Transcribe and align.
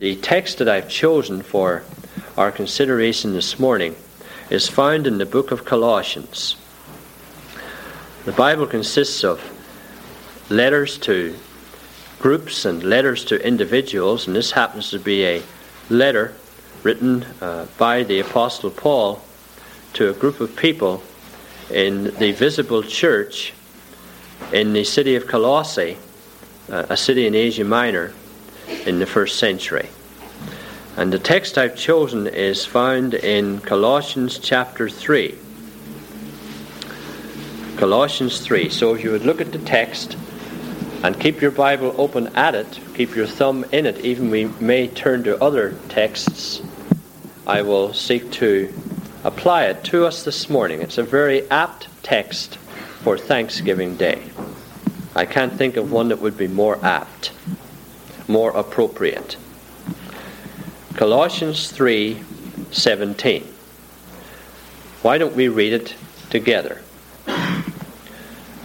The 0.00 0.16
text 0.16 0.58
that 0.58 0.68
I've 0.68 0.88
chosen 0.88 1.40
for 1.40 1.84
our 2.36 2.50
consideration 2.50 3.32
this 3.32 3.60
morning 3.60 3.94
is 4.50 4.66
found 4.66 5.06
in 5.06 5.18
the 5.18 5.24
book 5.24 5.52
of 5.52 5.64
Colossians. 5.64 6.56
The 8.24 8.32
Bible 8.32 8.66
consists 8.66 9.22
of 9.22 9.40
letters 10.50 10.98
to 10.98 11.36
groups 12.18 12.64
and 12.64 12.82
letters 12.82 13.24
to 13.26 13.46
individuals, 13.46 14.26
and 14.26 14.34
this 14.34 14.50
happens 14.50 14.90
to 14.90 14.98
be 14.98 15.24
a 15.26 15.42
letter 15.88 16.34
written 16.82 17.24
uh, 17.40 17.66
by 17.78 18.02
the 18.02 18.18
Apostle 18.18 18.72
Paul 18.72 19.22
to 19.92 20.10
a 20.10 20.12
group 20.12 20.40
of 20.40 20.56
people 20.56 21.04
in 21.70 22.12
the 22.16 22.32
visible 22.32 22.82
church 22.82 23.52
in 24.52 24.72
the 24.72 24.82
city 24.82 25.14
of 25.14 25.28
Colossae, 25.28 25.96
uh, 26.68 26.86
a 26.88 26.96
city 26.96 27.28
in 27.28 27.36
Asia 27.36 27.62
Minor 27.62 28.12
in 28.86 28.98
the 28.98 29.06
first 29.06 29.38
century. 29.38 29.88
And 30.96 31.12
the 31.12 31.18
text 31.18 31.58
I've 31.58 31.76
chosen 31.76 32.26
is 32.26 32.64
found 32.64 33.14
in 33.14 33.60
Colossians 33.60 34.38
chapter 34.38 34.88
3. 34.88 35.34
Colossians 37.76 38.40
3. 38.40 38.68
So 38.68 38.94
if 38.94 39.02
you 39.02 39.10
would 39.10 39.24
look 39.24 39.40
at 39.40 39.50
the 39.50 39.58
text 39.58 40.16
and 41.02 41.18
keep 41.18 41.42
your 41.42 41.50
Bible 41.50 41.94
open 41.98 42.28
at 42.36 42.54
it, 42.54 42.78
keep 42.94 43.16
your 43.16 43.26
thumb 43.26 43.64
in 43.72 43.86
it, 43.86 43.98
even 44.04 44.30
we 44.30 44.44
may 44.60 44.86
turn 44.86 45.24
to 45.24 45.42
other 45.42 45.74
texts, 45.88 46.62
I 47.46 47.62
will 47.62 47.92
seek 47.92 48.30
to 48.32 48.72
apply 49.24 49.64
it 49.64 49.82
to 49.84 50.06
us 50.06 50.22
this 50.22 50.48
morning. 50.48 50.80
It's 50.80 50.98
a 50.98 51.02
very 51.02 51.50
apt 51.50 51.88
text 52.04 52.56
for 53.02 53.18
Thanksgiving 53.18 53.96
Day. 53.96 54.22
I 55.16 55.26
can't 55.26 55.52
think 55.52 55.76
of 55.76 55.90
one 55.90 56.08
that 56.08 56.20
would 56.20 56.36
be 56.38 56.48
more 56.48 56.82
apt 56.84 57.32
more 58.28 58.50
appropriate. 58.50 59.36
Colossians 60.94 61.70
3:17. 61.70 63.44
Why 65.02 65.18
don't 65.18 65.34
we 65.34 65.48
read 65.48 65.72
it 65.72 65.94
together? 66.30 66.80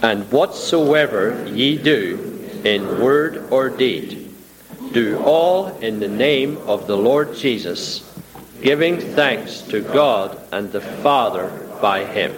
And 0.02 0.30
whatsoever 0.32 1.46
ye 1.46 1.76
do 1.76 2.48
in 2.64 3.00
word 3.00 3.46
or 3.50 3.68
deed, 3.68 4.32
do 4.92 5.22
all 5.22 5.68
in 5.78 6.00
the 6.00 6.08
name 6.08 6.56
of 6.66 6.86
the 6.86 6.96
Lord 6.96 7.34
Jesus, 7.34 8.02
giving 8.62 8.98
thanks 8.98 9.60
to 9.62 9.80
God 9.80 10.38
and 10.52 10.72
the 10.72 10.80
Father 10.80 11.50
by 11.80 12.04
him. 12.04 12.34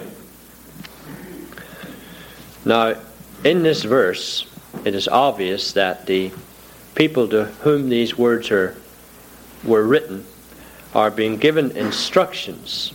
Now, 2.65 2.95
in 3.43 3.63
this 3.63 3.83
verse, 3.83 4.45
it 4.85 4.95
is 4.95 5.07
obvious 5.07 5.73
that 5.73 6.05
the 6.05 6.31
people 6.95 7.27
to 7.29 7.45
whom 7.45 7.89
these 7.89 8.17
words 8.17 8.51
are, 8.51 8.75
were 9.63 9.83
written 9.83 10.25
are 10.93 11.09
being 11.09 11.37
given 11.37 11.71
instructions 11.71 12.93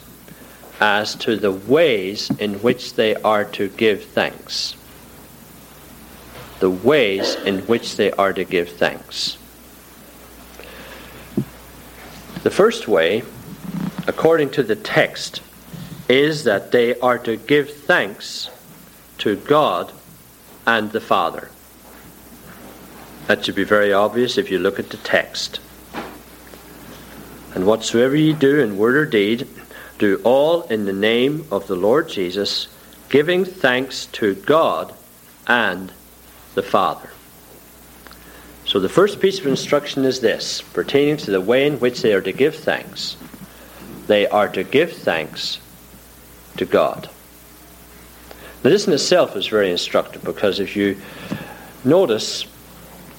as 0.81 1.15
to 1.17 1.37
the 1.37 1.51
ways 1.51 2.31
in 2.39 2.55
which 2.55 2.95
they 2.95 3.15
are 3.17 3.45
to 3.45 3.69
give 3.69 4.05
thanks. 4.05 4.77
The 6.61 6.71
ways 6.71 7.35
in 7.35 7.61
which 7.63 7.97
they 7.97 8.13
are 8.13 8.33
to 8.33 8.45
give 8.45 8.69
thanks. 8.71 9.37
The 12.43 12.51
first 12.51 12.87
way, 12.87 13.23
according 14.07 14.51
to 14.51 14.63
the 14.63 14.77
text, 14.77 15.41
is 16.09 16.45
that 16.45 16.71
they 16.71 16.99
are 17.01 17.19
to 17.19 17.37
give 17.37 17.71
thanks 17.71 18.51
to 19.19 19.37
God 19.37 19.93
and 20.67 20.93
the 20.93 21.01
Father. 21.01 21.51
That 23.29 23.45
should 23.45 23.55
be 23.55 23.65
very 23.65 23.93
obvious 23.93 24.39
if 24.39 24.51
you 24.51 24.59
look 24.59 24.79
at 24.79 24.89
the 24.89 24.97
text. 24.97 25.61
And 27.55 27.67
whatsoever 27.67 28.17
ye 28.17 28.33
do 28.33 28.59
in 28.59 28.79
word 28.79 28.97
or 28.97 29.05
deed, 29.05 29.47
do 29.99 30.19
all 30.25 30.63
in 30.63 30.87
the 30.87 30.95
name 30.95 31.47
of 31.51 31.67
the 31.67 31.77
Lord 31.77 32.09
Jesus, 32.09 32.69
giving 33.11 33.45
thanks 33.45 34.07
to 34.07 34.35
God 34.35 34.95
and 35.47 35.93
the 36.55 36.63
Father. 36.63 37.11
So 38.65 38.81
the 38.81 38.89
first 38.89 39.21
piece 39.21 39.39
of 39.39 39.47
instruction 39.47 40.07
is 40.07 40.21
this, 40.21 40.63
pertaining 40.63 41.19
to 41.19 41.31
the 41.31 41.41
way 41.43 41.67
in 41.67 41.81
which 41.81 42.01
they 42.01 42.15
are 42.15 42.23
to 42.23 42.33
give 42.33 42.57
thanks. 42.57 43.19
They 44.07 44.27
are 44.27 44.49
to 44.49 44.65
give 44.65 44.95
thanks 44.95 45.59
to 46.57 46.65
God. 46.65 47.11
Now, 48.65 48.71
this 48.71 48.87
in 48.87 48.95
itself 48.95 49.37
is 49.37 49.49
very 49.49 49.71
instructive 49.71 50.25
because 50.25 50.61
if 50.61 50.77
you 50.77 50.97
notice, 51.85 52.47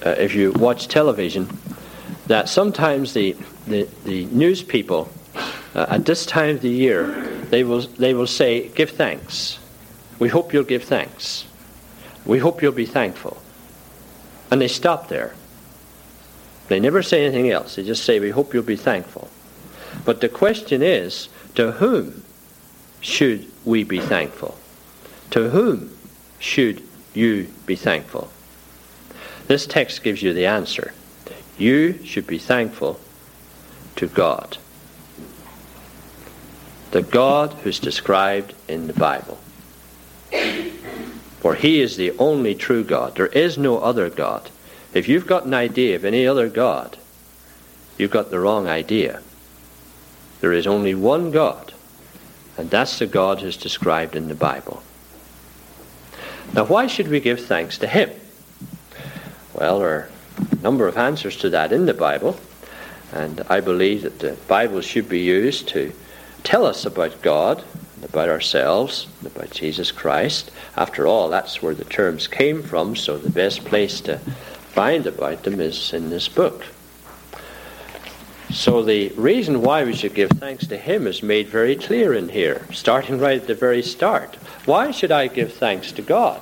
uh, 0.04 0.10
if 0.10 0.34
you 0.34 0.52
watch 0.52 0.88
television, 0.88 1.48
that 2.26 2.48
sometimes 2.48 3.12
the, 3.12 3.36
the, 3.66 3.88
the 4.04 4.24
news 4.26 4.62
people 4.62 5.08
uh, 5.74 5.86
at 5.88 6.04
this 6.04 6.26
time 6.26 6.56
of 6.56 6.62
the 6.62 6.70
year, 6.70 7.06
they 7.50 7.64
will, 7.64 7.80
they 7.80 8.14
will 8.14 8.26
say, 8.26 8.68
Give 8.68 8.90
thanks. 8.90 9.58
We 10.18 10.28
hope 10.28 10.52
you'll 10.52 10.64
give 10.64 10.84
thanks. 10.84 11.46
We 12.24 12.38
hope 12.38 12.62
you'll 12.62 12.72
be 12.72 12.86
thankful. 12.86 13.40
And 14.50 14.60
they 14.60 14.68
stop 14.68 15.08
there. 15.08 15.34
They 16.68 16.80
never 16.80 17.02
say 17.02 17.24
anything 17.24 17.50
else. 17.50 17.76
They 17.76 17.82
just 17.82 18.04
say, 18.04 18.20
We 18.20 18.30
hope 18.30 18.54
you'll 18.54 18.62
be 18.62 18.76
thankful. 18.76 19.28
But 20.04 20.20
the 20.20 20.28
question 20.28 20.82
is, 20.82 21.28
to 21.54 21.72
whom 21.72 22.22
should 23.00 23.50
we 23.64 23.84
be 23.84 24.00
thankful? 24.00 24.56
To 25.30 25.50
whom 25.50 25.96
should 26.38 26.82
you 27.14 27.48
be 27.66 27.76
thankful? 27.76 28.30
This 29.50 29.66
text 29.66 30.04
gives 30.04 30.22
you 30.22 30.32
the 30.32 30.46
answer. 30.46 30.92
You 31.58 31.98
should 32.04 32.24
be 32.24 32.38
thankful 32.38 33.00
to 33.96 34.06
God. 34.06 34.58
The 36.92 37.02
God 37.02 37.54
who's 37.54 37.80
described 37.80 38.54
in 38.68 38.86
the 38.86 38.92
Bible. 38.92 39.40
For 41.40 41.56
he 41.56 41.80
is 41.80 41.96
the 41.96 42.12
only 42.12 42.54
true 42.54 42.84
God. 42.84 43.16
There 43.16 43.26
is 43.26 43.58
no 43.58 43.78
other 43.78 44.08
God. 44.08 44.50
If 44.94 45.08
you've 45.08 45.26
got 45.26 45.46
an 45.46 45.54
idea 45.54 45.96
of 45.96 46.04
any 46.04 46.28
other 46.28 46.48
God, 46.48 46.96
you've 47.98 48.12
got 48.12 48.30
the 48.30 48.38
wrong 48.38 48.68
idea. 48.68 49.20
There 50.40 50.52
is 50.52 50.68
only 50.68 50.94
one 50.94 51.32
God, 51.32 51.74
and 52.56 52.70
that's 52.70 53.00
the 53.00 53.06
God 53.06 53.40
who's 53.40 53.56
described 53.56 54.14
in 54.14 54.28
the 54.28 54.36
Bible. 54.36 54.84
Now, 56.54 56.66
why 56.66 56.86
should 56.86 57.08
we 57.08 57.18
give 57.18 57.44
thanks 57.44 57.78
to 57.78 57.88
him? 57.88 58.12
Well, 59.52 59.80
there 59.80 59.88
are 59.88 60.08
a 60.38 60.62
number 60.62 60.86
of 60.86 60.96
answers 60.96 61.36
to 61.38 61.50
that 61.50 61.72
in 61.72 61.86
the 61.86 61.94
Bible, 61.94 62.38
and 63.12 63.40
I 63.48 63.60
believe 63.60 64.02
that 64.02 64.20
the 64.20 64.36
Bible 64.46 64.80
should 64.80 65.08
be 65.08 65.20
used 65.20 65.66
to 65.68 65.92
tell 66.44 66.64
us 66.64 66.86
about 66.86 67.20
God, 67.20 67.64
about 68.04 68.28
ourselves, 68.28 69.08
about 69.26 69.50
Jesus 69.50 69.90
Christ. 69.90 70.52
After 70.76 71.06
all, 71.06 71.28
that's 71.28 71.60
where 71.60 71.74
the 71.74 71.84
terms 71.84 72.28
came 72.28 72.62
from, 72.62 72.94
so 72.94 73.18
the 73.18 73.28
best 73.28 73.64
place 73.64 74.00
to 74.02 74.18
find 74.18 75.04
about 75.06 75.42
them 75.42 75.60
is 75.60 75.92
in 75.92 76.10
this 76.10 76.28
book. 76.28 76.64
So 78.52 78.82
the 78.84 79.08
reason 79.10 79.62
why 79.62 79.84
we 79.84 79.94
should 79.94 80.14
give 80.14 80.30
thanks 80.30 80.66
to 80.68 80.76
Him 80.76 81.08
is 81.08 81.24
made 81.24 81.48
very 81.48 81.74
clear 81.74 82.14
in 82.14 82.28
here, 82.28 82.66
starting 82.72 83.18
right 83.18 83.40
at 83.40 83.48
the 83.48 83.54
very 83.54 83.82
start. 83.82 84.36
Why 84.64 84.92
should 84.92 85.10
I 85.10 85.26
give 85.26 85.52
thanks 85.52 85.90
to 85.92 86.02
God? 86.02 86.40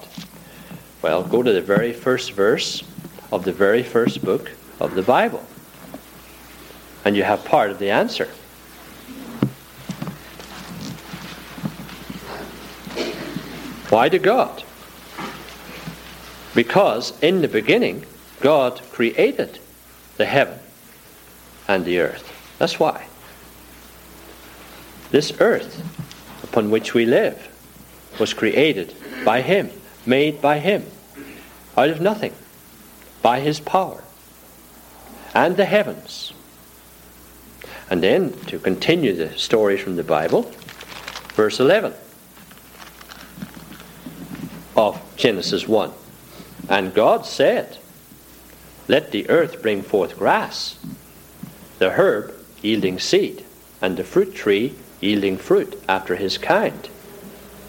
Well, 1.01 1.23
go 1.23 1.43
to 1.43 1.53
the 1.53 1.63
very 1.63 1.93
first 1.93 2.33
verse 2.33 2.83
of 3.31 3.45
the 3.45 3.53
very 3.53 3.83
first 3.83 4.25
book 4.25 4.51
of 4.81 4.95
the 4.95 5.03
Bible. 5.03 5.45
And 7.05 7.17
you 7.17 7.23
have 7.23 7.45
part 7.45 7.71
of 7.71 7.79
the 7.79 7.91
answer. 7.91 8.29
Why 13.91 14.09
to 14.09 14.19
God? 14.19 14.63
Because 16.55 17.19
in 17.23 17.41
the 17.41 17.49
beginning, 17.49 18.05
God 18.41 18.81
created 18.93 19.59
the 20.17 20.27
heaven 20.27 20.59
and 21.67 21.85
the 21.85 22.01
earth. 22.01 22.57
That's 22.59 22.79
why. 22.79 23.07
This 25.11 25.33
earth 25.41 25.83
upon 26.43 26.71
which 26.71 26.93
we 26.93 27.07
live 27.07 27.49
was 28.19 28.35
created 28.35 28.95
by 29.25 29.41
Him, 29.41 29.71
made 30.05 30.43
by 30.43 30.59
Him, 30.59 30.85
out 31.77 31.89
of 31.89 32.01
nothing 32.01 32.35
by 33.23 33.41
his 33.41 33.61
power, 33.61 34.03
and 35.35 35.57
the 35.57 35.65
heavens. 35.65 36.33
And 37.91 38.03
then, 38.03 38.33
to 38.47 38.59
continue 38.59 39.15
the 39.15 39.37
story 39.39 39.79
from 39.79 39.97
the 39.97 40.05
Bible, 40.05 40.43
verse 41.35 41.59
11 41.59 41.95
of 44.77 45.01
Genesis 45.17 45.67
1. 45.67 45.93
And 46.69 46.95
God 46.95 47.25
said, 47.25 47.79
Let 48.87 49.11
the 49.11 49.29
earth 49.31 49.63
bring 49.63 49.83
forth 49.83 50.19
grass, 50.19 50.79
the 51.79 51.91
herb 51.91 52.35
yielding 52.63 52.99
seed, 52.99 53.45
and 53.81 53.97
the 53.97 54.05
fruit 54.05 54.35
tree 54.35 54.75
yielding 55.01 55.39
fruit 55.39 55.81
after 55.89 56.17
his 56.17 56.39
kind, 56.39 56.89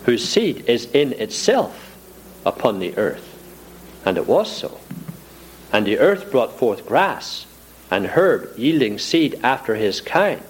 whose 0.05 0.27
seed 0.27 0.65
is 0.67 0.85
in 0.91 1.13
itself 1.13 1.95
upon 2.45 2.79
the 2.79 2.97
earth. 2.97 3.25
And 4.05 4.17
it 4.17 4.27
was 4.27 4.51
so. 4.51 4.79
And 5.71 5.85
the 5.85 5.99
earth 5.99 6.31
brought 6.31 6.57
forth 6.57 6.85
grass, 6.85 7.45
and 7.91 8.07
herb 8.07 8.57
yielding 8.57 8.97
seed 8.97 9.39
after 9.43 9.75
his 9.75 10.01
kind, 10.01 10.43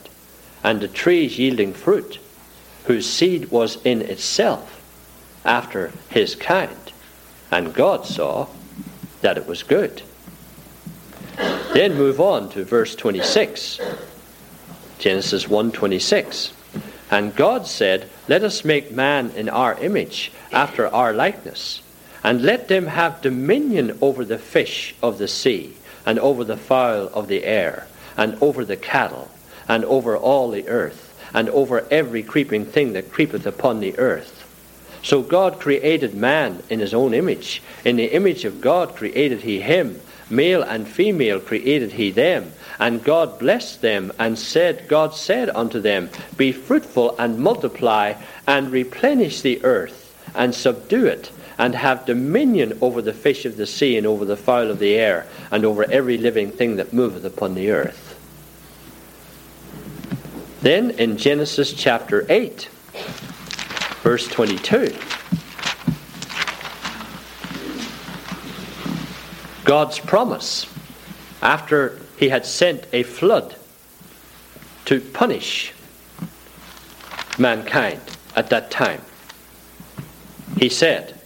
and 0.63 0.80
the 0.80 0.88
trees 0.88 1.38
yielding 1.38 1.74
fruit, 1.74 2.19
whose 2.86 3.10
seed 3.10 3.51
was 3.51 3.77
in 3.83 4.01
itself 4.01 4.81
after 5.45 5.92
his 6.10 6.36
kind. 6.36 6.92
And 7.51 7.74
God 7.74 8.06
saw 8.06 8.48
that 9.21 9.38
it 9.38 9.48
was 9.48 9.63
good. 9.63 10.01
Then 11.74 11.95
move 11.95 12.19
on 12.19 12.50
to 12.50 12.63
verse 12.63 12.95
26. 12.95 13.80
Genesis 15.00 15.48
1:26. 15.48 16.51
And 17.12 17.36
God 17.36 17.66
said, 17.66 18.10
"Let 18.27 18.44
us 18.44 18.66
make 18.66 18.92
man 18.92 19.31
in 19.36 19.50
our 19.50 19.77
image, 19.80 20.31
after 20.51 20.88
our 20.88 21.13
likeness, 21.13 21.81
and 22.24 22.42
let 22.42 22.68
them 22.68 22.88
have 22.88 23.21
dominion 23.21 23.98
over 24.01 24.25
the 24.25 24.38
fish 24.38 24.95
of 25.01 25.18
the 25.18 25.27
sea, 25.27 25.74
and 26.06 26.19
over 26.19 26.44
the 26.44 26.57
fowl 26.57 27.07
of 27.13 27.27
the 27.27 27.44
air, 27.44 27.88
and 28.18 28.38
over 28.42 28.66
the 28.66 28.77
cattle, 28.77 29.30
and 29.68 29.86
over 29.86 30.18
all 30.18 30.50
the 30.50 30.68
earth, 30.68 31.13
and 31.33 31.50
over 31.50 31.86
every 31.92 32.24
creeping 32.24 32.66
thing 32.66 32.94
that 32.94 33.12
creepeth 33.12 33.45
upon 33.45 33.80
the 33.80 33.98
earth." 34.00 34.44
So 35.01 35.21
God 35.21 35.60
created 35.60 36.13
man 36.13 36.62
in 36.69 36.80
his 36.80 36.94
own 36.94 37.13
image. 37.13 37.62
In 37.86 37.95
the 37.95 38.13
image 38.13 38.44
of 38.44 38.60
God 38.60 38.95
created 38.95 39.42
he 39.42 39.62
him. 39.62 40.01
Male 40.30 40.62
and 40.62 40.88
female 40.88 41.39
created 41.39 41.94
he 41.94 42.12
them. 42.12 42.51
And 42.80 43.04
God 43.04 43.39
blessed 43.39 43.81
them, 43.81 44.12
and 44.19 44.38
said, 44.38 44.88
God 44.88 45.16
said 45.16 45.50
unto 45.50 45.80
them, 45.80 46.10
Be 46.38 46.51
fruitful 46.51 47.16
and 47.18 47.39
multiply, 47.39 48.13
and 48.48 48.71
replenish 48.71 49.42
the 49.42 49.63
earth, 49.63 50.13
and 50.36 50.54
subdue 50.54 51.06
it, 51.06 51.31
and 51.59 51.75
have 51.75 52.06
dominion 52.06 52.75
over 52.81 53.01
the 53.01 53.13
fish 53.13 53.45
of 53.45 53.57
the 53.57 53.67
sea, 53.67 53.97
and 53.97 54.07
over 54.07 54.23
the 54.23 54.38
fowl 54.38 54.71
of 54.71 54.79
the 54.79 54.95
air, 54.95 55.27
and 55.51 55.65
over 55.65 55.83
every 55.91 56.17
living 56.17 56.50
thing 56.50 56.77
that 56.77 56.94
moveth 56.94 57.25
upon 57.25 57.53
the 57.53 57.69
earth. 57.69 58.15
Then 60.61 60.91
in 60.91 61.17
Genesis 61.17 61.73
chapter 61.73 62.25
8, 62.29 62.69
verse 64.01 64.27
22. 64.29 64.95
God's 69.65 70.00
promise 70.00 70.65
after 71.41 72.00
he 72.17 72.29
had 72.29 72.45
sent 72.45 72.85
a 72.91 73.03
flood 73.03 73.56
to 74.85 75.00
punish 75.01 75.73
mankind 77.38 78.01
at 78.35 78.50
that 78.50 78.71
time. 78.71 79.01
He 80.57 80.69
said 80.69 81.19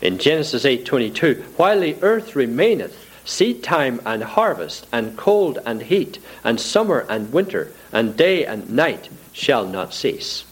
in 0.00 0.18
Genesis 0.18 0.64
8:22, 0.64 1.44
"While 1.56 1.80
the 1.80 1.96
earth 2.02 2.34
remaineth, 2.34 2.96
seed 3.24 3.62
time 3.62 4.00
and 4.06 4.22
harvest, 4.22 4.86
and 4.92 5.16
cold 5.16 5.58
and 5.66 5.82
heat, 5.82 6.18
and 6.42 6.60
summer 6.60 7.06
and 7.08 7.32
winter, 7.32 7.70
and 7.92 8.16
day 8.16 8.44
and 8.44 8.70
night 8.70 9.08
shall 9.32 9.66
not 9.66 9.94
cease." 9.94 10.44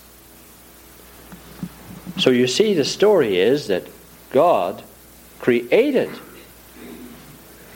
So 2.19 2.31
you 2.31 2.47
see, 2.47 2.75
the 2.75 2.85
story 2.85 3.39
is 3.39 3.69
that 3.69 3.85
God 4.33 4.83
created 5.41 6.11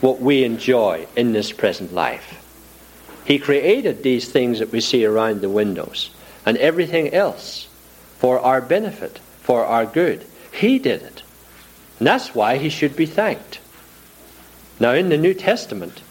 what 0.01 0.21
we 0.21 0.43
enjoy 0.43 1.07
in 1.15 1.31
this 1.31 1.51
present 1.51 1.93
life. 1.93 2.35
He 3.25 3.39
created 3.39 4.03
these 4.03 4.25
things 4.25 4.59
that 4.59 4.71
we 4.71 4.81
see 4.81 5.05
around 5.05 5.39
the 5.41 5.49
windows 5.49 6.09
and 6.45 6.57
everything 6.57 7.13
else 7.13 7.67
for 8.19 8.37
our 8.39 8.59
benefit, 8.59 9.19
for 9.41 9.65
our 9.65 9.85
good. 9.85 10.25
He 10.51 10.77
did 10.77 11.01
it. 11.01 11.23
And 12.03 12.07
that's 12.09 12.35
why 12.35 12.57
he 12.57 12.67
should 12.67 12.97
be 12.97 13.05
thanked. 13.05 13.61
Now, 14.77 14.91
in 14.91 15.07
the 15.07 15.17
New 15.17 15.33
Testament, 15.33 16.01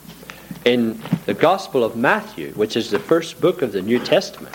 in 0.65 0.99
the 1.27 1.35
Gospel 1.35 1.85
of 1.85 1.97
Matthew, 1.97 2.53
which 2.53 2.79
is 2.79 2.91
the 2.91 2.99
first 2.99 3.43
book 3.43 3.61
of 3.61 3.73
the 3.73 3.83
New 3.83 3.99
Testament, 3.99 4.55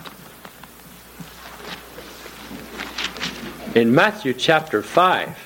in 3.76 3.94
Matthew 3.94 4.34
chapter 4.34 4.82
5, 4.82 5.38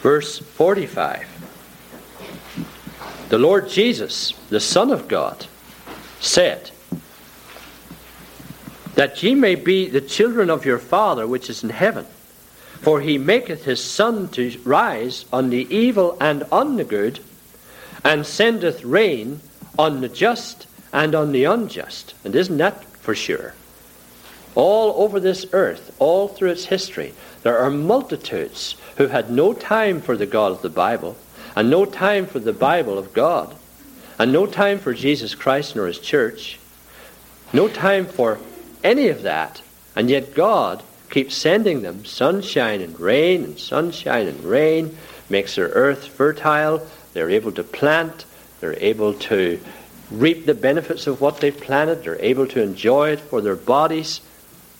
verse 0.00 0.38
45. 0.38 1.26
The 3.30 3.38
Lord 3.38 3.68
Jesus, 3.68 4.32
the 4.48 4.60
Son 4.60 4.92
of 4.92 5.08
God, 5.08 5.44
said, 6.20 6.70
That 8.94 9.20
ye 9.24 9.34
may 9.34 9.56
be 9.56 9.88
the 9.88 10.00
children 10.00 10.50
of 10.50 10.64
your 10.64 10.78
Father 10.78 11.26
which 11.26 11.50
is 11.50 11.64
in 11.64 11.70
heaven. 11.70 12.06
For 12.84 13.00
he 13.00 13.16
maketh 13.16 13.64
his 13.64 13.82
sun 13.82 14.28
to 14.28 14.60
rise 14.62 15.24
on 15.32 15.48
the 15.48 15.66
evil 15.74 16.18
and 16.20 16.44
on 16.52 16.76
the 16.76 16.84
good, 16.84 17.18
and 18.04 18.26
sendeth 18.26 18.84
rain 18.84 19.40
on 19.78 20.02
the 20.02 20.08
just 20.10 20.66
and 20.92 21.14
on 21.14 21.32
the 21.32 21.44
unjust. 21.44 22.12
And 22.24 22.36
isn't 22.36 22.58
that 22.58 22.84
for 22.84 23.14
sure? 23.14 23.54
All 24.54 25.02
over 25.02 25.18
this 25.18 25.46
earth, 25.52 25.96
all 25.98 26.28
through 26.28 26.50
its 26.50 26.66
history, 26.66 27.14
there 27.42 27.56
are 27.56 27.70
multitudes 27.70 28.76
who 28.98 29.06
had 29.06 29.30
no 29.30 29.54
time 29.54 30.02
for 30.02 30.14
the 30.14 30.26
God 30.26 30.52
of 30.52 30.60
the 30.60 30.68
Bible, 30.68 31.16
and 31.56 31.70
no 31.70 31.86
time 31.86 32.26
for 32.26 32.38
the 32.38 32.52
Bible 32.52 32.98
of 32.98 33.14
God, 33.14 33.56
and 34.18 34.30
no 34.30 34.44
time 34.44 34.78
for 34.78 34.92
Jesus 34.92 35.34
Christ 35.34 35.74
nor 35.74 35.86
His 35.86 35.98
church, 35.98 36.58
no 37.50 37.66
time 37.66 38.04
for 38.04 38.38
any 38.84 39.08
of 39.08 39.22
that, 39.22 39.62
and 39.96 40.10
yet 40.10 40.34
God 40.34 40.82
keeps 41.14 41.36
sending 41.36 41.82
them 41.82 42.04
sunshine 42.04 42.80
and 42.80 42.98
rain 42.98 43.44
and 43.44 43.56
sunshine 43.56 44.26
and 44.26 44.42
rain, 44.42 44.98
makes 45.30 45.54
their 45.54 45.68
earth 45.68 46.08
fertile, 46.08 46.84
they're 47.12 47.30
able 47.30 47.52
to 47.52 47.62
plant, 47.62 48.24
they're 48.58 48.76
able 48.80 49.14
to 49.14 49.60
reap 50.10 50.44
the 50.44 50.54
benefits 50.54 51.06
of 51.06 51.20
what 51.20 51.38
they've 51.38 51.60
planted, 51.60 52.02
they're 52.02 52.20
able 52.20 52.48
to 52.48 52.60
enjoy 52.60 53.10
it 53.10 53.20
for 53.20 53.40
their 53.40 53.54
bodies 53.54 54.22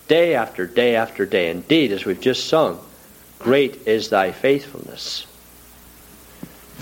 day 0.09 0.35
after 0.35 0.67
day 0.67 0.97
after 0.97 1.25
day. 1.25 1.51
Indeed, 1.51 1.93
as 1.93 2.05
we've 2.05 2.21
just 2.21 2.49
sung, 2.49 2.81
great 3.39 3.87
is 3.87 4.09
thy 4.09 4.33
faithfulness. 4.33 5.29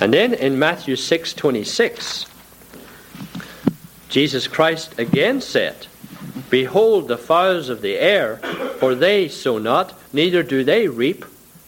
And 0.01 0.15
then 0.15 0.33
in 0.33 0.59
Matthew 0.59 0.97
6:26, 0.97 2.25
Jesus 4.09 4.49
Christ 4.49 4.99
again 4.99 5.43
said, 5.43 5.89
Behold 6.51 7.09
the 7.09 7.19
fowls 7.19 7.69
of 7.69 7.83
the 7.83 7.99
air, 7.99 8.37
for 8.79 8.95
they 8.95 9.29
sow 9.29 9.59
not, 9.59 9.99
neither 10.13 10.43
do 10.43 10.65
they 10.65 10.89
reap, 10.89 11.25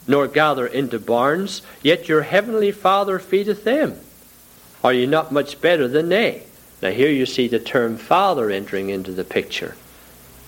nor 0.06 0.26
gather 0.26 0.66
into 0.66 0.98
barns, 0.98 1.62
yet 1.82 2.08
your 2.08 2.22
heavenly 2.22 2.72
Father 2.72 3.18
feedeth 3.18 3.64
them. 3.64 3.98
Are 4.82 4.92
you 4.92 5.06
not 5.06 5.32
much 5.32 5.60
better 5.60 5.88
than 5.88 6.08
they? 6.08 6.44
Now 6.82 6.90
here 6.90 7.10
you 7.10 7.26
see 7.26 7.48
the 7.48 7.58
term 7.58 7.96
Father 7.96 8.50
entering 8.50 8.90
into 8.90 9.12
the 9.12 9.24
picture 9.24 9.76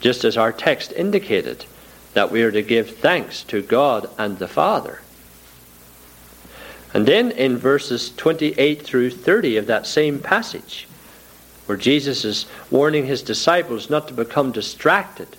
just 0.00 0.24
as 0.24 0.36
our 0.36 0.52
text 0.52 0.92
indicated 0.92 1.64
that 2.14 2.30
we 2.30 2.42
are 2.42 2.50
to 2.50 2.62
give 2.62 2.96
thanks 2.96 3.42
to 3.44 3.62
God 3.62 4.08
and 4.18 4.38
the 4.38 4.48
Father. 4.48 5.00
And 6.94 7.06
then 7.06 7.30
in 7.30 7.58
verses 7.58 8.12
28 8.16 8.82
through 8.82 9.10
30 9.10 9.56
of 9.58 9.66
that 9.66 9.86
same 9.86 10.18
passage, 10.18 10.85
where 11.66 11.76
Jesus 11.76 12.24
is 12.24 12.46
warning 12.70 13.06
his 13.06 13.22
disciples 13.22 13.90
not 13.90 14.08
to 14.08 14.14
become 14.14 14.52
distracted, 14.52 15.36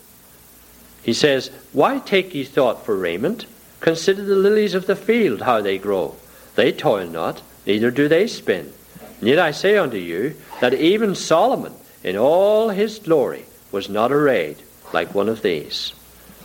he 1.03 1.13
says, 1.13 1.49
Why 1.71 1.99
take 1.99 2.35
ye 2.35 2.43
thought 2.43 2.85
for 2.85 2.95
raiment? 2.95 3.45
Consider 3.79 4.23
the 4.23 4.35
lilies 4.35 4.73
of 4.73 4.87
the 4.87 4.95
field, 4.95 5.41
how 5.41 5.61
they 5.61 5.77
grow. 5.77 6.15
They 6.55 6.71
toil 6.71 7.07
not, 7.07 7.41
neither 7.65 7.91
do 7.91 8.07
they 8.07 8.27
spin. 8.27 8.73
Yet 9.21 9.39
I 9.39 9.51
say 9.51 9.77
unto 9.77 9.97
you 9.97 10.35
that 10.61 10.73
even 10.73 11.15
Solomon, 11.15 11.73
in 12.03 12.17
all 12.17 12.69
his 12.69 12.99
glory, 12.99 13.45
was 13.71 13.89
not 13.89 14.11
arrayed 14.11 14.57
like 14.93 15.15
one 15.15 15.29
of 15.29 15.41
these. 15.41 15.93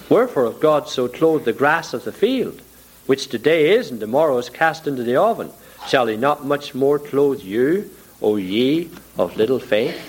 Wherefore, 0.09 0.47
if 0.47 0.61
God 0.61 0.89
so 0.89 1.09
clothed 1.09 1.45
the 1.45 1.53
grass 1.53 1.95
of 1.95 2.05
the 2.05 2.13
field, 2.13 2.61
which 3.07 3.29
today 3.29 3.75
is 3.75 3.91
and 3.91 3.99
tomorrow 3.99 4.39
is 4.39 4.49
cast 4.49 4.87
into 4.87 5.03
the 5.03 5.17
oven, 5.17 5.51
shall 5.89 6.07
he 6.07 6.17
not 6.17 6.45
much 6.45 6.75
more 6.75 6.99
clothe 6.99 7.41
you, 7.41 7.91
O 8.23 8.37
ye 8.37 8.91
of 9.19 9.37
little 9.37 9.59
faith? 9.59 10.09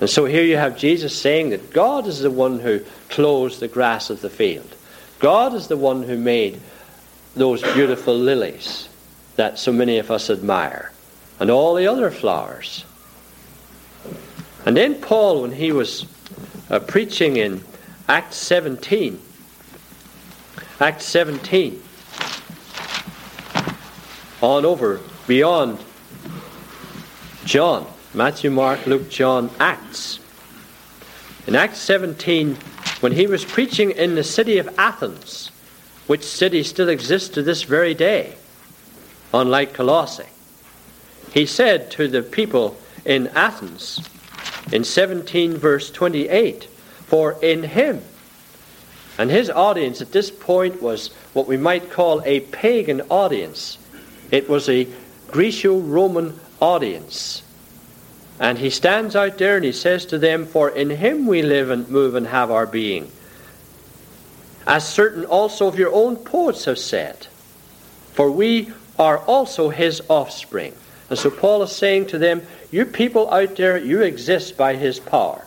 And 0.00 0.10
so 0.10 0.24
here 0.24 0.42
you 0.42 0.56
have 0.56 0.76
Jesus 0.76 1.18
saying 1.18 1.50
that 1.50 1.72
God 1.72 2.06
is 2.06 2.20
the 2.20 2.30
one 2.30 2.60
who 2.60 2.80
clothes 3.08 3.60
the 3.60 3.68
grass 3.68 4.10
of 4.10 4.20
the 4.20 4.30
field. 4.30 4.74
God 5.18 5.54
is 5.54 5.68
the 5.68 5.76
one 5.76 6.02
who 6.02 6.18
made 6.18 6.60
those 7.34 7.62
beautiful 7.74 8.16
lilies 8.16 8.88
that 9.36 9.58
so 9.58 9.72
many 9.72 9.98
of 9.98 10.10
us 10.10 10.30
admire, 10.30 10.92
and 11.40 11.50
all 11.50 11.74
the 11.74 11.86
other 11.86 12.10
flowers. 12.10 12.84
And 14.66 14.76
then 14.76 15.00
Paul, 15.00 15.42
when 15.42 15.52
he 15.52 15.72
was 15.72 16.06
uh, 16.70 16.78
preaching 16.80 17.36
in 17.36 17.62
Acts 18.08 18.36
17, 18.36 19.20
Acts 20.80 21.04
17, 21.06 21.82
on 24.40 24.64
over 24.64 25.00
beyond 25.26 25.78
John, 27.44 27.86
Matthew, 28.14 28.50
Mark, 28.50 28.86
Luke, 28.86 29.10
John, 29.10 29.50
Acts. 29.60 30.18
In 31.46 31.54
Acts 31.54 31.78
17, 31.78 32.56
when 33.00 33.12
he 33.12 33.26
was 33.26 33.44
preaching 33.44 33.90
in 33.90 34.14
the 34.14 34.24
city 34.24 34.56
of 34.56 34.78
Athens, 34.78 35.50
which 36.06 36.24
city 36.24 36.62
still 36.62 36.88
exists 36.88 37.28
to 37.30 37.42
this 37.42 37.64
very 37.64 37.92
day, 37.92 38.34
unlike 39.32 39.74
Colossae, 39.74 40.28
He 41.32 41.44
said 41.44 41.90
to 41.92 42.08
the 42.08 42.22
people 42.22 42.76
in 43.04 43.28
Athens 43.28 44.00
in 44.72 44.84
17 44.84 45.56
verse 45.56 45.90
28, 45.90 46.64
For 46.64 47.36
in 47.42 47.64
him, 47.64 48.02
and 49.18 49.30
his 49.30 49.50
audience 49.50 50.00
at 50.00 50.12
this 50.12 50.30
point 50.30 50.80
was 50.80 51.08
what 51.34 51.46
we 51.46 51.56
might 51.56 51.90
call 51.90 52.22
a 52.24 52.40
pagan 52.40 53.02
audience. 53.10 53.78
It 54.30 54.48
was 54.48 54.68
a 54.68 54.88
Greco 55.30 55.78
Roman 55.78 56.38
audience. 56.64 57.42
And 58.40 58.58
he 58.58 58.70
stands 58.70 59.14
out 59.14 59.38
there 59.38 59.56
and 59.56 59.64
he 59.64 59.72
says 59.72 60.06
to 60.06 60.18
them, 60.18 60.46
For 60.46 60.70
in 60.70 60.90
him 60.90 61.26
we 61.26 61.42
live 61.42 61.70
and 61.70 61.88
move 61.88 62.14
and 62.14 62.26
have 62.26 62.50
our 62.50 62.66
being. 62.66 63.10
As 64.66 64.88
certain 64.88 65.24
also 65.26 65.68
of 65.68 65.78
your 65.78 65.92
own 65.92 66.16
poets 66.16 66.64
have 66.64 66.78
said, 66.78 67.26
For 68.12 68.30
we 68.30 68.72
are 68.98 69.18
also 69.18 69.68
his 69.68 70.02
offspring. 70.08 70.74
And 71.10 71.18
so 71.18 71.30
Paul 71.30 71.62
is 71.62 71.72
saying 71.72 72.06
to 72.08 72.18
them, 72.18 72.42
You 72.70 72.86
people 72.86 73.30
out 73.30 73.56
there, 73.56 73.76
you 73.76 74.02
exist 74.02 74.56
by 74.56 74.74
his 74.74 74.98
power. 74.98 75.46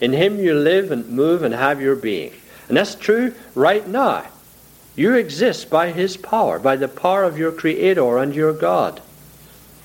In 0.00 0.12
him 0.12 0.38
you 0.38 0.54
live 0.54 0.90
and 0.90 1.08
move 1.08 1.42
and 1.42 1.54
have 1.54 1.80
your 1.80 1.96
being. 1.96 2.32
And 2.68 2.76
that's 2.76 2.94
true 2.94 3.34
right 3.54 3.86
now. 3.86 4.26
You 4.94 5.14
exist 5.14 5.70
by 5.70 5.90
his 5.90 6.16
power, 6.16 6.58
by 6.58 6.76
the 6.76 6.88
power 6.88 7.24
of 7.24 7.38
your 7.38 7.52
Creator 7.52 8.18
and 8.18 8.34
your 8.34 8.52
God. 8.52 9.00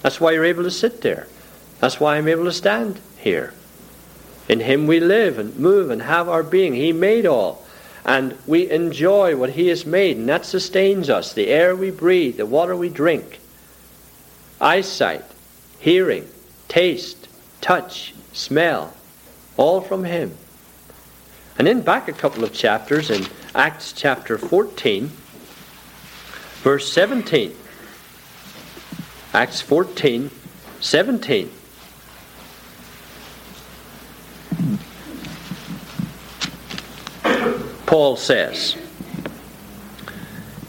That's 0.01 0.19
why 0.19 0.31
you're 0.31 0.45
able 0.45 0.63
to 0.63 0.71
sit 0.71 1.01
there. 1.01 1.27
That's 1.79 1.99
why 1.99 2.17
I'm 2.17 2.27
able 2.27 2.45
to 2.45 2.51
stand 2.51 2.99
here. 3.17 3.53
In 4.49 4.59
him 4.59 4.87
we 4.87 4.99
live 4.99 5.37
and 5.39 5.57
move 5.57 5.89
and 5.89 6.01
have 6.01 6.29
our 6.29 6.43
being. 6.43 6.73
He 6.73 6.93
made 6.93 7.25
all. 7.25 7.65
And 8.05 8.37
we 8.47 8.69
enjoy 8.69 9.35
what 9.35 9.51
he 9.51 9.67
has 9.67 9.85
made, 9.85 10.15
and 10.15 10.29
that 10.29 10.45
sustains 10.45 11.09
us. 11.09 11.33
The 11.33 11.47
air 11.47 11.75
we 11.75 11.91
breathe, 11.91 12.37
the 12.37 12.45
water 12.45 12.75
we 12.75 12.87
drink, 12.87 13.39
eyesight, 14.61 15.25
hearing, 15.79 16.27
taste, 16.69 17.27
touch, 17.59 18.13
smell, 18.31 18.93
all 19.57 19.81
from 19.81 20.05
him. 20.05 20.37
And 21.57 21.67
then 21.67 21.81
back 21.81 22.07
a 22.07 22.13
couple 22.13 22.45
of 22.45 22.53
chapters 22.53 23.09
in 23.09 23.27
Acts 23.53 23.91
chapter 23.91 24.37
14, 24.37 25.11
verse 26.61 26.91
17. 26.93 27.53
Acts 29.37 29.61
14, 29.61 30.31
17. 30.79 31.51
Paul 37.85 38.15
says, 38.15 38.75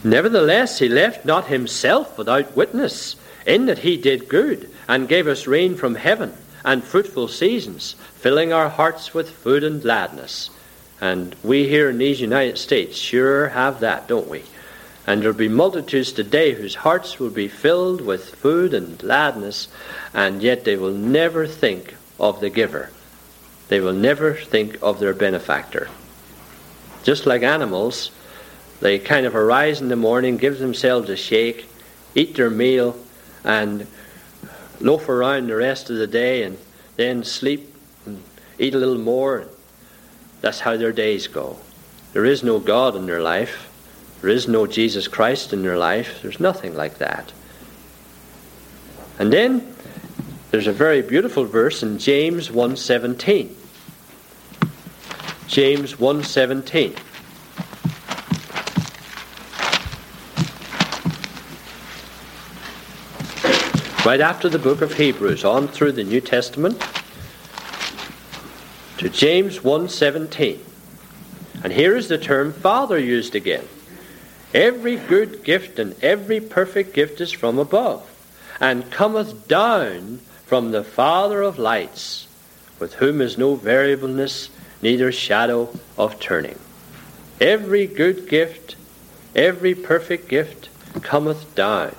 Nevertheless, 0.03 0.77
he 0.77 0.87
left 0.87 1.25
not 1.25 1.47
himself 1.47 2.15
without 2.15 2.55
witness, 2.55 3.15
in 3.47 3.65
that 3.65 3.79
he 3.79 3.97
did 3.97 4.29
good, 4.29 4.69
and 4.87 5.09
gave 5.09 5.25
us 5.25 5.47
rain 5.47 5.75
from 5.75 5.95
heaven, 5.95 6.31
and 6.63 6.83
fruitful 6.83 7.27
seasons, 7.27 7.95
filling 8.17 8.53
our 8.53 8.69
hearts 8.69 9.15
with 9.15 9.31
food 9.31 9.63
and 9.63 9.81
gladness. 9.81 10.51
And 11.01 11.35
we 11.41 11.67
here 11.67 11.89
in 11.89 11.97
these 11.97 12.21
United 12.21 12.59
States 12.59 12.95
sure 12.95 13.47
have 13.49 13.79
that, 13.79 14.07
don't 14.07 14.29
we? 14.29 14.43
And 15.09 15.23
there'll 15.23 15.35
be 15.35 15.49
multitudes 15.49 16.11
today 16.11 16.53
whose 16.53 16.75
hearts 16.75 17.17
will 17.17 17.31
be 17.31 17.47
filled 17.47 17.99
with 17.99 18.35
food 18.35 18.75
and 18.75 18.95
gladness, 18.95 19.67
and 20.13 20.43
yet 20.43 20.65
they 20.65 20.77
will 20.77 20.93
never 20.93 21.47
think 21.47 21.95
of 22.19 22.39
the 22.41 22.51
giver. 22.51 22.91
They 23.69 23.79
will 23.79 23.93
never 23.93 24.35
think 24.35 24.77
of 24.83 24.99
their 24.99 25.15
benefactor. 25.15 25.89
Just 27.01 27.25
like 27.25 27.41
animals, 27.41 28.11
they 28.81 28.99
kind 28.99 29.25
of 29.25 29.35
arise 29.35 29.81
in 29.81 29.87
the 29.87 29.95
morning, 29.95 30.37
give 30.37 30.59
themselves 30.59 31.09
a 31.09 31.15
shake, 31.15 31.67
eat 32.13 32.35
their 32.35 32.51
meal, 32.51 32.95
and 33.43 33.87
loaf 34.79 35.09
around 35.09 35.47
the 35.47 35.55
rest 35.55 35.89
of 35.89 35.95
the 35.95 36.05
day, 36.05 36.43
and 36.43 36.55
then 36.97 37.23
sleep 37.23 37.73
and 38.05 38.21
eat 38.59 38.75
a 38.75 38.77
little 38.77 38.99
more 38.99 39.47
that's 40.41 40.59
how 40.59 40.77
their 40.77 40.91
days 40.91 41.25
go. 41.25 41.57
There 42.13 42.25
is 42.25 42.43
no 42.43 42.59
God 42.59 42.95
in 42.95 43.07
their 43.07 43.23
life. 43.23 43.68
There 44.21 44.29
is 44.29 44.47
no 44.47 44.67
Jesus 44.67 45.07
Christ 45.07 45.53
in 45.53 45.63
your 45.63 45.77
life. 45.77 46.21
There's 46.21 46.39
nothing 46.39 46.75
like 46.75 46.97
that. 46.97 47.31
And 49.17 49.31
then 49.31 49.75
there's 50.51 50.67
a 50.67 50.73
very 50.73 51.01
beautiful 51.01 51.45
verse 51.45 51.83
in 51.83 51.99
James 51.99 52.49
1:17. 52.49 53.55
James 55.47 55.95
1:17. 55.99 56.95
Right 64.05 64.21
after 64.21 64.49
the 64.49 64.59
book 64.59 64.81
of 64.81 64.93
Hebrews 64.93 65.45
on 65.45 65.67
through 65.67 65.91
the 65.91 66.03
New 66.03 66.21
Testament 66.21 66.81
to 68.97 69.09
James 69.09 69.63
1:17. 69.63 70.59
And 71.63 71.73
here 71.73 71.95
is 71.95 72.07
the 72.07 72.17
term 72.17 72.51
father 72.53 72.97
used 72.97 73.35
again. 73.35 73.67
Every 74.53 74.95
good 74.95 75.43
gift 75.43 75.77
and 75.77 75.95
every 76.03 76.39
perfect 76.39 76.93
gift 76.93 77.21
is 77.21 77.31
from 77.31 77.59
above, 77.59 78.03
and 78.59 78.91
cometh 78.91 79.47
down 79.47 80.19
from 80.45 80.71
the 80.71 80.83
Father 80.83 81.41
of 81.41 81.59
lights, 81.59 82.27
with 82.79 82.95
whom 82.95 83.21
is 83.21 83.37
no 83.37 83.55
variableness, 83.55 84.49
neither 84.81 85.11
shadow 85.11 85.69
of 85.97 86.19
turning. 86.19 86.57
Every 87.39 87.85
good 87.85 88.27
gift, 88.27 88.75
every 89.35 89.75
perfect 89.75 90.27
gift 90.27 90.69
cometh 91.03 91.53
down. 91.53 91.95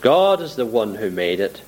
God 0.00 0.40
is 0.40 0.56
the 0.56 0.66
one 0.66 0.96
who 0.96 1.10
made 1.10 1.38
it. 1.38 1.62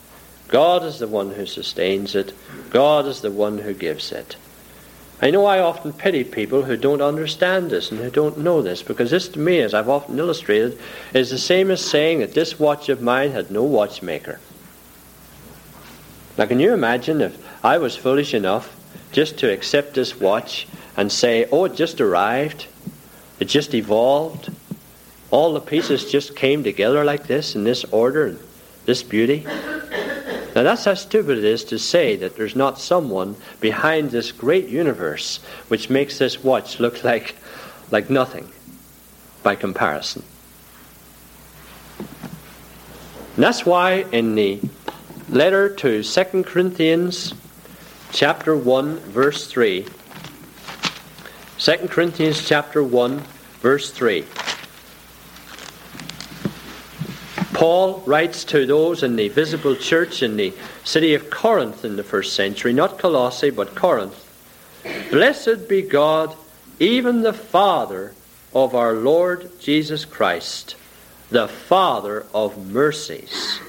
God 0.49 0.83
is 0.85 0.99
the 0.99 1.07
one 1.07 1.31
who 1.31 1.47
sustains 1.47 2.17
it. 2.17 2.33
God 2.71 3.07
is 3.07 3.21
the 3.21 3.31
one 3.31 3.59
who 3.59 3.75
gives 3.75 4.11
it. 4.11 4.37
I 5.23 5.31
know 5.31 5.45
I 5.45 5.59
often 5.59 5.93
pity 5.93 6.25
people 6.25 6.63
who 6.63 6.77
don't 6.77 7.03
understand 7.03 7.71
this 7.71 7.91
and 7.91 8.01
who 8.01 8.11
don't 8.11 8.39
know 8.39 8.63
this, 8.63 8.83
because 8.83 9.11
this 9.11 9.29
to 9.29 9.39
me, 9.39 9.61
as 9.61 9.75
I've 9.75 9.89
often 9.89 10.19
illustrated, 10.19 10.79
is 11.13 11.29
the 11.29 11.39
same 11.39 11.71
as 11.71 11.85
saying 11.85 12.21
that 12.21 12.33
this 12.33 12.59
watch 12.59 12.89
of 12.89 13.03
mine 13.03 13.33
had 13.33 13.51
no 13.51 13.63
watchmaker. 13.63 14.41
Now, 16.39 16.47
can 16.47 16.59
you 16.59 16.73
imagine 16.73 17.21
if 17.21 17.37
I 17.63 17.77
was 17.77 17.97
foolish 17.97 18.33
enough 18.33 18.75
just 19.13 19.37
to 19.39 19.53
accept 19.53 19.95
this 19.95 20.19
watch 20.19 20.67
and 20.97 21.13
say, 21.13 21.47
oh, 21.53 21.67
it 21.67 21.75
just 21.75 22.01
arrived, 22.01 22.67
it 23.39 23.45
just 23.45 23.75
evolved, 23.75 24.51
all 25.31 25.53
the 25.53 25.61
pieces 25.61 26.11
just 26.11 26.35
came 26.35 26.65
together 26.65 27.05
like 27.05 27.27
this 27.27 27.55
in 27.55 27.65
this 27.65 27.85
order 27.85 28.27
and 28.27 28.39
this 28.87 29.03
beauty? 29.03 29.47
Now, 30.55 30.65
that's 30.65 30.85
how 30.85 30.95
stupid 30.95 31.39
it 31.39 31.45
is 31.45 31.65
to 31.65 31.79
say 31.79 32.17
that 32.17 32.37
there's 32.37 32.57
not 32.57 32.79
someone 32.79 33.37
behind 33.61 34.11
this 34.11 34.33
great 34.33 34.69
universe 34.69 35.39
which 35.69 35.89
makes 35.91 36.19
this 36.19 36.43
watch 36.43 36.81
look 36.81 37.05
like, 37.05 37.37
like 37.91 38.11
nothing 38.11 38.51
by 39.43 39.55
comparison. 39.55 40.25
And 43.37 43.45
that's 43.45 43.65
why 43.65 44.05
in 44.13 44.35
the 44.35 44.61
letter 45.29 45.73
to 45.77 46.03
2 46.03 46.43
Corinthians 46.43 47.33
chapter 48.13 48.57
1 48.57 48.97
verse 48.99 49.47
3 49.47 49.87
2 51.59 51.73
Corinthians 51.89 52.45
chapter 52.47 52.83
1 52.83 53.23
verse 53.61 53.93
3 53.93 54.25
Paul 57.61 58.03
writes 58.07 58.45
to 58.45 58.65
those 58.65 59.03
in 59.03 59.17
the 59.17 59.29
visible 59.29 59.77
church 59.77 60.23
in 60.23 60.39
the 60.39 60.55
city 60.83 61.13
of 61.13 61.29
Corinth 61.29 61.85
in 61.85 61.97
the 61.97 62.03
first 62.03 62.35
century, 62.35 62.73
not 62.73 62.99
Colossae, 62.99 63.51
but 63.51 63.75
Corinth. 63.75 64.17
Blessed 65.11 65.69
be 65.69 65.83
God, 65.83 66.35
even 66.79 67.21
the 67.21 67.35
Father 67.35 68.15
of 68.55 68.75
our 68.75 68.95
Lord 68.95 69.61
Jesus 69.61 70.07
Christ, 70.07 70.75
the 71.29 71.49
Father 71.49 72.25
of 72.33 72.57
mercies 72.67 73.61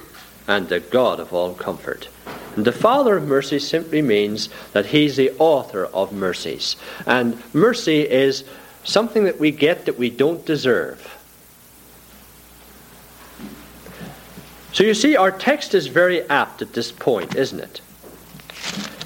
and 0.48 0.70
the 0.70 0.80
God 0.80 1.20
of 1.20 1.34
all 1.34 1.52
comfort. 1.52 2.08
And 2.56 2.64
the 2.64 2.72
Father 2.72 3.18
of 3.18 3.28
mercies 3.28 3.68
simply 3.68 4.00
means 4.00 4.48
that 4.72 4.86
He's 4.86 5.16
the 5.16 5.32
author 5.32 5.84
of 5.84 6.14
mercies. 6.14 6.76
And 7.04 7.42
mercy 7.54 8.08
is 8.10 8.44
something 8.84 9.24
that 9.24 9.38
we 9.38 9.50
get 9.50 9.84
that 9.84 9.98
we 9.98 10.08
don't 10.08 10.46
deserve. 10.46 11.18
So 14.72 14.84
you 14.84 14.94
see, 14.94 15.16
our 15.16 15.30
text 15.30 15.74
is 15.74 15.86
very 15.86 16.22
apt 16.30 16.62
at 16.62 16.72
this 16.72 16.90
point, 16.90 17.36
isn't 17.36 17.60
it? 17.60 17.80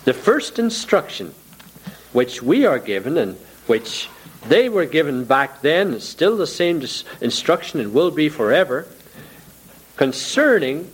The 0.05 0.15
first 0.15 0.59
instruction 0.61 1.35
which 2.13 2.41
we 2.41 2.65
are 2.65 2.79
given 2.79 3.19
and 3.19 3.37
which 3.67 4.09
they 4.49 4.69
were 4.69 4.87
given 4.87 5.25
back 5.25 5.61
then 5.63 5.95
is 5.95 6.05
still 6.09 6.37
the 6.37 6.47
same 6.47 6.83
instruction 7.21 7.81
and 7.81 7.93
will 7.93 8.13
be 8.13 8.29
forever 8.29 8.87
concerning 9.97 10.91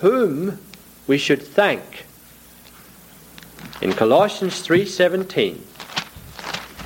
whom 0.00 0.58
we 1.06 1.18
should 1.18 1.42
thank. 1.42 2.06
In 3.82 3.92
Colossians 3.92 4.66
3:17. 4.66 5.60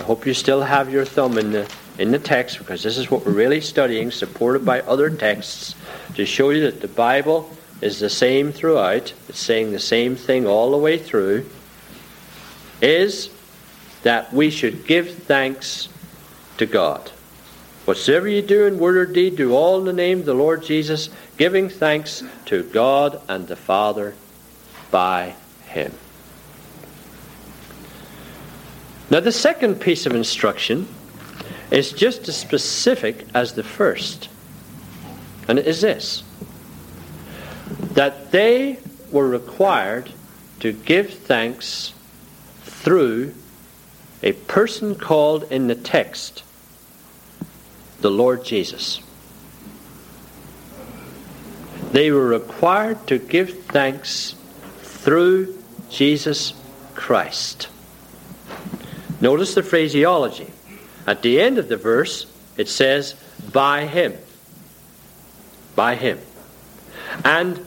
I 0.01 0.03
hope 0.03 0.27
you 0.27 0.35
still 0.35 0.63
have 0.63 0.93
your 0.93 1.05
thumb 1.05 1.39
in 1.39 1.53
the 1.53 1.71
in 1.99 2.11
the 2.11 2.19
text 2.19 2.59
because 2.59 2.83
this 2.83 2.97
is 2.97 3.11
what 3.11 3.25
we're 3.27 3.33
really 3.33 3.61
studying 3.61 4.11
supported 4.11 4.65
by 4.65 4.81
other 4.83 5.11
texts 5.11 5.75
to 6.15 6.25
show 6.25 6.51
you 6.51 6.63
that 6.63 6.81
the 6.81 6.89
Bible 6.89 7.51
is 7.81 7.99
the 7.99 8.11
same 8.11 8.53
throughout, 8.53 9.13
it's 9.29 9.39
saying 9.39 9.73
the 9.73 9.79
same 9.79 10.17
thing 10.17 10.47
all 10.47 10.71
the 10.71 10.77
way 10.77 10.97
through, 10.99 11.45
is 12.81 13.31
that 14.03 14.33
we 14.33 14.51
should 14.51 14.87
give 14.87 15.15
thanks 15.25 15.89
to 16.59 16.67
God. 16.67 17.11
Whatsoever 17.85 18.29
you 18.29 18.43
do 18.43 18.67
in 18.67 18.79
word 18.79 18.97
or 18.97 19.07
deed, 19.07 19.37
do 19.37 19.53
all 19.55 19.79
in 19.81 19.85
the 19.85 19.93
name 19.93 20.21
of 20.21 20.27
the 20.27 20.35
Lord 20.35 20.63
Jesus, 20.63 21.11
giving 21.37 21.69
thanks 21.69 22.23
to 22.47 22.63
God 22.63 23.21
and 23.29 23.49
the 23.49 23.57
Father 23.57 24.15
by 24.93 25.35
Him. 25.67 25.93
Now, 29.11 29.21
the 29.21 29.33
second 29.33 29.81
piece 29.81 30.07
of 30.07 30.15
instruction 30.15 30.87
is 31.73 31.91
just 31.93 32.29
as 32.29 32.37
specific 32.37 33.27
as 33.35 33.55
the 33.55 33.65
first, 33.65 34.29
and 35.49 35.59
it 35.59 35.67
is 35.67 35.81
this 35.81 36.23
that 37.95 38.31
they 38.31 38.79
were 39.11 39.29
required 39.29 40.11
to 40.61 40.73
give 40.73 41.13
thanks 41.13 41.93
through 42.63 43.35
a 44.23 44.33
person 44.33 44.95
called 44.95 45.45
in 45.51 45.67
the 45.67 45.75
text 45.75 46.43
the 48.01 48.11
Lord 48.11 48.45
Jesus. 48.45 49.01
They 51.93 52.11
were 52.11 52.27
required 52.27 53.07
to 53.09 53.19
give 53.19 53.65
thanks 53.65 54.35
through 54.83 55.63
Jesus 55.91 56.53
Christ. 56.95 57.69
Notice 59.21 59.55
the 59.55 59.63
phraseology. 59.63 60.52
At 61.07 61.23
the 61.23 61.41
end 61.41 61.59
of 61.59 61.69
the 61.69 61.77
verse, 61.77 62.27
it 62.57 62.69
says, 62.69 63.15
by 63.53 63.87
him. 63.87 64.17
By 65.75 65.97
him. 65.97 66.19
And 67.25 67.67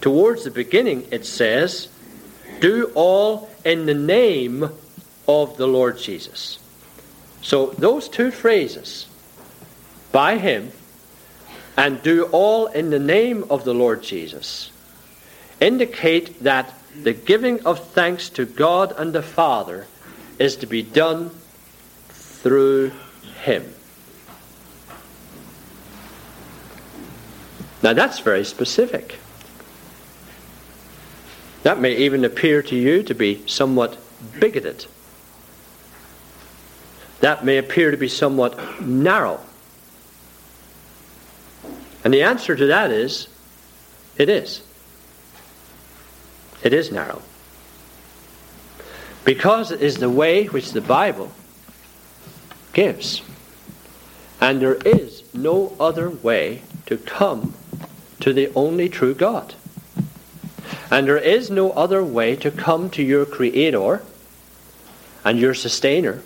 towards 0.00 0.44
the 0.44 0.50
beginning, 0.50 1.06
it 1.10 1.26
says, 1.26 1.88
do 2.60 2.90
all 2.94 3.50
in 3.64 3.86
the 3.86 3.94
name 3.94 4.70
of 5.26 5.56
the 5.56 5.66
Lord 5.66 5.98
Jesus. 5.98 6.58
So 7.42 7.66
those 7.66 8.08
two 8.08 8.30
phrases, 8.30 9.06
by 10.12 10.38
him 10.38 10.72
and 11.76 12.02
do 12.02 12.24
all 12.32 12.66
in 12.66 12.90
the 12.90 12.98
name 12.98 13.44
of 13.50 13.64
the 13.64 13.74
Lord 13.74 14.02
Jesus, 14.02 14.72
indicate 15.60 16.42
that 16.42 16.74
the 17.02 17.12
giving 17.12 17.64
of 17.64 17.88
thanks 17.90 18.28
to 18.30 18.44
God 18.44 18.92
and 18.96 19.12
the 19.12 19.22
Father 19.22 19.86
is 20.38 20.56
to 20.56 20.66
be 20.66 20.82
done 20.82 21.30
through 22.42 22.92
him. 23.42 23.74
Now 27.82 27.92
that's 27.92 28.18
very 28.20 28.44
specific. 28.44 29.18
That 31.62 31.80
may 31.80 31.96
even 31.96 32.24
appear 32.24 32.62
to 32.62 32.76
you 32.76 33.02
to 33.02 33.14
be 33.14 33.46
somewhat 33.46 33.98
bigoted. 34.38 34.86
That 37.20 37.44
may 37.44 37.58
appear 37.58 37.90
to 37.90 37.96
be 37.96 38.08
somewhat 38.08 38.80
narrow. 38.80 39.40
And 42.04 42.14
the 42.14 42.22
answer 42.22 42.54
to 42.54 42.66
that 42.66 42.90
is 42.90 43.28
it 44.16 44.28
is. 44.28 44.62
It 46.62 46.72
is 46.72 46.90
narrow. 46.90 47.22
Because 49.24 49.70
it 49.70 49.82
is 49.82 49.96
the 49.96 50.10
way 50.10 50.46
which 50.46 50.72
the 50.72 50.80
Bible 50.80 51.32
gives. 52.72 53.22
And 54.40 54.60
there 54.60 54.74
is 54.74 55.22
no 55.34 55.74
other 55.80 56.08
way 56.10 56.62
to 56.86 56.96
come 56.96 57.54
to 58.20 58.32
the 58.32 58.52
only 58.54 58.88
true 58.88 59.14
God. 59.14 59.54
And 60.90 61.06
there 61.06 61.18
is 61.18 61.50
no 61.50 61.70
other 61.72 62.02
way 62.02 62.36
to 62.36 62.50
come 62.50 62.88
to 62.90 63.02
your 63.02 63.26
Creator 63.26 64.02
and 65.24 65.38
your 65.38 65.54
Sustainer, 65.54 66.22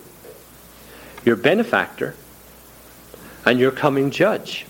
your 1.25 1.35
Benefactor, 1.35 2.15
and 3.45 3.59
your 3.59 3.71
coming 3.71 4.11
Judge. 4.11 4.65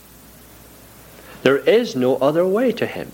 There 1.43 1.58
is 1.58 1.95
no 1.95 2.15
other 2.17 2.48
way 2.48 2.71
to 2.71 2.86
Him. 2.86 3.12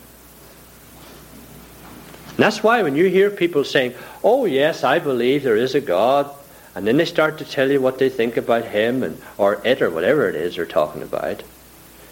And 2.29 2.37
that's 2.37 2.63
why 2.63 2.83
when 2.83 2.95
you 2.95 3.09
hear 3.09 3.29
people 3.29 3.65
saying, 3.65 3.95
Oh, 4.23 4.45
yes, 4.45 4.83
I 4.83 4.99
believe 4.99 5.43
there 5.43 5.57
is 5.57 5.75
a 5.75 5.81
God, 5.81 6.33
and 6.75 6.85
then 6.85 6.97
they 6.97 7.05
start 7.05 7.37
to 7.39 7.45
tell 7.45 7.69
you 7.71 7.81
what 7.81 7.97
they 7.97 8.09
think 8.09 8.37
about 8.37 8.65
Him 8.65 9.03
and, 9.03 9.21
or 9.37 9.61
it 9.65 9.81
or 9.81 9.89
whatever 9.89 10.29
it 10.29 10.35
is 10.35 10.55
they're 10.55 10.65
talking 10.65 11.01
about, 11.01 11.43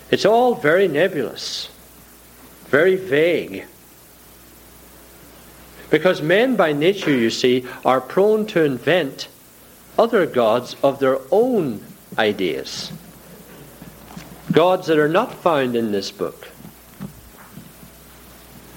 it's 0.09 0.25
all 0.25 0.55
very 0.55 0.87
nebulous, 0.87 1.69
very 2.65 2.95
vague. 2.95 3.65
Because 5.89 6.21
men 6.21 6.55
by 6.55 6.73
nature, 6.73 7.11
you 7.11 7.29
see, 7.29 7.65
are 7.85 8.01
prone 8.01 8.45
to 8.47 8.63
invent 8.63 9.29
other 9.97 10.25
gods 10.25 10.75
of 10.83 10.99
their 10.99 11.19
own 11.31 11.83
ideas. 12.17 12.91
Gods 14.51 14.87
that 14.87 14.97
are 14.97 15.09
not 15.09 15.33
found 15.33 15.75
in 15.75 15.91
this 15.91 16.11
book. 16.11 16.47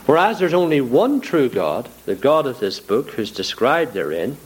Whereas 0.07 0.39
there's 0.39 0.55
only 0.55 0.81
one 0.81 1.21
true 1.21 1.49
God, 1.49 1.89
the 2.05 2.17
God 2.17 2.47
of 2.47 2.59
this 2.59 2.81
book, 2.81 3.11
who's 3.11 3.31
described 3.31 3.93
therein, 3.93 4.37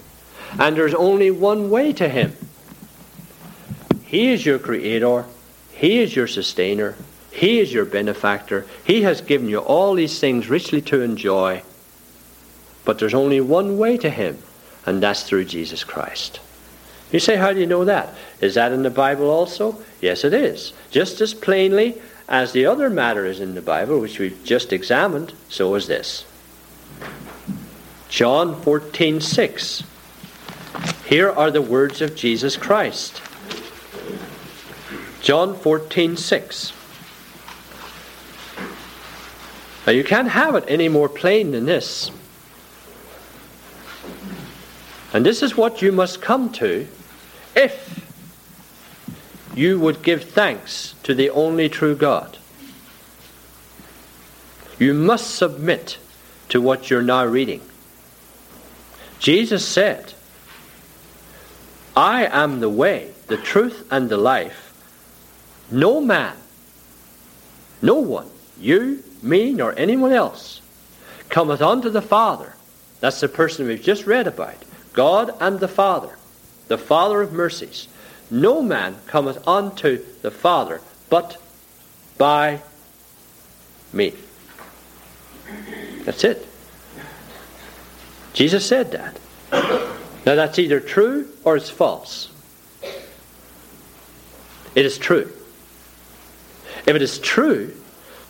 and 0.58 0.76
there's 0.76 0.94
only 0.94 1.30
one 1.30 1.70
way 1.70 1.92
to 1.92 2.08
Him. 2.08 2.36
He 4.04 4.30
is 4.30 4.46
your 4.46 4.58
Creator, 4.58 5.24
He 5.72 5.98
is 5.98 6.14
your 6.14 6.26
Sustainer, 6.26 6.94
He 7.30 7.58
is 7.58 7.72
your 7.72 7.84
benefactor, 7.84 8.66
He 8.84 9.02
has 9.02 9.20
given 9.20 9.48
you 9.48 9.58
all 9.58 9.94
these 9.94 10.18
things 10.20 10.48
richly 10.48 10.80
to 10.82 11.02
enjoy. 11.02 11.62
But 12.84 12.98
there's 12.98 13.14
only 13.14 13.40
one 13.40 13.78
way 13.78 13.96
to 13.98 14.10
Him, 14.10 14.38
and 14.86 15.02
that's 15.02 15.22
through 15.22 15.46
Jesus 15.46 15.84
Christ. 15.84 16.40
You 17.10 17.20
say, 17.20 17.36
how 17.36 17.52
do 17.52 17.60
you 17.60 17.66
know 17.66 17.84
that? 17.84 18.14
Is 18.40 18.54
that 18.54 18.72
in 18.72 18.82
the 18.82 18.90
Bible 18.90 19.30
also? 19.30 19.80
Yes, 20.00 20.24
it 20.24 20.34
is. 20.34 20.72
Just 20.90 21.20
as 21.20 21.32
plainly 21.32 22.00
as 22.28 22.52
the 22.52 22.66
other 22.66 22.90
matter 22.90 23.26
is 23.26 23.40
in 23.40 23.54
the 23.54 23.62
Bible, 23.62 24.00
which 24.00 24.18
we've 24.18 24.42
just 24.44 24.72
examined, 24.72 25.32
so 25.48 25.74
is 25.74 25.86
this. 25.86 26.24
John 28.08 28.60
14 28.62 29.20
6. 29.20 29.84
Here 31.14 31.30
are 31.30 31.52
the 31.52 31.62
words 31.62 32.02
of 32.02 32.16
Jesus 32.16 32.56
Christ. 32.56 33.22
John 35.20 35.54
14 35.54 36.16
6. 36.16 36.72
Now 39.86 39.92
you 39.92 40.02
can't 40.02 40.26
have 40.26 40.56
it 40.56 40.64
any 40.66 40.88
more 40.88 41.08
plain 41.08 41.52
than 41.52 41.66
this. 41.66 42.10
And 45.12 45.24
this 45.24 45.40
is 45.40 45.56
what 45.56 45.80
you 45.80 45.92
must 45.92 46.20
come 46.20 46.50
to 46.54 46.88
if 47.54 48.04
you 49.54 49.78
would 49.78 50.02
give 50.02 50.24
thanks 50.24 50.96
to 51.04 51.14
the 51.14 51.30
only 51.30 51.68
true 51.68 51.94
God. 51.94 52.38
You 54.80 54.92
must 54.94 55.36
submit 55.36 55.98
to 56.48 56.60
what 56.60 56.90
you're 56.90 57.02
now 57.02 57.24
reading. 57.24 57.60
Jesus 59.20 59.64
said, 59.64 60.13
I 61.96 62.26
am 62.26 62.60
the 62.60 62.68
way, 62.68 63.12
the 63.28 63.36
truth, 63.36 63.86
and 63.90 64.08
the 64.08 64.16
life. 64.16 64.72
No 65.70 66.00
man, 66.00 66.36
no 67.80 67.96
one, 67.96 68.28
you, 68.58 69.02
me, 69.22 69.52
nor 69.52 69.78
anyone 69.78 70.12
else, 70.12 70.60
cometh 71.28 71.62
unto 71.62 71.90
the 71.90 72.02
Father. 72.02 72.54
That's 73.00 73.20
the 73.20 73.28
person 73.28 73.66
we've 73.66 73.82
just 73.82 74.06
read 74.06 74.26
about 74.26 74.56
God 74.92 75.34
and 75.40 75.60
the 75.60 75.68
Father, 75.68 76.16
the 76.68 76.78
Father 76.78 77.20
of 77.20 77.32
mercies. 77.32 77.88
No 78.30 78.62
man 78.62 78.96
cometh 79.06 79.46
unto 79.46 80.02
the 80.22 80.30
Father 80.30 80.80
but 81.10 81.36
by 82.18 82.60
me. 83.92 84.14
That's 86.04 86.24
it. 86.24 86.46
Jesus 88.32 88.66
said 88.66 88.90
that. 88.92 89.90
Now 90.26 90.34
that's 90.34 90.58
either 90.58 90.80
true 90.80 91.28
or 91.44 91.56
it's 91.56 91.70
false. 91.70 92.30
It 94.74 94.84
is 94.84 94.98
true. 94.98 95.30
If 96.86 96.96
it 96.96 97.02
is 97.02 97.18
true, 97.18 97.74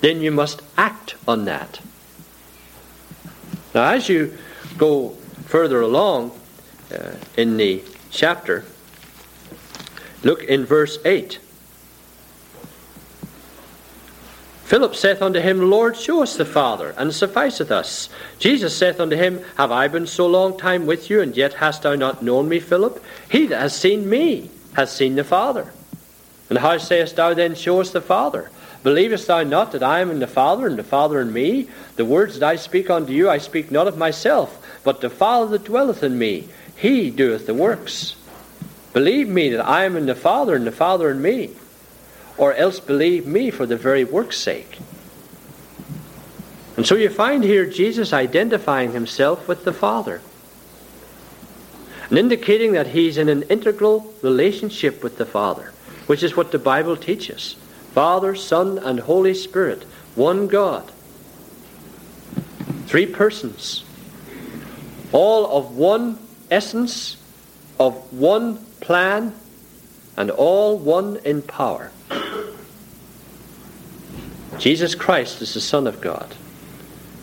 then 0.00 0.20
you 0.20 0.30
must 0.30 0.62
act 0.76 1.14
on 1.26 1.46
that. 1.46 1.80
Now, 3.74 3.92
as 3.92 4.08
you 4.08 4.36
go 4.76 5.10
further 5.46 5.80
along, 5.80 6.32
uh, 6.92 7.12
in 7.36 7.56
the 7.56 7.82
chapter. 8.10 8.64
Look 10.22 10.42
in 10.44 10.64
verse 10.64 10.98
8. 11.04 11.38
Philip 14.64 14.96
saith 14.96 15.20
unto 15.20 15.40
him, 15.40 15.68
Lord, 15.70 15.94
show 15.94 16.22
us 16.22 16.36
the 16.36 16.46
Father, 16.46 16.94
and 16.96 17.14
sufficeth 17.14 17.70
us. 17.70 18.08
Jesus 18.38 18.74
saith 18.74 18.98
unto 18.98 19.14
him, 19.14 19.44
Have 19.56 19.70
I 19.70 19.88
been 19.88 20.06
so 20.06 20.26
long 20.26 20.56
time 20.56 20.86
with 20.86 21.10
you, 21.10 21.20
and 21.20 21.36
yet 21.36 21.52
hast 21.54 21.82
thou 21.82 21.94
not 21.94 22.22
known 22.22 22.48
me, 22.48 22.60
Philip? 22.60 23.04
He 23.30 23.46
that 23.48 23.60
has 23.60 23.76
seen 23.76 24.08
me 24.08 24.50
has 24.72 24.90
seen 24.90 25.16
the 25.16 25.24
Father. 25.24 25.70
And 26.48 26.58
how 26.58 26.78
sayest 26.78 27.16
thou 27.16 27.34
then, 27.34 27.54
Show 27.54 27.82
us 27.82 27.90
the 27.90 28.00
Father? 28.00 28.50
Believest 28.82 29.26
thou 29.26 29.42
not 29.42 29.72
that 29.72 29.82
I 29.82 30.00
am 30.00 30.10
in 30.10 30.18
the 30.18 30.26
Father, 30.26 30.66
and 30.66 30.78
the 30.78 30.82
Father 30.82 31.20
in 31.20 31.30
me? 31.30 31.68
The 31.96 32.06
words 32.06 32.38
that 32.38 32.48
I 32.48 32.56
speak 32.56 32.88
unto 32.88 33.12
you, 33.12 33.28
I 33.28 33.38
speak 33.38 33.70
not 33.70 33.86
of 33.86 33.98
myself, 33.98 34.66
but 34.82 35.02
the 35.02 35.10
Father 35.10 35.58
that 35.58 35.64
dwelleth 35.64 36.02
in 36.02 36.18
me, 36.18 36.48
he 36.74 37.10
doeth 37.10 37.46
the 37.46 37.54
works. 37.54 38.16
Believe 38.94 39.28
me 39.28 39.50
that 39.50 39.66
I 39.66 39.84
am 39.84 39.94
in 39.94 40.06
the 40.06 40.14
Father, 40.14 40.54
and 40.54 40.66
the 40.66 40.72
Father 40.72 41.10
in 41.10 41.20
me, 41.20 41.50
or 42.36 42.54
else 42.54 42.80
believe 42.80 43.26
me 43.26 43.50
for 43.50 43.66
the 43.66 43.76
very 43.76 44.04
work's 44.04 44.38
sake. 44.38 44.78
And 46.76 46.86
so 46.86 46.96
you 46.96 47.08
find 47.08 47.44
here 47.44 47.66
Jesus 47.66 48.12
identifying 48.12 48.92
himself 48.92 49.46
with 49.46 49.64
the 49.64 49.72
Father 49.72 50.20
and 52.10 52.18
indicating 52.18 52.72
that 52.72 52.88
he's 52.88 53.16
in 53.16 53.28
an 53.28 53.42
integral 53.44 54.12
relationship 54.22 55.02
with 55.02 55.16
the 55.16 55.26
Father, 55.26 55.72
which 56.06 56.22
is 56.22 56.36
what 56.36 56.52
the 56.52 56.58
Bible 56.58 56.96
teaches. 56.96 57.56
Father, 57.92 58.34
Son, 58.34 58.78
and 58.78 59.00
Holy 59.00 59.34
Spirit, 59.34 59.84
one 60.14 60.46
God. 60.46 60.90
Three 62.86 63.06
persons, 63.06 63.84
all 65.12 65.56
of 65.56 65.76
one 65.76 66.18
essence, 66.50 67.16
of 67.78 68.12
one 68.12 68.58
plan, 68.80 69.34
and 70.16 70.30
all 70.30 70.76
one 70.78 71.16
in 71.24 71.40
power. 71.42 71.90
Jesus 74.58 74.94
Christ 74.94 75.42
is 75.42 75.54
the 75.54 75.60
Son 75.60 75.86
of 75.86 76.00
God. 76.00 76.34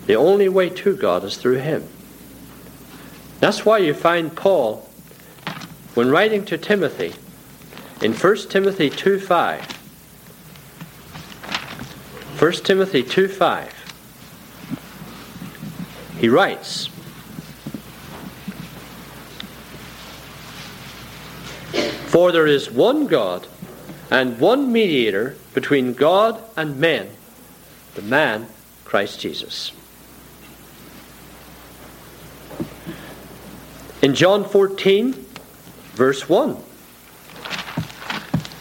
The 0.05 0.15
only 0.15 0.49
way 0.49 0.69
to 0.69 0.95
God 0.95 1.23
is 1.23 1.37
through 1.37 1.59
Him. 1.59 1.87
That's 3.39 3.65
why 3.65 3.79
you 3.79 3.93
find 3.93 4.35
Paul, 4.35 4.87
when 5.93 6.09
writing 6.11 6.45
to 6.45 6.57
Timothy, 6.57 7.13
in 8.03 8.13
1 8.13 8.37
Timothy 8.49 8.89
2 8.89 9.19
5, 9.19 9.71
1 12.39 12.51
Timothy 12.53 13.03
2 13.03 13.27
5. 13.27 13.77
He 16.19 16.29
writes, 16.29 16.87
For 22.07 22.31
there 22.31 22.47
is 22.47 22.69
one 22.69 23.07
God 23.07 23.47
and 24.11 24.37
one 24.39 24.71
mediator 24.71 25.37
between 25.53 25.93
God 25.93 26.43
and 26.57 26.77
men, 26.77 27.09
the 27.95 28.01
man 28.01 28.47
Christ 28.83 29.21
Jesus. 29.21 29.71
In 34.01 34.13
John 34.13 34.43
14, 34.43 35.13
verse 35.93 36.27
1, 36.27 36.57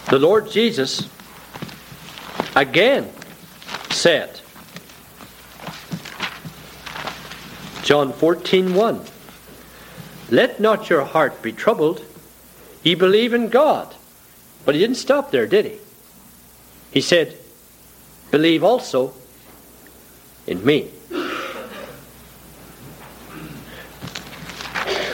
the 0.09 0.19
Lord 0.19 0.51
Jesus 0.51 1.09
again 2.55 3.11
said. 3.91 4.41
John 7.83 8.13
14 8.13 8.75
1. 8.75 9.05
Let 10.31 10.61
not 10.61 10.89
your 10.89 11.05
heart 11.05 11.43
be 11.43 11.51
troubled. 11.53 12.05
Ye 12.85 12.95
believe 12.95 13.35
in 13.35 13.49
God. 13.49 13.97
But 14.71 14.77
he 14.77 14.83
didn't 14.83 14.99
stop 14.99 15.33
there, 15.33 15.49
did 15.49 15.65
he? 15.65 15.79
He 16.93 17.01
said, 17.01 17.37
Believe 18.31 18.63
also 18.63 19.13
in 20.47 20.65
me. 20.65 20.93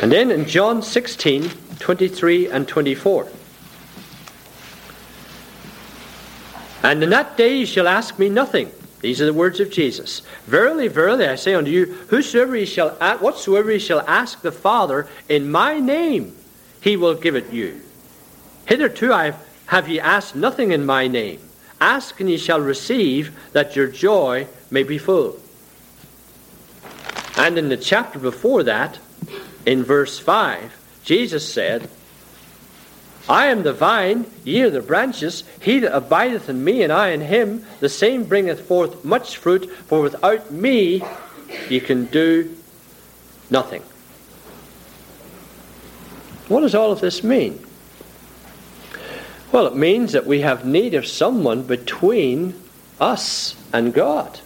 And 0.02 0.12
then 0.12 0.30
in 0.30 0.44
John 0.44 0.82
16 0.82 1.48
23 1.78 2.50
and 2.50 2.68
24. 2.68 3.28
And 6.82 7.02
in 7.02 7.08
that 7.08 7.38
day 7.38 7.56
ye 7.56 7.64
shall 7.64 7.88
ask 7.88 8.18
me 8.18 8.28
nothing. 8.28 8.70
These 9.00 9.22
are 9.22 9.24
the 9.24 9.32
words 9.32 9.58
of 9.58 9.70
Jesus. 9.70 10.20
Verily, 10.44 10.88
verily, 10.88 11.26
I 11.26 11.36
say 11.36 11.54
unto 11.54 11.70
you, 11.70 11.86
whosoever 12.08 12.54
ye 12.56 12.66
shall 12.66 12.90
whatsoever 12.90 13.72
ye 13.72 13.78
shall 13.78 14.00
ask 14.00 14.42
the 14.42 14.52
Father 14.52 15.08
in 15.30 15.50
my 15.50 15.78
name, 15.78 16.36
he 16.82 16.98
will 16.98 17.14
give 17.14 17.36
it 17.36 17.50
you. 17.50 17.80
Hitherto 18.66 19.14
I 19.14 19.32
have 19.66 19.88
ye 19.88 20.00
asked 20.00 20.34
nothing 20.34 20.72
in 20.72 20.86
my 20.86 21.06
name. 21.08 21.40
Ask 21.80 22.20
and 22.20 22.30
ye 22.30 22.36
shall 22.36 22.60
receive, 22.60 23.36
that 23.52 23.76
your 23.76 23.86
joy 23.86 24.46
may 24.70 24.82
be 24.82 24.98
full. 24.98 25.38
And 27.36 27.58
in 27.58 27.68
the 27.68 27.76
chapter 27.76 28.18
before 28.18 28.62
that, 28.62 28.98
in 29.66 29.84
verse 29.84 30.18
5, 30.18 31.02
Jesus 31.04 31.52
said, 31.52 31.88
I 33.28 33.46
am 33.46 33.64
the 33.64 33.72
vine, 33.72 34.26
ye 34.44 34.62
are 34.62 34.70
the 34.70 34.80
branches. 34.80 35.42
He 35.60 35.80
that 35.80 35.94
abideth 35.94 36.48
in 36.48 36.62
me, 36.62 36.82
and 36.82 36.92
I 36.92 37.08
in 37.08 37.20
him, 37.20 37.66
the 37.80 37.88
same 37.88 38.24
bringeth 38.24 38.66
forth 38.66 39.04
much 39.04 39.36
fruit, 39.36 39.70
for 39.70 40.00
without 40.00 40.50
me 40.52 41.02
ye 41.68 41.80
can 41.80 42.06
do 42.06 42.56
nothing. 43.50 43.82
What 46.48 46.60
does 46.60 46.74
all 46.76 46.92
of 46.92 47.00
this 47.00 47.24
mean? 47.24 47.64
Well, 49.56 49.68
it 49.68 49.74
means 49.74 50.12
that 50.12 50.26
we 50.26 50.42
have 50.42 50.66
need 50.66 50.92
of 50.92 51.06
someone 51.06 51.62
between 51.62 52.52
us 53.00 53.56
and 53.72 53.94
God. 53.94 54.38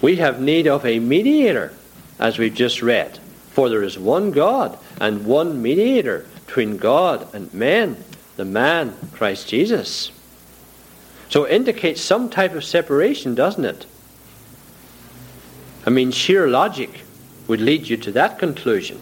We 0.00 0.14
have 0.18 0.40
need 0.40 0.68
of 0.68 0.86
a 0.86 1.00
mediator, 1.00 1.72
as 2.20 2.38
we've 2.38 2.54
just 2.54 2.82
read. 2.82 3.18
For 3.50 3.68
there 3.68 3.82
is 3.82 3.98
one 3.98 4.30
God 4.30 4.78
and 5.00 5.26
one 5.26 5.60
mediator 5.60 6.24
between 6.46 6.76
God 6.76 7.26
and 7.34 7.52
men, 7.52 7.96
the 8.36 8.44
man, 8.44 8.94
Christ 9.12 9.48
Jesus. 9.48 10.12
So 11.30 11.42
it 11.46 11.52
indicates 11.52 12.00
some 12.00 12.30
type 12.30 12.54
of 12.54 12.62
separation, 12.62 13.34
doesn't 13.34 13.64
it? 13.64 13.86
I 15.84 15.90
mean, 15.90 16.12
sheer 16.12 16.46
logic 16.46 17.00
would 17.48 17.60
lead 17.60 17.88
you 17.88 17.96
to 17.96 18.12
that 18.12 18.38
conclusion, 18.38 19.00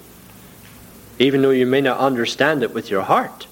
even 1.18 1.42
though 1.42 1.50
you 1.50 1.66
may 1.66 1.82
not 1.82 1.98
understand 1.98 2.62
it 2.62 2.72
with 2.72 2.88
your 2.88 3.02
heart. 3.02 3.46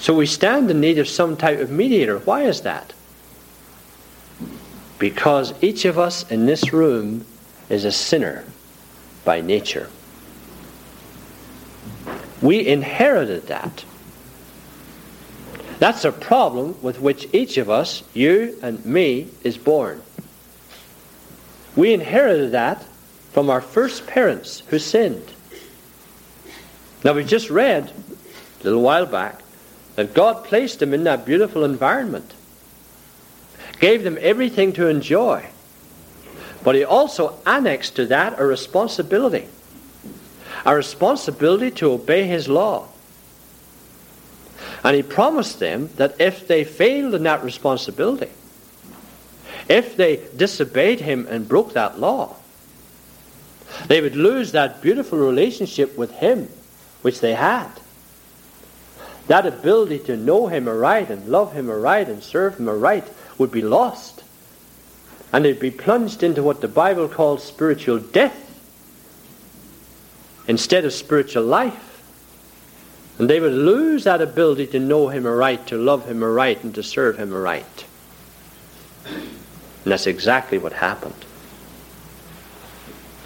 So 0.00 0.14
we 0.14 0.24
stand 0.24 0.70
in 0.70 0.80
need 0.80 0.98
of 0.98 1.06
some 1.06 1.36
type 1.36 1.60
of 1.60 1.70
mediator. 1.70 2.18
Why 2.20 2.44
is 2.44 2.62
that? 2.62 2.94
Because 4.98 5.52
each 5.62 5.84
of 5.84 5.98
us 5.98 6.28
in 6.30 6.46
this 6.46 6.72
room 6.72 7.26
is 7.68 7.84
a 7.84 7.92
sinner 7.92 8.44
by 9.26 9.42
nature. 9.42 9.90
We 12.40 12.66
inherited 12.66 13.46
that. 13.48 13.84
That's 15.78 16.06
a 16.06 16.12
problem 16.12 16.80
with 16.80 16.98
which 17.00 17.28
each 17.34 17.58
of 17.58 17.68
us, 17.68 18.02
you 18.14 18.58
and 18.62 18.84
me, 18.86 19.28
is 19.44 19.58
born. 19.58 20.02
We 21.76 21.92
inherited 21.92 22.52
that 22.52 22.82
from 23.32 23.50
our 23.50 23.60
first 23.60 24.06
parents 24.06 24.60
who 24.68 24.78
sinned. 24.78 25.30
Now, 27.04 27.12
we 27.12 27.22
just 27.22 27.50
read 27.50 27.92
a 28.60 28.64
little 28.64 28.82
while 28.82 29.06
back 29.06 29.39
that 30.00 30.14
God 30.14 30.44
placed 30.44 30.78
them 30.78 30.94
in 30.94 31.04
that 31.04 31.26
beautiful 31.26 31.62
environment, 31.62 32.32
gave 33.80 34.02
them 34.02 34.16
everything 34.20 34.72
to 34.72 34.88
enjoy, 34.88 35.46
but 36.64 36.74
He 36.74 36.84
also 36.84 37.38
annexed 37.44 37.96
to 37.96 38.06
that 38.06 38.40
a 38.40 38.44
responsibility 38.44 39.46
a 40.64 40.74
responsibility 40.74 41.70
to 41.70 41.92
obey 41.92 42.26
his 42.26 42.48
law. 42.48 42.86
And 44.84 44.96
he 44.96 45.02
promised 45.02 45.58
them 45.58 45.90
that 45.96 46.20
if 46.20 46.46
they 46.46 46.64
failed 46.64 47.14
in 47.14 47.22
that 47.24 47.42
responsibility, 47.42 48.30
if 49.68 49.96
they 49.96 50.22
disobeyed 50.36 51.00
him 51.00 51.26
and 51.28 51.48
broke 51.48 51.74
that 51.74 51.98
law, 51.98 52.36
they 53.86 54.00
would 54.00 54.16
lose 54.16 54.52
that 54.52 54.82
beautiful 54.82 55.18
relationship 55.18 55.96
with 55.96 56.10
him 56.12 56.48
which 57.02 57.20
they 57.20 57.34
had. 57.34 57.70
That 59.30 59.46
ability 59.46 60.00
to 60.06 60.16
know 60.16 60.48
him 60.48 60.66
aright 60.66 61.08
and 61.08 61.28
love 61.28 61.52
him 61.52 61.70
aright 61.70 62.08
and 62.08 62.20
serve 62.20 62.56
him 62.58 62.68
aright 62.68 63.04
would 63.38 63.52
be 63.52 63.62
lost. 63.62 64.24
And 65.32 65.44
they'd 65.44 65.60
be 65.60 65.70
plunged 65.70 66.24
into 66.24 66.42
what 66.42 66.60
the 66.60 66.66
Bible 66.66 67.06
calls 67.06 67.44
spiritual 67.44 68.00
death 68.00 68.36
instead 70.48 70.84
of 70.84 70.92
spiritual 70.92 71.44
life. 71.44 72.02
And 73.20 73.30
they 73.30 73.38
would 73.38 73.52
lose 73.52 74.02
that 74.02 74.20
ability 74.20 74.66
to 74.66 74.80
know 74.80 75.10
Him 75.10 75.24
aright, 75.28 75.68
to 75.68 75.78
love 75.78 76.08
Him 76.08 76.24
aright, 76.24 76.64
and 76.64 76.74
to 76.74 76.82
serve 76.82 77.16
Him 77.16 77.32
aright. 77.32 77.84
And 79.04 79.92
that's 79.92 80.08
exactly 80.08 80.58
what 80.58 80.72
happened. 80.72 81.24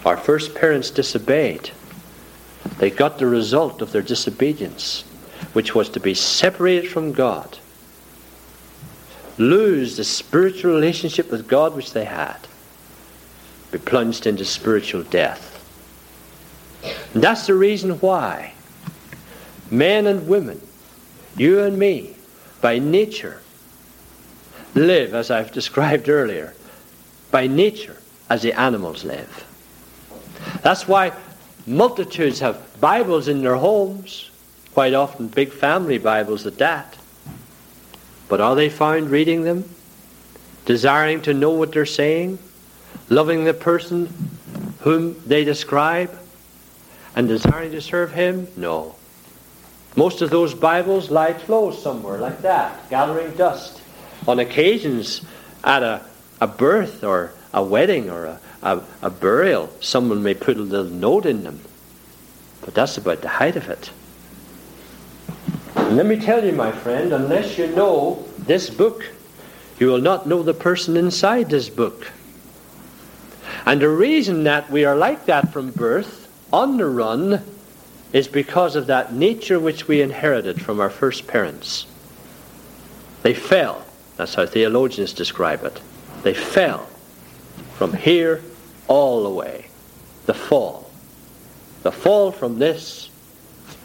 Our 0.05 0.17
first 0.17 0.53
parents 0.53 0.91
disobeyed. 0.91 1.71
They 2.77 2.91
got 2.91 3.17
the 3.17 3.25
result 3.25 3.81
of 3.81 3.91
their 3.91 4.03
disobedience, 4.03 5.03
which 5.55 5.73
was 5.73 5.87
to 5.87 6.01
be 6.01 6.13
separated 6.13 6.91
from 6.91 7.13
God, 7.13 7.57
lose 9.37 9.95
the 9.95 10.03
spiritual 10.03 10.73
relationship 10.73 11.31
with 11.31 11.47
God 11.47 11.73
which 11.73 11.93
they 11.93 12.03
had, 12.03 12.35
be 13.71 13.77
plunged 13.77 14.27
into 14.27 14.43
spiritual 14.43 15.03
death. 15.03 15.53
And 17.13 17.23
that's 17.23 17.47
the 17.47 17.53
reason 17.53 17.91
why 18.01 18.51
men 19.71 20.07
and 20.07 20.27
women, 20.27 20.59
you 21.37 21.61
and 21.61 21.79
me, 21.79 22.17
by 22.59 22.77
nature, 22.77 23.41
live, 24.73 25.13
as 25.13 25.31
I've 25.31 25.53
described 25.53 26.09
earlier, 26.09 26.53
by 27.31 27.47
nature 27.47 27.95
as 28.29 28.41
the 28.41 28.51
animals 28.59 29.05
live. 29.05 29.45
That's 30.63 30.85
why 30.85 31.13
multitudes 31.65 32.41
have 32.41 32.61
Bibles 32.81 33.29
in 33.29 33.41
their 33.41 33.55
homes, 33.55 34.31
quite 34.75 34.93
often 34.93 35.29
big 35.29 35.53
family 35.53 35.97
Bibles 35.97 36.45
at 36.45 36.57
that. 36.57 36.97
But 38.27 38.41
are 38.41 38.55
they 38.55 38.67
found 38.67 39.09
reading 39.09 39.43
them? 39.43 39.63
Desiring 40.65 41.21
to 41.21 41.33
know 41.33 41.51
what 41.51 41.71
they're 41.71 41.85
saying? 41.85 42.39
Loving 43.07 43.45
the 43.45 43.53
person 43.53 44.09
whom 44.81 45.15
they 45.25 45.45
describe? 45.45 46.11
And 47.15 47.25
desiring 47.29 47.71
to 47.71 47.79
serve 47.79 48.11
him? 48.11 48.49
No. 48.57 48.95
Most 49.95 50.21
of 50.21 50.29
those 50.29 50.53
Bibles 50.53 51.09
lie 51.09 51.31
closed 51.31 51.79
somewhere 51.79 52.17
like 52.17 52.41
that, 52.41 52.89
gathering 52.89 53.31
dust. 53.37 53.81
On 54.27 54.39
occasions, 54.39 55.21
at 55.63 55.83
a, 55.83 56.05
a 56.41 56.47
birth 56.47 57.01
or 57.01 57.31
a 57.53 57.63
wedding 57.63 58.09
or 58.09 58.25
a, 58.25 58.39
a, 58.61 58.81
a 59.03 59.09
burial, 59.09 59.69
someone 59.79 60.21
may 60.21 60.33
put 60.33 60.57
a 60.57 60.61
little 60.61 60.91
note 60.91 61.25
in 61.25 61.45
them. 61.45 61.61
But 62.59 62.73
that's 62.73 62.97
about 62.97 63.21
the 63.21 63.29
height 63.29 63.55
of 63.55 63.69
it. 63.69 63.89
Let 65.75 66.05
me 66.05 66.17
tell 66.17 66.43
you, 66.43 66.51
my 66.51 66.71
friend, 66.71 67.13
unless 67.13 67.57
you 67.57 67.67
know 67.67 68.25
this 68.39 68.69
book, 68.69 69.05
you 69.79 69.87
will 69.87 70.01
not 70.01 70.27
know 70.27 70.43
the 70.43 70.53
person 70.53 70.97
inside 70.97 71.49
this 71.49 71.69
book. 71.69 72.11
And 73.65 73.81
the 73.81 73.89
reason 73.89 74.43
that 74.43 74.69
we 74.69 74.85
are 74.85 74.95
like 74.95 75.25
that 75.25 75.51
from 75.51 75.71
birth, 75.71 76.31
on 76.51 76.77
the 76.77 76.85
run, 76.87 77.43
is 78.13 78.27
because 78.27 78.75
of 78.75 78.87
that 78.87 79.13
nature 79.13 79.59
which 79.59 79.87
we 79.87 80.01
inherited 80.01 80.61
from 80.61 80.79
our 80.79 80.89
first 80.89 81.27
parents. 81.27 81.85
They 83.23 83.33
fell. 83.33 83.85
That's 84.17 84.35
how 84.35 84.45
theologians 84.45 85.13
describe 85.13 85.63
it. 85.63 85.81
They 86.23 86.33
fell 86.33 86.87
from 87.75 87.93
here 87.93 88.41
all 88.87 89.23
the 89.23 89.29
way. 89.29 89.67
The 90.25 90.33
fall. 90.33 90.89
The 91.83 91.91
fall 91.91 92.31
from 92.31 92.59
this 92.59 93.09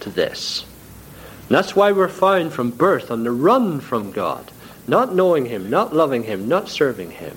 to 0.00 0.10
this. 0.10 0.64
And 1.50 1.56
that's 1.56 1.74
why 1.74 1.90
we're 1.90 2.06
found 2.06 2.52
from 2.52 2.70
birth 2.70 3.10
on 3.10 3.24
the 3.24 3.32
run 3.32 3.80
from 3.80 4.12
God, 4.12 4.52
not 4.86 5.16
knowing 5.16 5.46
Him, 5.46 5.68
not 5.68 5.92
loving 5.92 6.22
Him, 6.22 6.46
not 6.46 6.68
serving 6.68 7.10
Him. 7.10 7.36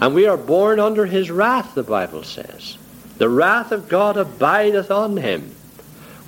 And 0.00 0.14
we 0.14 0.28
are 0.28 0.36
born 0.36 0.78
under 0.78 1.06
His 1.06 1.28
wrath, 1.28 1.74
the 1.74 1.82
Bible 1.82 2.22
says. 2.22 2.78
The 3.18 3.28
wrath 3.28 3.72
of 3.72 3.88
God 3.88 4.16
abideth 4.16 4.92
on 4.92 5.16
Him. 5.16 5.56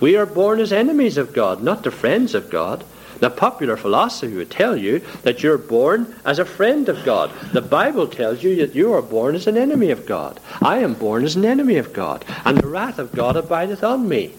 We 0.00 0.16
are 0.16 0.26
born 0.26 0.58
as 0.58 0.72
enemies 0.72 1.18
of 1.18 1.32
God, 1.32 1.62
not 1.62 1.84
the 1.84 1.92
friends 1.92 2.34
of 2.34 2.50
God. 2.50 2.84
The 3.20 3.30
popular 3.30 3.76
philosophy 3.76 4.34
would 4.34 4.50
tell 4.50 4.76
you 4.76 5.02
that 5.22 5.44
you're 5.44 5.58
born 5.58 6.12
as 6.24 6.40
a 6.40 6.44
friend 6.44 6.88
of 6.88 7.04
God. 7.04 7.30
The 7.52 7.62
Bible 7.62 8.08
tells 8.08 8.42
you 8.42 8.56
that 8.56 8.74
you 8.74 8.92
are 8.92 9.02
born 9.02 9.36
as 9.36 9.46
an 9.46 9.56
enemy 9.56 9.90
of 9.90 10.04
God. 10.04 10.40
I 10.60 10.78
am 10.78 10.94
born 10.94 11.22
as 11.22 11.36
an 11.36 11.44
enemy 11.44 11.76
of 11.76 11.92
God, 11.92 12.24
and 12.44 12.58
the 12.58 12.66
wrath 12.66 12.98
of 12.98 13.12
God 13.12 13.36
abideth 13.36 13.84
on 13.84 14.08
me. 14.08 14.34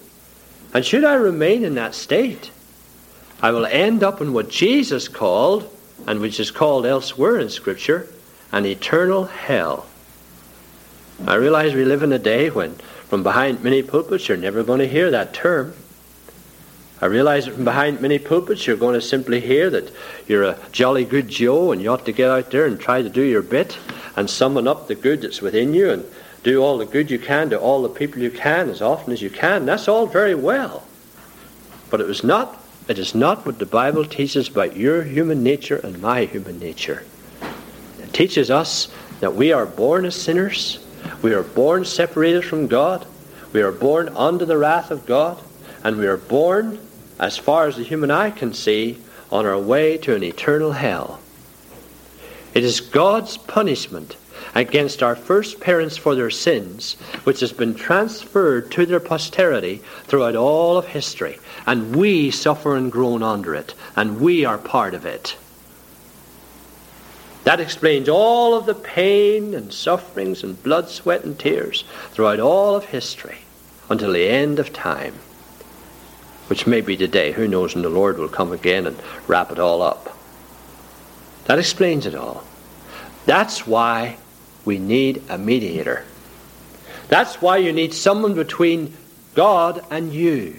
And 0.74 0.84
should 0.84 1.04
I 1.04 1.14
remain 1.14 1.64
in 1.64 1.76
that 1.76 1.94
state, 1.94 2.50
I 3.42 3.52
will 3.52 3.66
end 3.66 4.04
up 4.04 4.22
in 4.22 4.34
what 4.34 4.50
Jesus 4.50 5.08
called, 5.08 5.70
and 6.08 6.20
which 6.20 6.40
is 6.40 6.50
called 6.50 6.86
elsewhere 6.86 7.38
in 7.38 7.50
Scripture, 7.50 8.08
an 8.52 8.66
eternal 8.66 9.26
hell. 9.26 9.86
I 11.28 11.36
realize 11.36 11.74
we 11.74 11.86
live 11.86 12.04
in 12.04 12.12
a 12.12 12.20
day 12.20 12.50
when, 12.50 12.76
from 13.10 13.22
behind 13.22 13.64
many 13.64 13.84
pulpits, 13.84 14.28
you're 14.28 14.38
never 14.38 14.64
going 14.64 14.80
to 14.80 14.88
hear 14.88 15.12
that 15.12 15.34
term. 15.34 15.74
I 17.02 17.06
realize 17.08 17.46
that 17.46 17.56
from 17.56 17.66
behind 17.66 18.02
many 18.02 18.18
pulpits, 18.18 18.66
you're 18.66 18.78
going 18.78 18.94
to 18.94 19.02
simply 19.02 19.42
hear 19.42 19.70
that 19.70 19.92
you're 20.26 20.44
a 20.44 20.58
jolly 20.72 21.06
good 21.06 21.28
Joe 21.28 21.72
and 21.72 21.82
you 21.82 21.90
ought 21.90 22.06
to 22.06 22.12
get 22.14 22.30
out 22.30 22.50
there 22.50 22.66
and 22.66 22.80
try 22.80 23.02
to 23.02 23.10
do 23.10 23.22
your 23.22 23.42
bit 23.42 23.78
and 24.16 24.30
summon 24.30 24.68
up 24.68 24.88
the 24.88 24.96
good 24.96 25.22
that's 25.22 25.42
within 25.42 25.74
you 25.74 25.92
and 25.92 26.06
do 26.44 26.62
all 26.62 26.78
the 26.78 26.86
good 26.86 27.10
you 27.10 27.18
can 27.18 27.50
to 27.50 27.60
all 27.60 27.82
the 27.82 27.90
people 27.90 28.22
you 28.22 28.30
can 28.32 28.70
as 28.70 28.82
often 28.82 29.14
as 29.14 29.22
you 29.22 29.30
can. 29.30 29.66
That's 29.66 29.88
all 29.88 30.06
very 30.06 30.36
well. 30.36 30.84
But 31.90 32.02
it 32.02 32.08
was 32.08 32.24
not 32.24 32.60
it 32.88 33.00
is 33.00 33.16
not 33.16 33.46
what 33.46 33.60
the 33.60 33.66
Bible 33.66 34.04
teaches 34.04 34.50
about 34.50 34.76
your 34.76 35.04
human 35.04 35.42
nature 35.42 35.78
and 35.78 36.02
my 36.02 36.26
human 36.26 36.60
nature. 36.60 37.06
It 37.98 38.12
teaches 38.12 38.52
us 38.52 38.94
that 39.22 39.36
we 39.36 39.54
are 39.54 39.66
born 39.66 40.04
as 40.04 40.22
sinners, 40.22 40.86
we 41.22 41.34
are 41.34 41.44
born 41.44 41.86
separated 41.86 42.44
from 42.44 42.68
God, 42.68 43.06
we 43.54 43.62
are 43.62 43.72
born 43.72 44.10
under 44.10 44.44
the 44.44 44.58
wrath 44.58 44.92
of 44.92 45.06
God, 45.06 45.42
and 45.82 45.98
we 45.98 46.08
are 46.08 46.18
born, 46.18 46.78
as 47.20 47.38
far 47.38 47.68
as 47.68 47.78
the 47.78 47.84
human 47.84 48.12
eye 48.12 48.32
can 48.32 48.54
see, 48.54 48.98
on 49.32 49.46
our 49.46 49.58
way 49.58 49.98
to 50.00 50.14
an 50.14 50.24
eternal 50.24 50.74
hell. 50.74 51.22
It 52.54 52.66
is 52.66 52.82
God's 52.82 53.38
punishment 53.38 54.18
against 54.56 55.02
our 55.02 55.16
first 55.16 55.60
parents 55.60 55.98
for 55.98 56.16
their 56.16 56.30
sins, 56.30 56.94
which 57.24 57.40
has 57.40 57.52
been 57.52 57.74
transferred 57.74 58.72
to 58.72 58.86
their 58.86 59.00
posterity 59.00 59.82
throughout 60.04 60.36
all 60.36 60.78
of 60.78 60.88
history. 60.88 61.40
And 61.66 61.96
we 61.96 62.32
suffer 62.32 62.76
and 62.76 62.92
groan 62.92 63.24
under 63.24 63.56
it, 63.56 63.74
and 63.96 64.20
we 64.20 64.46
are 64.46 64.58
part 64.58 64.94
of 64.94 65.06
it. 65.06 65.38
That 67.44 67.60
explains 67.60 68.08
all 68.08 68.56
of 68.56 68.66
the 68.66 68.76
pain 68.76 69.54
and 69.54 69.74
sufferings 69.74 70.44
and 70.44 70.62
blood, 70.64 70.90
sweat, 70.90 71.24
and 71.24 71.38
tears 71.38 71.84
throughout 72.12 72.40
all 72.40 72.76
of 72.76 72.86
history 72.86 73.40
until 73.90 74.14
the 74.14 74.30
end 74.30 74.60
of 74.60 74.72
time, 74.72 75.16
which 76.48 76.66
may 76.66 76.80
be 76.80 76.96
today. 76.96 77.34
Who 77.34 77.48
knows 77.48 77.74
when 77.74 77.84
the 77.84 77.90
Lord 77.90 78.18
will 78.18 78.30
come 78.30 78.54
again 78.54 78.88
and 78.88 78.98
wrap 79.28 79.52
it 79.52 79.60
all 79.60 79.82
up. 79.82 80.18
That 81.46 81.60
explains 81.60 82.06
it 82.06 82.16
all. 82.16 82.46
That's 83.26 83.68
why 83.68 84.18
we 84.66 84.80
need 84.80 85.24
a 85.30 85.38
mediator. 85.38 86.06
That's 87.08 87.42
why 87.42 87.58
you 87.58 87.74
need 87.74 87.94
someone 87.94 88.34
between 88.34 88.94
God 89.36 89.84
and 89.92 90.14
you. 90.14 90.56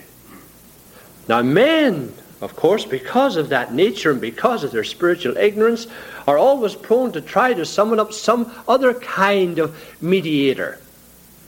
Now, 1.28 1.42
men, 1.42 2.12
of 2.40 2.54
course, 2.54 2.84
because 2.84 3.36
of 3.36 3.48
that 3.48 3.72
nature 3.72 4.10
and 4.10 4.20
because 4.20 4.62
of 4.62 4.70
their 4.70 4.84
spiritual 4.84 5.36
ignorance, 5.36 5.86
are 6.26 6.38
always 6.38 6.74
prone 6.74 7.12
to 7.12 7.20
try 7.20 7.54
to 7.54 7.64
summon 7.64 7.98
up 7.98 8.12
some 8.12 8.52
other 8.68 8.94
kind 8.94 9.58
of 9.58 9.76
mediator. 10.02 10.78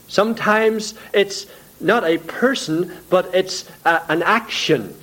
Sometimes 0.07 0.93
it's 1.13 1.45
not 1.79 2.03
a 2.03 2.17
person, 2.17 2.91
but 3.09 3.33
it's 3.35 3.69
a, 3.85 4.01
an 4.09 4.23
action. 4.23 4.95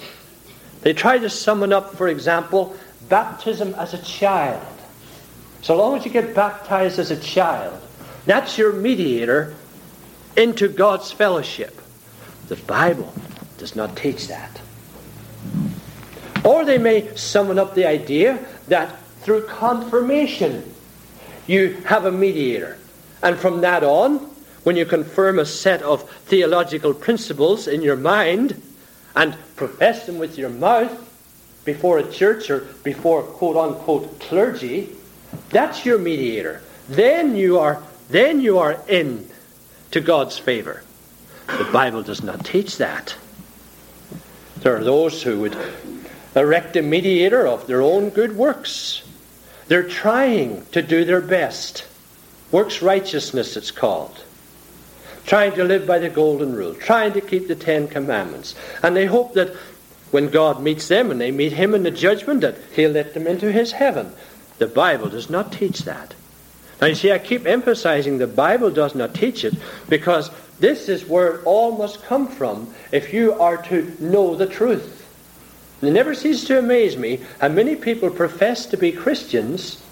They 0.83 0.93
try 0.93 1.19
to 1.19 1.31
summon 1.31 1.73
up, 1.73 1.95
for 1.95 2.09
example, 2.09 2.77
baptism 3.09 3.75
as 3.75 3.95
a 3.95 4.03
child. 4.03 4.63
So 5.65 5.75
long 5.75 5.97
as 5.97 6.05
you 6.05 6.11
get 6.11 6.35
baptized 6.35 6.99
as 6.99 7.11
a 7.11 7.17
child, 7.17 7.81
that's 8.27 8.59
your 8.59 8.75
mediator 8.75 9.55
into 10.37 10.69
God's 10.69 11.11
fellowship. 11.11 11.81
The 12.49 12.57
Bible 12.57 13.15
does 13.57 13.75
not 13.75 13.97
teach 13.97 14.29
that. 14.29 14.61
Or 16.45 16.67
they 16.67 16.77
may 16.77 17.17
summon 17.17 17.59
up 17.59 17.75
the 17.75 17.87
idea 17.87 18.45
that 18.69 19.01
through 19.23 19.47
confirmation 19.47 20.71
you 21.47 21.73
have 21.87 22.05
a 22.05 22.13
mediator. 22.13 22.77
And 23.23 23.39
from 23.39 23.63
that 23.63 23.83
on, 23.83 24.19
when 24.65 24.77
you 24.77 24.85
confirm 24.85 25.39
a 25.39 25.47
set 25.47 25.81
of 25.81 26.07
theological 26.27 26.93
principles 26.93 27.69
in 27.69 27.81
your 27.81 27.97
mind 27.97 28.61
and 29.17 29.35
profess 29.57 30.05
them 30.05 30.19
with 30.19 30.37
your 30.37 30.51
mouth 30.51 30.93
before 31.65 32.01
a 32.01 32.13
church 32.13 32.51
or 32.51 32.69
before 32.83 33.23
quote 33.23 33.57
unquote 33.57 34.21
clergy, 34.21 34.91
that's 35.51 35.85
your 35.85 35.99
mediator. 35.99 36.63
Then 36.89 37.37
you 37.37 37.59
are 37.59 37.83
then 38.11 38.41
you 38.41 38.59
are 38.59 38.79
in 38.87 39.29
to 39.91 40.01
God's 40.01 40.39
favor. 40.39 40.83
The 41.47 41.69
Bible 41.73 42.03
does 42.03 42.23
not 42.23 42.45
teach 42.45 42.79
that. 42.79 43.15
There 44.59 44.77
are 44.77 44.85
those 44.85 45.23
who 45.23 45.41
would 45.41 45.57
erect 46.35 46.77
a 46.77 46.83
mediator 46.83 47.47
of 47.47 47.67
their 47.67 47.83
own 47.83 48.11
good 48.11 48.37
works. 48.37 49.03
They're 49.69 49.89
trying 49.89 50.67
to 50.73 50.83
do 50.83 51.05
their 51.05 51.21
best. 51.21 51.87
Works 52.51 52.83
righteousness, 52.83 53.57
it's 53.57 53.71
called. 53.71 54.23
Trying 55.27 55.53
to 55.53 55.65
live 55.65 55.87
by 55.87 55.99
the 55.99 56.11
golden 56.11 56.55
rule, 56.55 56.75
trying 56.75 57.13
to 57.15 57.21
keep 57.21 57.49
the 57.49 57.55
Ten 57.55 57.89
Commandments. 57.89 58.55
And 58.83 58.95
they 58.95 59.07
hope 59.07 59.35
that 59.35 59.55
when 60.11 60.29
God 60.29 60.63
meets 60.63 60.89
them 60.89 61.11
and 61.11 61.21
they 61.21 61.31
meet 61.31 61.53
Him 61.53 61.75
in 61.75 61.83
the 61.83 61.91
judgment, 61.91 62.43
that 62.43 62.57
He'll 62.75 62.91
let 62.91 63.15
them 63.15 63.27
into 63.27 63.51
His 63.51 63.73
heaven. 63.73 64.13
The 64.59 64.67
Bible 64.67 65.09
does 65.09 65.31
not 65.31 65.53
teach 65.53 65.81
that. 65.81 66.15
Now, 66.81 66.89
you 66.89 66.95
see, 66.95 67.13
I 67.13 67.19
keep 67.19 67.47
emphasizing 67.47 68.19
the 68.19 68.27
Bible 68.27 68.71
does 68.71 68.95
not 68.95 69.15
teach 69.15 69.45
it 69.45 69.55
because 69.89 70.31
this 70.61 70.89
is 70.89 71.07
where 71.07 71.37
it 71.37 71.45
all 71.45 71.77
must 71.77 72.03
come 72.05 72.29
from 72.29 72.73
if 72.93 73.13
you 73.13 73.33
are 73.35 73.57
to 73.65 73.95
know 74.01 74.35
the 74.35 74.47
truth. 74.47 75.01
And 75.81 75.91
it 75.91 75.93
never 75.93 76.15
ceases 76.15 76.45
to 76.47 76.59
amaze 76.59 76.97
me 76.97 77.21
how 77.41 77.49
many 77.49 77.77
people 77.77 78.11
profess 78.11 78.67
to 78.67 78.77
be 78.77 78.93
Christians 78.93 79.83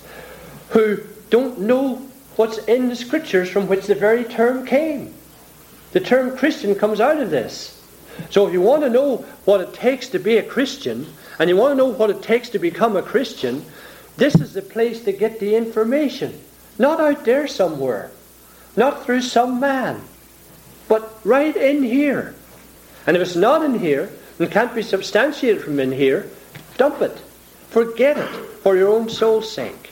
who 0.70 0.98
don't 1.30 1.60
know 1.60 1.96
what's 2.36 2.58
in 2.58 2.88
the 2.88 2.96
Scriptures 2.96 3.50
from 3.50 3.68
which 3.68 3.86
the 3.86 3.94
very 3.94 4.24
term 4.24 4.66
came. 4.66 5.14
The 5.92 6.00
term 6.00 6.36
Christian 6.36 6.74
comes 6.74 7.00
out 7.00 7.18
of 7.18 7.30
this. 7.30 7.78
So 8.30 8.46
if 8.46 8.52
you 8.52 8.60
want 8.60 8.82
to 8.82 8.90
know 8.90 9.18
what 9.44 9.60
it 9.60 9.74
takes 9.74 10.08
to 10.08 10.18
be 10.18 10.36
a 10.36 10.42
Christian, 10.42 11.06
and 11.38 11.48
you 11.48 11.56
want 11.56 11.72
to 11.72 11.76
know 11.76 11.86
what 11.86 12.10
it 12.10 12.22
takes 12.22 12.50
to 12.50 12.58
become 12.58 12.96
a 12.96 13.02
Christian, 13.02 13.64
This 14.16 14.34
is 14.34 14.52
the 14.52 14.62
place 14.62 15.04
to 15.04 15.12
get 15.12 15.40
the 15.40 15.54
information. 15.56 16.38
Not 16.78 17.00
out 17.00 17.24
there 17.24 17.46
somewhere. 17.46 18.10
Not 18.76 19.04
through 19.04 19.22
some 19.22 19.60
man. 19.60 20.02
But 20.88 21.18
right 21.24 21.56
in 21.56 21.82
here. 21.82 22.34
And 23.06 23.16
if 23.16 23.22
it's 23.22 23.36
not 23.36 23.64
in 23.64 23.78
here, 23.78 24.10
and 24.38 24.50
can't 24.50 24.74
be 24.74 24.82
substantiated 24.82 25.62
from 25.62 25.78
in 25.78 25.92
here, 25.92 26.28
dump 26.76 27.00
it. 27.00 27.16
Forget 27.68 28.18
it 28.18 28.30
for 28.62 28.76
your 28.76 28.88
own 28.88 29.08
soul's 29.08 29.50
sake. 29.50 29.90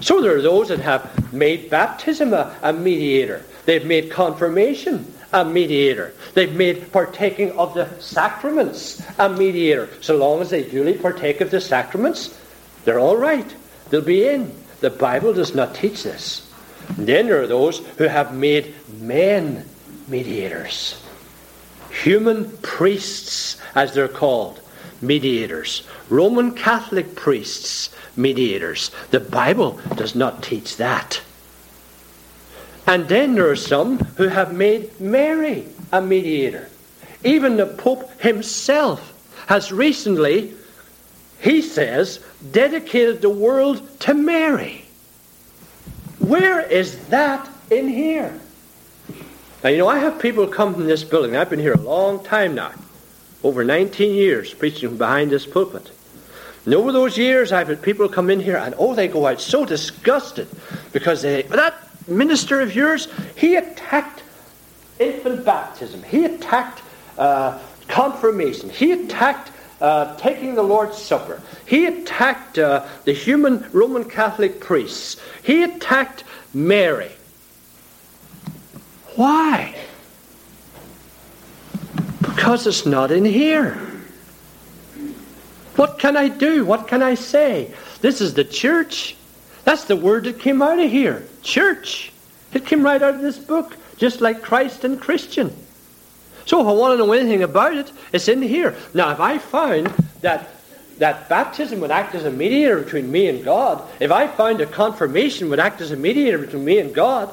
So 0.00 0.20
there 0.20 0.36
are 0.36 0.42
those 0.42 0.68
that 0.68 0.80
have 0.80 1.32
made 1.32 1.70
baptism 1.70 2.34
a, 2.34 2.54
a 2.62 2.72
mediator. 2.72 3.44
They've 3.64 3.84
made 3.84 4.10
confirmation 4.10 5.12
a 5.32 5.44
mediator. 5.44 6.12
They've 6.34 6.54
made 6.54 6.92
partaking 6.92 7.52
of 7.52 7.74
the 7.74 7.88
sacraments 8.00 9.02
a 9.18 9.28
mediator. 9.28 9.88
So 10.00 10.16
long 10.16 10.40
as 10.40 10.50
they 10.50 10.62
duly 10.64 10.94
partake 10.94 11.40
of 11.40 11.50
the 11.50 11.60
sacraments, 11.60 12.38
they're 12.86 13.00
all 13.00 13.16
right. 13.16 13.54
They'll 13.90 14.00
be 14.00 14.26
in. 14.26 14.50
The 14.80 14.90
Bible 14.90 15.34
does 15.34 15.54
not 15.54 15.74
teach 15.74 16.04
this. 16.04 16.50
And 16.96 17.06
then 17.06 17.26
there 17.26 17.42
are 17.42 17.46
those 17.46 17.80
who 17.98 18.04
have 18.04 18.32
made 18.32 18.74
men 19.00 19.68
mediators. 20.06 21.02
Human 21.90 22.56
priests, 22.58 23.60
as 23.74 23.92
they're 23.92 24.06
called, 24.08 24.60
mediators. 25.02 25.82
Roman 26.08 26.52
Catholic 26.52 27.16
priests, 27.16 27.90
mediators. 28.16 28.92
The 29.10 29.20
Bible 29.20 29.80
does 29.96 30.14
not 30.14 30.42
teach 30.42 30.76
that. 30.76 31.20
And 32.86 33.08
then 33.08 33.34
there 33.34 33.50
are 33.50 33.56
some 33.56 33.98
who 33.98 34.28
have 34.28 34.54
made 34.54 35.00
Mary 35.00 35.66
a 35.92 36.00
mediator. 36.00 36.68
Even 37.24 37.56
the 37.56 37.66
Pope 37.66 38.20
himself 38.20 39.12
has 39.48 39.72
recently, 39.72 40.54
he 41.40 41.62
says, 41.62 42.20
dedicated 42.52 43.22
the 43.22 43.30
world 43.30 44.00
to 44.00 44.14
Mary. 44.14 44.84
Where 46.18 46.60
is 46.60 47.06
that 47.08 47.48
in 47.70 47.88
here? 47.88 48.38
Now, 49.62 49.70
you 49.70 49.78
know, 49.78 49.88
I 49.88 49.98
have 49.98 50.20
people 50.20 50.46
come 50.46 50.74
from 50.74 50.86
this 50.86 51.04
building. 51.04 51.36
I've 51.36 51.50
been 51.50 51.58
here 51.58 51.74
a 51.74 51.80
long 51.80 52.22
time 52.24 52.54
now, 52.54 52.72
over 53.42 53.64
19 53.64 54.14
years 54.14 54.52
preaching 54.54 54.90
from 54.90 54.98
behind 54.98 55.30
this 55.30 55.46
pulpit. 55.46 55.90
And 56.64 56.74
over 56.74 56.90
those 56.90 57.16
years, 57.16 57.52
I've 57.52 57.68
had 57.68 57.80
people 57.80 58.08
come 58.08 58.28
in 58.28 58.40
here 58.40 58.56
and, 58.56 58.74
oh, 58.78 58.94
they 58.94 59.06
go 59.06 59.26
out 59.26 59.40
so 59.40 59.64
disgusted 59.64 60.48
because 60.92 61.22
they, 61.22 61.42
that 61.42 61.76
minister 62.08 62.60
of 62.60 62.74
yours, 62.74 63.08
he 63.36 63.54
attacked 63.54 64.24
infant 64.98 65.44
baptism. 65.44 66.02
He 66.02 66.24
attacked 66.24 66.82
uh, 67.18 67.60
confirmation. 67.88 68.68
He 68.68 68.92
attacked 68.92 69.52
uh, 69.80 70.16
taking 70.16 70.54
the 70.54 70.62
Lord's 70.62 70.98
Supper. 70.98 71.42
He 71.66 71.86
attacked 71.86 72.58
uh, 72.58 72.86
the 73.04 73.12
human 73.12 73.66
Roman 73.72 74.04
Catholic 74.04 74.60
priests. 74.60 75.20
He 75.42 75.62
attacked 75.62 76.24
Mary. 76.54 77.12
Why? 79.16 79.74
Because 82.20 82.66
it's 82.66 82.86
not 82.86 83.10
in 83.10 83.24
here. 83.24 83.74
What 85.76 85.98
can 85.98 86.16
I 86.16 86.28
do? 86.28 86.64
What 86.64 86.88
can 86.88 87.02
I 87.02 87.14
say? 87.14 87.72
This 88.00 88.20
is 88.20 88.34
the 88.34 88.44
church. 88.44 89.16
That's 89.64 89.84
the 89.84 89.96
word 89.96 90.24
that 90.24 90.38
came 90.38 90.62
out 90.62 90.78
of 90.78 90.90
here. 90.90 91.26
Church. 91.42 92.12
It 92.52 92.64
came 92.64 92.82
right 92.82 93.02
out 93.02 93.14
of 93.14 93.20
this 93.20 93.38
book, 93.38 93.76
just 93.96 94.20
like 94.20 94.42
Christ 94.42 94.84
and 94.84 95.00
Christian. 95.00 95.54
So 96.46 96.60
if 96.60 96.66
I 96.66 96.72
want 96.72 96.92
to 96.92 97.04
know 97.04 97.12
anything 97.12 97.42
about 97.42 97.76
it, 97.76 97.92
it's 98.12 98.28
in 98.28 98.40
here. 98.40 98.76
Now, 98.94 99.10
if 99.10 99.20
I 99.20 99.38
found 99.38 99.88
that 100.22 100.48
that 100.98 101.28
baptism 101.28 101.80
would 101.80 101.90
act 101.90 102.14
as 102.14 102.24
a 102.24 102.30
mediator 102.30 102.80
between 102.80 103.10
me 103.10 103.28
and 103.28 103.44
God, 103.44 103.82
if 104.00 104.10
I 104.10 104.26
found 104.28 104.60
a 104.60 104.66
confirmation 104.66 105.50
would 105.50 105.60
act 105.60 105.80
as 105.80 105.90
a 105.90 105.96
mediator 105.96 106.38
between 106.38 106.64
me 106.64 106.78
and 106.78 106.94
God, 106.94 107.30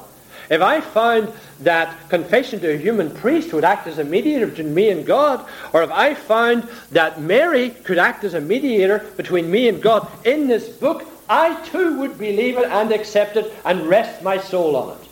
if 0.49 0.61
I 0.61 0.81
found 0.81 1.31
that 1.61 2.09
confession 2.09 2.59
to 2.59 2.73
a 2.73 2.77
human 2.77 3.09
priest 3.09 3.53
would 3.53 3.63
act 3.63 3.87
as 3.87 3.99
a 3.99 4.03
mediator 4.03 4.47
between 4.47 4.73
me 4.73 4.89
and 4.89 5.05
God, 5.05 5.47
or 5.71 5.83
if 5.83 5.91
I 5.91 6.13
found 6.13 6.67
that 6.91 7.21
Mary 7.21 7.69
could 7.69 7.97
act 7.97 8.23
as 8.23 8.33
a 8.33 8.41
mediator 8.41 8.99
between 9.15 9.49
me 9.49 9.69
and 9.69 9.81
God 9.81 10.07
in 10.25 10.47
this 10.47 10.67
book, 10.67 11.05
I 11.29 11.55
too 11.67 11.99
would 11.99 12.17
believe 12.17 12.57
it 12.57 12.65
and 12.65 12.91
accept 12.91 13.37
it 13.37 13.53
and 13.63 13.87
rest 13.87 14.21
my 14.21 14.37
soul 14.37 14.75
on 14.75 14.97
it. 14.97 15.07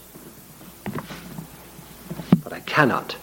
But 2.43 2.51
I 2.51 2.59
cannot. 2.61 3.15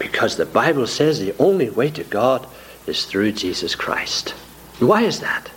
Because 0.00 0.36
the 0.36 0.46
Bible 0.46 0.86
says 0.86 1.20
the 1.20 1.36
only 1.38 1.70
way 1.70 1.90
to 1.90 2.02
God 2.02 2.48
is 2.86 3.04
through 3.04 3.32
Jesus 3.32 3.74
Christ. 3.76 4.30
Why 4.80 5.02
is 5.02 5.20
that? 5.20 5.48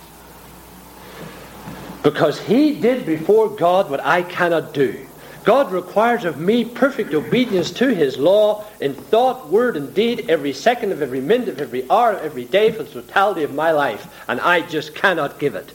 Because 2.02 2.38
he 2.40 2.78
did 2.78 3.06
before 3.06 3.48
God 3.48 3.90
what 3.90 4.04
I 4.04 4.22
cannot 4.22 4.74
do. 4.74 5.06
God 5.44 5.72
requires 5.72 6.24
of 6.24 6.38
me 6.38 6.64
perfect 6.64 7.12
obedience 7.12 7.70
to 7.72 7.94
His 7.94 8.16
law 8.16 8.64
in 8.80 8.94
thought, 8.94 9.48
word, 9.48 9.76
and 9.76 9.92
deed 9.94 10.30
every 10.30 10.54
second 10.54 10.90
of 10.92 11.02
every 11.02 11.20
minute 11.20 11.48
of 11.48 11.60
every 11.60 11.88
hour 11.90 12.12
of 12.12 12.22
every 12.22 12.44
day 12.44 12.70
for 12.72 12.82
the 12.82 12.90
totality 12.90 13.42
of 13.42 13.52
my 13.52 13.70
life, 13.70 14.06
and 14.26 14.40
I 14.40 14.62
just 14.62 14.94
cannot 14.94 15.38
give 15.38 15.54
it. 15.54 15.72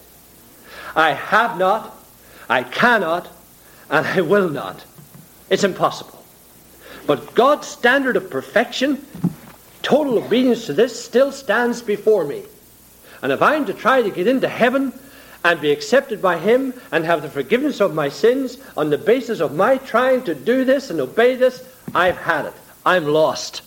I 0.95 1.13
have 1.13 1.57
not, 1.59 1.95
I 2.49 2.63
cannot, 2.63 3.27
and 3.91 4.07
I 4.07 4.21
will 4.21 4.49
not. 4.49 4.85
It's 5.51 5.63
impossible. 5.63 6.18
But 7.09 7.33
God's 7.33 7.67
standard 7.67 8.17
of 8.17 8.29
perfection, 8.29 9.03
total 9.81 10.19
obedience 10.19 10.67
to 10.67 10.73
this, 10.73 11.03
still 11.03 11.31
stands 11.31 11.81
before 11.81 12.23
me. 12.23 12.43
And 13.23 13.31
if 13.31 13.41
I'm 13.41 13.65
to 13.65 13.73
try 13.73 14.03
to 14.03 14.11
get 14.11 14.27
into 14.27 14.47
heaven 14.47 14.93
and 15.43 15.59
be 15.59 15.71
accepted 15.71 16.21
by 16.21 16.37
Him 16.37 16.71
and 16.91 17.03
have 17.03 17.23
the 17.23 17.29
forgiveness 17.31 17.81
of 17.81 17.95
my 17.95 18.09
sins 18.09 18.59
on 18.77 18.91
the 18.91 18.97
basis 18.99 19.39
of 19.39 19.55
my 19.55 19.77
trying 19.79 20.21
to 20.25 20.35
do 20.35 20.63
this 20.63 20.91
and 20.91 21.01
obey 21.01 21.33
this, 21.33 21.67
I've 21.95 22.17
had 22.17 22.45
it. 22.45 22.53
I'm 22.85 23.05
lost. 23.05 23.63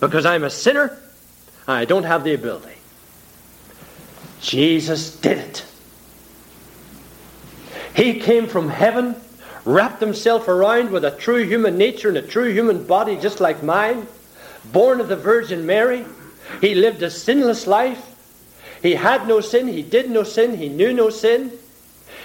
Because 0.00 0.24
I'm 0.24 0.44
a 0.44 0.48
sinner 0.48 0.98
and 1.66 1.76
I 1.76 1.84
don't 1.84 2.04
have 2.04 2.24
the 2.24 2.32
ability. 2.32 2.78
Jesus 4.40 5.14
did 5.16 5.36
it. 5.36 5.66
He 7.94 8.20
came 8.20 8.46
from 8.46 8.70
heaven, 8.70 9.16
wrapped 9.64 10.00
himself 10.00 10.48
around 10.48 10.90
with 10.90 11.04
a 11.04 11.10
true 11.10 11.44
human 11.44 11.76
nature 11.76 12.08
and 12.08 12.16
a 12.16 12.22
true 12.22 12.52
human 12.52 12.84
body 12.84 13.16
just 13.16 13.40
like 13.40 13.62
mine, 13.62 14.06
born 14.72 15.00
of 15.00 15.08
the 15.08 15.16
Virgin 15.16 15.66
Mary. 15.66 16.04
He 16.60 16.74
lived 16.74 17.02
a 17.02 17.10
sinless 17.10 17.66
life. 17.66 18.06
He 18.82 18.94
had 18.94 19.28
no 19.28 19.40
sin, 19.40 19.68
he 19.68 19.82
did 19.82 20.10
no 20.10 20.22
sin, 20.22 20.56
he 20.56 20.68
knew 20.68 20.92
no 20.92 21.10
sin. 21.10 21.52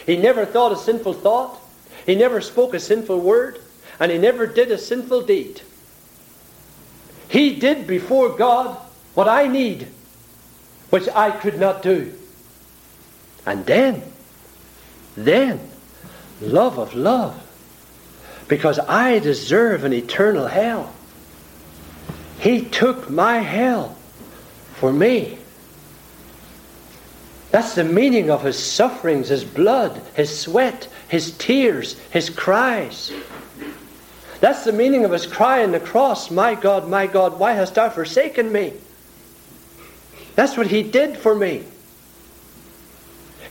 He 0.05 0.17
never 0.17 0.45
thought 0.45 0.71
a 0.71 0.77
sinful 0.77 1.13
thought, 1.13 1.59
he 2.05 2.15
never 2.15 2.39
spoke 2.39 2.73
a 2.73 2.79
sinful 2.79 3.19
word, 3.19 3.59
and 3.99 4.11
he 4.11 4.17
never 4.17 4.45
did 4.45 4.71
a 4.71 4.77
sinful 4.77 5.23
deed. 5.23 5.61
He 7.27 7.55
did 7.59 7.87
before 7.87 8.29
God 8.29 8.77
what 9.15 9.27
I 9.27 9.47
need, 9.47 9.87
which 10.91 11.09
I 11.09 11.31
could 11.31 11.59
not 11.59 11.81
do. 11.81 12.13
And 13.45 13.65
then, 13.65 14.03
then, 15.17 15.59
love 16.41 16.77
of 16.77 16.93
love, 16.93 17.41
because 18.47 18.79
I 18.79 19.19
deserve 19.19 19.83
an 19.83 19.93
eternal 19.93 20.47
hell. 20.47 20.93
He 22.39 22.61
took 22.61 23.09
my 23.09 23.39
hell 23.39 23.95
for 24.75 24.91
me. 24.91 25.37
That's 27.51 27.75
the 27.75 27.85
meaning 27.85 28.29
of 28.29 28.43
his 28.43 28.59
sufferings, 28.59 29.29
his 29.29 29.45
blood, 29.45 30.01
his 30.13 30.37
sweat, 30.37 30.89
his 31.07 31.31
tears, 31.37 31.97
his 32.11 32.29
cries. 32.29 33.13
That's 34.41 34.65
the 34.65 34.73
meaning 34.73 35.05
of 35.05 35.11
his 35.11 35.25
cry 35.25 35.63
on 35.63 35.71
the 35.71 35.79
cross 35.79 36.29
My 36.29 36.55
God, 36.55 36.89
my 36.89 37.07
God, 37.07 37.39
why 37.39 37.53
hast 37.53 37.75
thou 37.75 37.89
forsaken 37.89 38.51
me? 38.51 38.73
That's 40.35 40.57
what 40.57 40.67
he 40.67 40.83
did 40.83 41.17
for 41.17 41.33
me. 41.33 41.63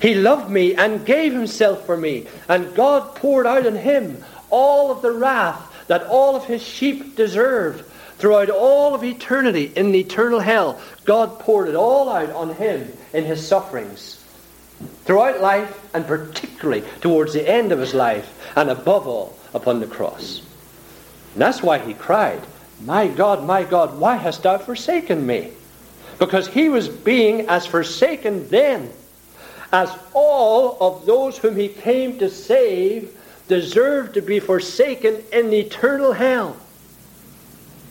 He 0.01 0.15
loved 0.15 0.51
me 0.51 0.75
and 0.75 1.07
gave 1.07 1.33
himself 1.33 1.87
for 1.87 1.97
me, 1.97 2.27
and 2.49 2.75
God 2.75 3.15
poured 3.17 3.47
out 3.47 3.67
on 3.67 3.77
him 3.77 4.23
all 4.51 4.91
of 4.91 5.03
the 5.03 5.13
wrath 5.13 5.73
that 5.87 6.05
all 6.05 6.37
of 6.37 6.45
his 6.45 6.63
sheep 6.63 7.17
deserve 7.17 7.91
throughout 8.19 8.51
all 8.51 8.95
of 8.95 9.05
eternity 9.05 9.73
in 9.77 9.95
eternal 9.95 10.41
hell. 10.41 10.81
God 11.05 11.39
poured 11.41 11.69
it 11.69 11.75
all 11.75 12.09
out 12.09 12.31
on 12.31 12.55
him 12.55 12.93
in 13.13 13.25
his 13.25 13.47
sufferings. 13.47 14.21
Throughout 15.05 15.41
life, 15.41 15.95
and 15.95 16.07
particularly 16.07 16.83
towards 17.01 17.33
the 17.33 17.49
end 17.49 17.73
of 17.73 17.79
his 17.79 17.95
life, 17.95 18.53
and 18.57 18.71
above 18.71 19.07
all, 19.07 19.39
upon 19.53 19.81
the 19.81 19.87
cross. 19.87 20.43
And 21.35 21.43
that's 21.43 21.63
why 21.63 21.79
he 21.79 21.95
cried, 21.95 22.41
My 22.85 23.09
God, 23.09 23.45
my 23.45 23.65
God, 23.65 23.99
why 23.99 24.17
hast 24.17 24.43
thou 24.43 24.59
forsaken 24.59 25.27
me? 25.27 25.51
Because 26.19 26.47
he 26.47 26.69
was 26.69 26.89
being 26.89 27.49
as 27.49 27.67
forsaken 27.67 28.49
then 28.49 28.91
as 29.75 29.91
all 30.13 30.79
of 30.81 31.05
those 31.05 31.37
whom 31.37 31.57
he 31.57 31.67
came 31.67 32.17
to 32.17 32.31
save 32.31 33.13
deserved 33.49 34.15
to 34.15 34.23
be 34.23 34.39
forsaken 34.39 35.21
in 35.33 35.53
eternal 35.53 36.13
hell. 36.13 36.57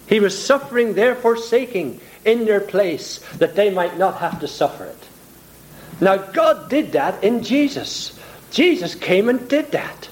He 0.08 0.22
was 0.22 0.46
suffering 0.46 0.94
their 0.94 1.14
forsaking 1.14 2.00
in 2.24 2.46
their 2.46 2.62
place 2.62 3.20
that 3.34 3.58
they 3.58 3.70
might 3.70 3.98
not 3.98 4.20
have 4.20 4.40
to 4.40 4.48
suffer 4.48 4.86
it. 4.86 5.04
Now, 6.00 6.16
God 6.16 6.70
did 6.70 6.94
that 6.94 7.22
in 7.22 7.44
Jesus. 7.44 8.18
Jesus 8.50 8.96
came 8.96 9.28
and 9.28 9.46
did 9.50 9.74
that. 9.74 10.06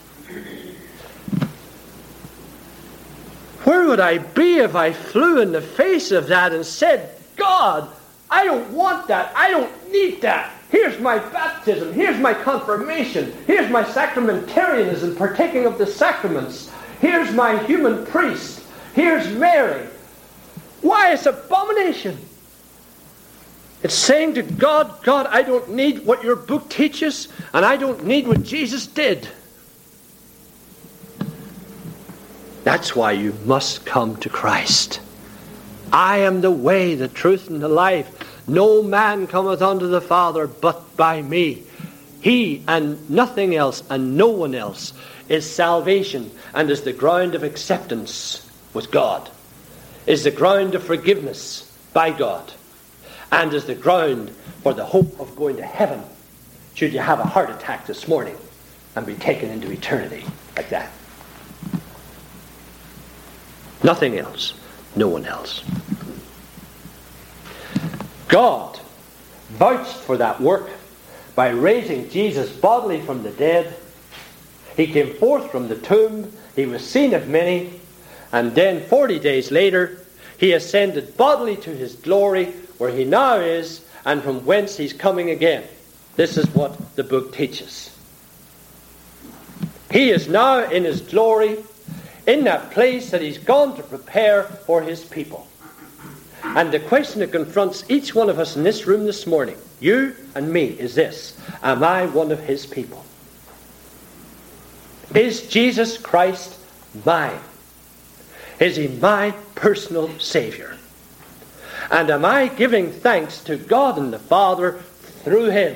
Where 3.64 3.88
would 3.88 4.02
I 4.02 4.18
be 4.18 4.58
if 4.58 4.76
I 4.76 4.92
flew 4.92 5.40
in 5.40 5.54
the 5.54 5.62
face 5.62 6.12
of 6.12 6.28
that 6.28 6.52
and 6.52 6.66
said, 6.66 7.16
God, 7.38 7.88
I 8.30 8.44
don't 8.44 8.74
want 8.74 9.08
that. 9.08 9.32
I 9.38 9.50
don't 9.52 9.90
need 9.90 10.22
that. 10.24 10.52
Here's 10.72 11.00
my 11.00 11.20
baptism. 11.20 11.94
Here's 11.94 12.18
my 12.18 12.34
confirmation. 12.34 13.34
Here's 13.46 13.70
my 13.70 13.84
sacramentarianism, 13.84 15.18
partaking 15.18 15.66
of 15.66 15.78
the 15.78 15.86
sacraments. 15.86 16.72
Here's 17.02 17.32
my 17.34 17.62
human 17.64 18.06
priest. 18.06 18.64
Here's 18.94 19.30
Mary. 19.36 19.88
Why, 20.82 21.12
it's 21.12 21.26
abomination. 21.26 22.18
It's 23.84 23.96
saying 23.96 24.36
to 24.36 24.44
God, 24.44 25.04
God, 25.04 25.28
I 25.28 25.42
don't 25.42 25.72
need 25.72 26.06
what 26.06 26.24
your 26.24 26.36
book 26.38 26.70
teaches, 26.70 27.28
and 27.54 27.66
I 27.66 27.76
don't 27.76 28.06
need 28.06 28.28
what 28.28 28.44
Jesus 28.44 28.88
did. 28.88 29.28
That's 32.64 32.96
why 32.96 33.14
you 33.14 33.34
must 33.46 33.86
come 33.86 34.16
to 34.18 34.30
Christ. 34.30 35.02
I 35.92 36.20
am 36.20 36.42
the 36.42 36.52
way, 36.52 36.96
the 36.96 37.08
truth, 37.08 37.50
and 37.50 37.62
the 37.62 37.68
life. 37.68 38.21
No 38.48 38.82
man 38.82 39.28
cometh 39.28 39.62
unto 39.62 39.88
the 39.88 40.02
Father 40.02 40.48
but 40.48 40.96
by 40.98 41.22
me. 41.22 41.64
He 42.22 42.64
and 42.68 43.10
nothing 43.10 43.56
else 43.56 43.84
and 43.90 44.18
no 44.18 44.28
one 44.28 44.56
else 44.56 44.94
is 45.30 45.50
salvation 45.50 46.32
and 46.54 46.70
is 46.70 46.82
the 46.82 46.94
ground 46.94 47.36
of 47.36 47.44
acceptance 47.44 48.48
with 48.74 48.92
God, 48.92 49.30
is 50.06 50.24
the 50.24 50.32
ground 50.32 50.76
of 50.76 50.84
forgiveness 50.84 51.72
by 51.94 52.12
God 52.12 52.52
and 53.32 53.54
is 53.54 53.66
the 53.66 53.76
ground 53.76 54.30
for 54.62 54.74
the 54.74 54.86
hope 54.86 55.20
of 55.20 55.36
going 55.36 55.58
to 55.58 55.64
heaven 55.64 56.04
should 56.74 56.94
you 56.94 57.00
have 57.00 57.20
a 57.20 57.24
heart 57.24 57.50
attack 57.50 57.86
this 57.86 58.08
morning 58.08 58.38
and 58.96 59.06
be 59.06 59.16
taken 59.16 59.50
into 59.50 59.72
eternity 59.72 60.26
like 60.56 60.70
that. 60.70 60.92
Nothing 63.84 64.18
else. 64.18 64.54
No 64.96 65.08
one 65.08 65.26
else. 65.26 65.64
God 68.32 68.80
vouched 69.50 69.98
for 69.98 70.16
that 70.18 70.40
work 70.40 70.70
by 71.36 71.50
raising 71.50 72.10
Jesus 72.10 72.50
bodily 72.50 73.02
from 73.02 73.24
the 73.24 73.32
dead. 73.32 73.76
He 74.78 74.88
came 74.88 75.14
forth 75.16 75.52
from 75.52 75.68
the 75.68 75.76
tomb. 75.76 76.32
He 76.56 76.66
was 76.66 76.88
seen 76.88 77.14
of 77.14 77.28
many. 77.28 77.82
And 78.32 78.56
then, 78.56 78.86
40 78.86 79.20
days 79.20 79.52
later, 79.52 80.00
he 80.38 80.54
ascended 80.54 81.18
bodily 81.18 81.58
to 81.58 81.72
his 81.72 81.96
glory 81.96 82.46
where 82.78 82.92
he 82.92 83.04
now 83.04 83.36
is 83.36 83.86
and 84.06 84.24
from 84.24 84.46
whence 84.46 84.78
he's 84.78 84.94
coming 84.94 85.30
again. 85.30 85.66
This 86.16 86.38
is 86.38 86.48
what 86.56 86.96
the 86.96 87.04
book 87.04 87.36
teaches. 87.36 87.96
He 89.92 90.10
is 90.10 90.30
now 90.30 90.70
in 90.70 90.86
his 90.86 91.02
glory, 91.02 91.58
in 92.26 92.46
that 92.46 92.72
place 92.72 93.12
that 93.12 93.22
he's 93.22 93.38
gone 93.38 93.76
to 93.76 93.84
prepare 93.84 94.44
for 94.44 94.82
his 94.82 95.04
people. 95.04 95.48
And 96.56 96.72
the 96.72 96.80
question 96.80 97.22
that 97.22 97.32
confronts 97.32 97.86
each 97.90 98.14
one 98.14 98.30
of 98.30 98.38
us 98.38 98.58
in 98.58 98.64
this 98.64 98.86
room 98.86 99.06
this 99.06 99.26
morning, 99.26 99.58
you 99.80 100.16
and 100.36 100.52
me, 100.52 100.66
is 100.66 100.96
this 100.96 101.40
Am 101.64 101.84
I 101.84 102.08
one 102.08 102.32
of 102.32 102.42
his 102.42 102.66
people? 102.66 103.06
Is 105.16 105.48
Jesus 105.48 105.98
Christ 105.98 106.58
mine? 107.06 107.40
Is 108.60 108.76
he 108.76 108.88
my 108.88 109.32
personal 109.56 110.10
Savior? 110.20 110.78
And 111.90 112.10
am 112.10 112.26
I 112.26 112.48
giving 112.48 112.92
thanks 112.92 113.44
to 113.46 113.56
God 113.56 113.98
and 113.98 114.12
the 114.12 114.20
Father 114.20 114.74
through 115.24 115.52
him? 115.52 115.76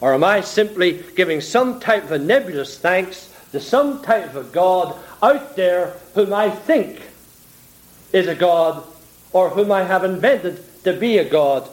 Or 0.00 0.14
am 0.14 0.24
I 0.24 0.42
simply 0.42 1.02
giving 1.16 1.40
some 1.40 1.80
type 1.80 2.04
of 2.04 2.12
a 2.12 2.18
nebulous 2.18 2.78
thanks 2.78 3.32
to 3.52 3.60
some 3.60 4.02
type 4.02 4.26
of 4.26 4.36
a 4.36 4.50
God 4.50 4.96
out 5.22 5.56
there 5.56 5.94
whom 6.14 6.32
I 6.32 6.50
think 6.50 7.02
is 8.12 8.26
a 8.26 8.34
God 8.34 8.84
or 9.34 9.50
whom 9.50 9.70
I 9.72 9.82
have 9.82 10.04
invented 10.04 10.64
to 10.84 10.94
be 10.94 11.18
a 11.18 11.28
God? 11.28 11.68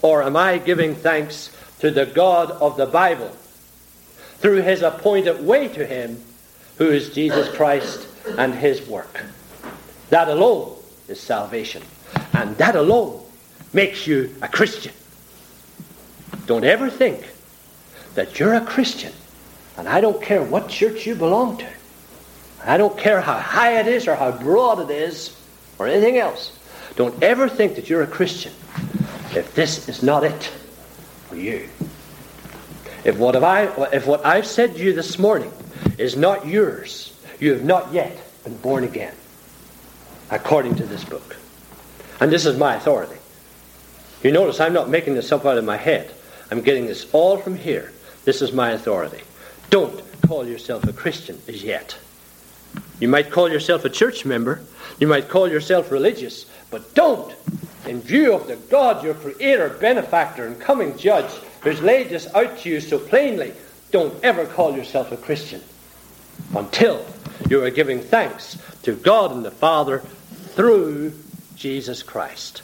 Or 0.00 0.22
am 0.22 0.36
I 0.36 0.58
giving 0.58 0.94
thanks 0.94 1.54
to 1.80 1.90
the 1.90 2.06
God 2.06 2.52
of 2.52 2.78
the 2.78 2.86
Bible 2.86 3.36
through 4.38 4.62
his 4.62 4.80
appointed 4.80 5.44
way 5.44 5.68
to 5.68 5.84
him, 5.84 6.22
who 6.78 6.88
is 6.88 7.12
Jesus 7.12 7.54
Christ 7.54 8.06
and 8.38 8.54
his 8.54 8.86
work? 8.86 9.22
That 10.10 10.28
alone 10.28 10.76
is 11.08 11.20
salvation. 11.20 11.82
And 12.32 12.56
that 12.58 12.76
alone 12.76 13.22
makes 13.72 14.06
you 14.06 14.34
a 14.40 14.48
Christian. 14.48 14.92
Don't 16.46 16.64
ever 16.64 16.90
think 16.90 17.26
that 18.14 18.38
you're 18.38 18.54
a 18.54 18.60
Christian, 18.60 19.12
and 19.76 19.88
I 19.88 20.00
don't 20.00 20.22
care 20.22 20.42
what 20.42 20.68
church 20.68 21.06
you 21.06 21.16
belong 21.16 21.56
to. 21.56 21.66
I 22.64 22.76
don't 22.76 22.96
care 22.96 23.20
how 23.20 23.38
high 23.38 23.80
it 23.80 23.88
is 23.88 24.06
or 24.06 24.14
how 24.14 24.30
broad 24.30 24.78
it 24.78 24.90
is 24.94 25.36
or 25.78 25.88
anything 25.88 26.18
else. 26.18 26.52
Don't 26.96 27.22
ever 27.22 27.48
think 27.48 27.74
that 27.76 27.90
you're 27.90 28.02
a 28.02 28.06
Christian 28.06 28.52
if 29.34 29.52
this 29.54 29.88
is 29.88 30.02
not 30.02 30.24
it 30.24 30.44
for 31.28 31.36
you. 31.36 31.68
If 33.04 33.18
what, 33.18 33.34
have 33.34 33.44
I, 33.44 33.64
if 33.92 34.06
what 34.06 34.24
I've 34.24 34.46
said 34.46 34.74
to 34.76 34.82
you 34.82 34.92
this 34.92 35.18
morning 35.18 35.52
is 35.98 36.16
not 36.16 36.46
yours, 36.46 37.12
you 37.40 37.52
have 37.52 37.64
not 37.64 37.92
yet 37.92 38.16
been 38.44 38.56
born 38.58 38.84
again, 38.84 39.14
according 40.30 40.76
to 40.76 40.86
this 40.86 41.04
book. 41.04 41.36
And 42.20 42.30
this 42.30 42.46
is 42.46 42.56
my 42.56 42.76
authority. 42.76 43.16
You 44.22 44.32
notice 44.32 44.60
I'm 44.60 44.72
not 44.72 44.88
making 44.88 45.14
this 45.14 45.32
up 45.32 45.44
out 45.44 45.58
of 45.58 45.64
my 45.64 45.76
head. 45.76 46.10
I'm 46.50 46.62
getting 46.62 46.86
this 46.86 47.06
all 47.12 47.36
from 47.36 47.56
here. 47.56 47.92
This 48.24 48.40
is 48.40 48.52
my 48.52 48.70
authority. 48.70 49.22
Don't 49.68 50.02
call 50.22 50.46
yourself 50.46 50.84
a 50.84 50.92
Christian 50.92 51.40
as 51.48 51.62
yet. 51.62 51.98
You 53.00 53.08
might 53.08 53.30
call 53.30 53.50
yourself 53.50 53.84
a 53.84 53.90
church 53.90 54.24
member. 54.24 54.62
You 54.98 55.06
might 55.06 55.28
call 55.28 55.48
yourself 55.48 55.90
religious. 55.90 56.46
But 56.70 56.94
don't, 56.94 57.34
in 57.86 58.00
view 58.00 58.32
of 58.32 58.46
the 58.46 58.56
God, 58.56 59.04
your 59.04 59.14
creator, 59.14 59.68
benefactor, 59.68 60.46
and 60.46 60.60
coming 60.60 60.96
judge, 60.96 61.30
who's 61.62 61.82
laid 61.82 62.08
this 62.08 62.32
out 62.34 62.58
to 62.58 62.68
you 62.68 62.80
so 62.80 62.98
plainly, 62.98 63.52
don't 63.90 64.14
ever 64.24 64.46
call 64.46 64.76
yourself 64.76 65.12
a 65.12 65.16
Christian 65.16 65.62
until 66.56 67.04
you 67.48 67.62
are 67.62 67.70
giving 67.70 68.00
thanks 68.00 68.58
to 68.82 68.94
God 68.94 69.32
and 69.32 69.44
the 69.44 69.50
Father 69.50 69.98
through 70.54 71.12
Jesus 71.56 72.02
Christ. 72.02 72.62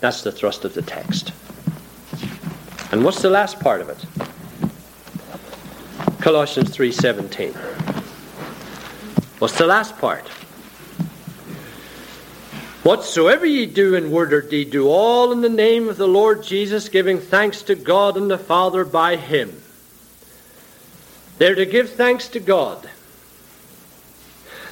That's 0.00 0.22
the 0.22 0.32
thrust 0.32 0.64
of 0.64 0.74
the 0.74 0.82
text. 0.82 1.32
And 2.90 3.04
what's 3.04 3.22
the 3.22 3.30
last 3.30 3.60
part 3.60 3.80
of 3.80 3.88
it? 3.90 4.04
Colossians 6.20 6.70
3:17. 6.70 7.97
What's 9.38 9.58
the 9.58 9.66
last 9.66 9.98
part? 9.98 10.26
Whatsoever 12.82 13.44
ye 13.44 13.66
do 13.66 13.94
in 13.94 14.10
word 14.10 14.32
or 14.32 14.40
deed, 14.40 14.70
do 14.70 14.88
all 14.88 15.32
in 15.32 15.40
the 15.40 15.48
name 15.48 15.88
of 15.88 15.96
the 15.96 16.08
Lord 16.08 16.42
Jesus, 16.42 16.88
giving 16.88 17.18
thanks 17.18 17.62
to 17.62 17.74
God 17.74 18.16
and 18.16 18.30
the 18.30 18.38
Father 18.38 18.84
by 18.84 19.16
him. 19.16 19.62
They're 21.38 21.54
to 21.54 21.66
give 21.66 21.90
thanks 21.90 22.28
to 22.28 22.40
God. 22.40 22.88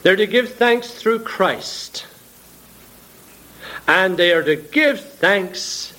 They're 0.03 0.17
to 0.17 0.27
give 0.27 0.55
thanks 0.55 0.91
through 0.91 1.21
Christ 1.21 2.07
and 3.89 4.17
they 4.17 4.33
are 4.33 4.43
to 4.43 4.57
give 4.57 5.01
thanks 5.01 5.95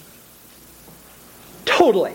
totally. 1.65 2.13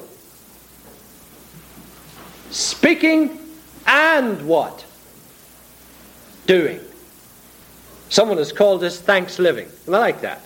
Speaking 2.51 3.39
and 3.87 4.47
what? 4.47 4.85
Doing. 6.47 6.81
Someone 8.09 8.39
has 8.39 8.53
called 8.53 8.81
this 8.81 9.01
thanks 9.01 9.39
living. 9.39 9.69
And 9.87 9.97
I 9.97 9.99
like 9.99 10.21
that. 10.23 10.43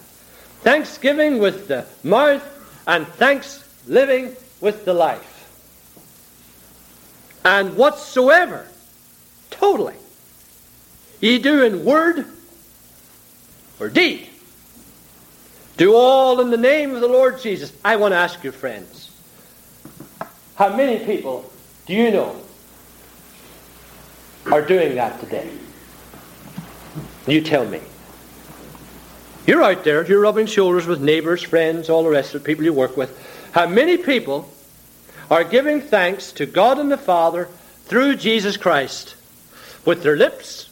Thanksgiving 0.61 1.39
with 1.39 1.69
the 1.69 1.87
mouth 2.03 2.45
and 2.87 3.07
thanks 3.07 3.65
living 3.87 4.37
with 4.61 4.85
the 4.85 4.95
life. 4.95 5.33
And 7.45 7.77
whatsoever, 7.77 8.67
totally, 9.51 9.95
ye 11.21 11.39
do 11.39 11.65
in 11.65 11.85
word 11.85 12.27
or 13.79 13.89
deed 13.89 14.29
do 15.77 15.95
all 15.95 16.41
in 16.41 16.51
the 16.51 16.57
name 16.57 16.95
of 16.95 17.01
the 17.01 17.09
Lord 17.09 17.41
Jesus. 17.41 17.73
I 17.85 17.97
want 17.97 18.13
to 18.13 18.17
ask 18.17 18.43
you, 18.43 18.53
friends, 18.53 19.11
how 20.55 20.75
many 20.75 21.05
people 21.05 21.51
do 21.87 21.93
you 21.93 22.11
know 22.11 22.41
are 24.47 24.63
doing 24.63 24.95
that 24.95 25.21
today? 25.21 25.51
You 27.27 27.41
tell 27.41 27.67
me. 27.67 27.81
You're 29.47 29.63
out 29.63 29.85
there, 29.85 30.05
you're 30.05 30.21
rubbing 30.21 30.47
shoulders 30.47 30.87
with 30.87 31.01
neighbors, 31.01 31.43
friends, 31.43 31.89
all 31.89 32.03
the 32.03 32.11
rest 32.11 32.35
of 32.35 32.43
the 32.43 32.47
people 32.47 32.65
you 32.65 32.73
work 32.73 32.97
with. 32.97 33.17
How 33.53 33.67
many 33.67 33.97
people 33.97 34.51
are 35.31 35.45
giving 35.45 35.81
thanks 35.81 36.33
to 36.33 36.47
God 36.47 36.79
and 36.79 36.91
the 36.91 36.99
Father 36.99 37.49
through 37.85 38.17
Jesus 38.17 38.57
Christ 38.57 39.15
with 39.85 40.03
their 40.03 40.17
lips? 40.17 40.69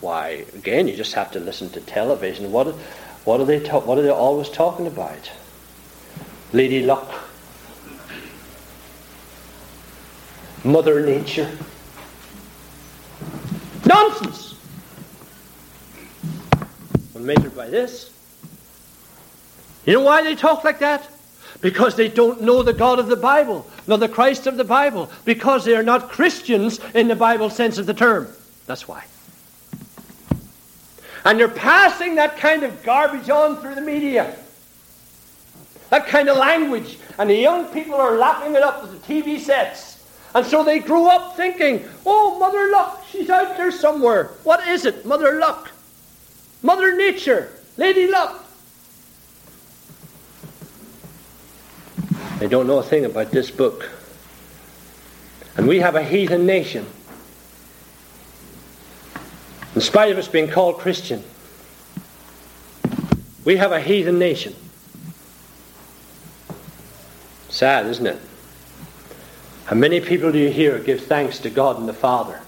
Why, 0.00 0.46
again, 0.54 0.88
you 0.88 0.96
just 0.96 1.14
have 1.14 1.30
to 1.32 1.40
listen 1.40 1.68
to 1.70 1.80
television. 1.80 2.50
What, 2.50 2.68
what 3.24 3.40
are 3.40 3.44
they, 3.44 3.60
ta- 3.60 3.80
what 3.80 3.98
are 3.98 4.02
they 4.02 4.10
always 4.10 4.48
talking 4.48 4.86
about? 4.86 5.30
Lady 6.52 6.82
Luck, 6.82 7.10
Mother 10.64 11.04
Nature. 11.04 11.50
Nonsense! 13.86 14.51
Measured 17.22 17.54
by 17.54 17.68
this, 17.68 18.10
you 19.86 19.94
know 19.94 20.00
why 20.00 20.22
they 20.22 20.34
talk 20.34 20.64
like 20.64 20.80
that? 20.80 21.08
Because 21.60 21.94
they 21.94 22.08
don't 22.08 22.42
know 22.42 22.62
the 22.62 22.72
God 22.72 22.98
of 22.98 23.06
the 23.06 23.16
Bible, 23.16 23.66
nor 23.86 23.98
the 23.98 24.08
Christ 24.08 24.46
of 24.46 24.56
the 24.56 24.64
Bible, 24.64 25.10
because 25.24 25.64
they 25.64 25.76
are 25.76 25.82
not 25.82 26.08
Christians 26.08 26.80
in 26.94 27.08
the 27.08 27.16
Bible 27.16 27.50
sense 27.50 27.78
of 27.78 27.86
the 27.86 27.94
term. 27.94 28.28
That's 28.66 28.88
why. 28.88 29.04
And 31.24 31.38
they're 31.38 31.48
passing 31.48 32.16
that 32.16 32.36
kind 32.36 32.64
of 32.64 32.82
garbage 32.82 33.30
on 33.30 33.60
through 33.60 33.76
the 33.76 33.80
media. 33.80 34.36
That 35.90 36.06
kind 36.06 36.28
of 36.28 36.36
language. 36.36 36.98
And 37.18 37.30
the 37.30 37.36
young 37.36 37.66
people 37.66 37.94
are 37.94 38.16
lapping 38.16 38.54
it 38.54 38.62
up 38.62 38.82
with 38.82 38.92
the 38.92 39.14
TV 39.14 39.38
sets. 39.38 40.02
And 40.34 40.46
so 40.46 40.64
they 40.64 40.78
grew 40.78 41.08
up 41.08 41.36
thinking, 41.36 41.86
oh, 42.06 42.38
Mother 42.38 42.70
Luck, 42.72 43.04
she's 43.10 43.30
out 43.30 43.56
there 43.56 43.70
somewhere. 43.70 44.30
What 44.44 44.66
is 44.66 44.86
it? 44.86 45.04
Mother 45.04 45.38
Luck. 45.38 45.71
Mother 46.62 46.96
Nature. 46.96 47.50
Lady 47.76 48.06
Luck. 48.06 48.44
They 52.38 52.48
don't 52.48 52.66
know 52.66 52.78
a 52.78 52.82
thing 52.82 53.04
about 53.04 53.30
this 53.30 53.50
book. 53.50 53.88
And 55.56 55.66
we 55.66 55.78
have 55.80 55.96
a 55.96 56.02
heathen 56.02 56.46
nation. 56.46 56.86
In 59.74 59.80
spite 59.80 60.12
of 60.12 60.18
us 60.18 60.28
being 60.28 60.48
called 60.48 60.78
Christian, 60.78 61.24
we 63.44 63.56
have 63.56 63.72
a 63.72 63.80
heathen 63.80 64.18
nation. 64.18 64.54
Sad, 67.48 67.86
isn't 67.86 68.06
it? 68.06 68.20
How 69.66 69.76
many 69.76 70.00
people 70.00 70.32
do 70.32 70.38
you 70.38 70.50
hear 70.50 70.78
give 70.78 71.04
thanks 71.04 71.38
to 71.40 71.50
God 71.50 71.78
and 71.78 71.88
the 71.88 71.94
Father? 71.94 72.40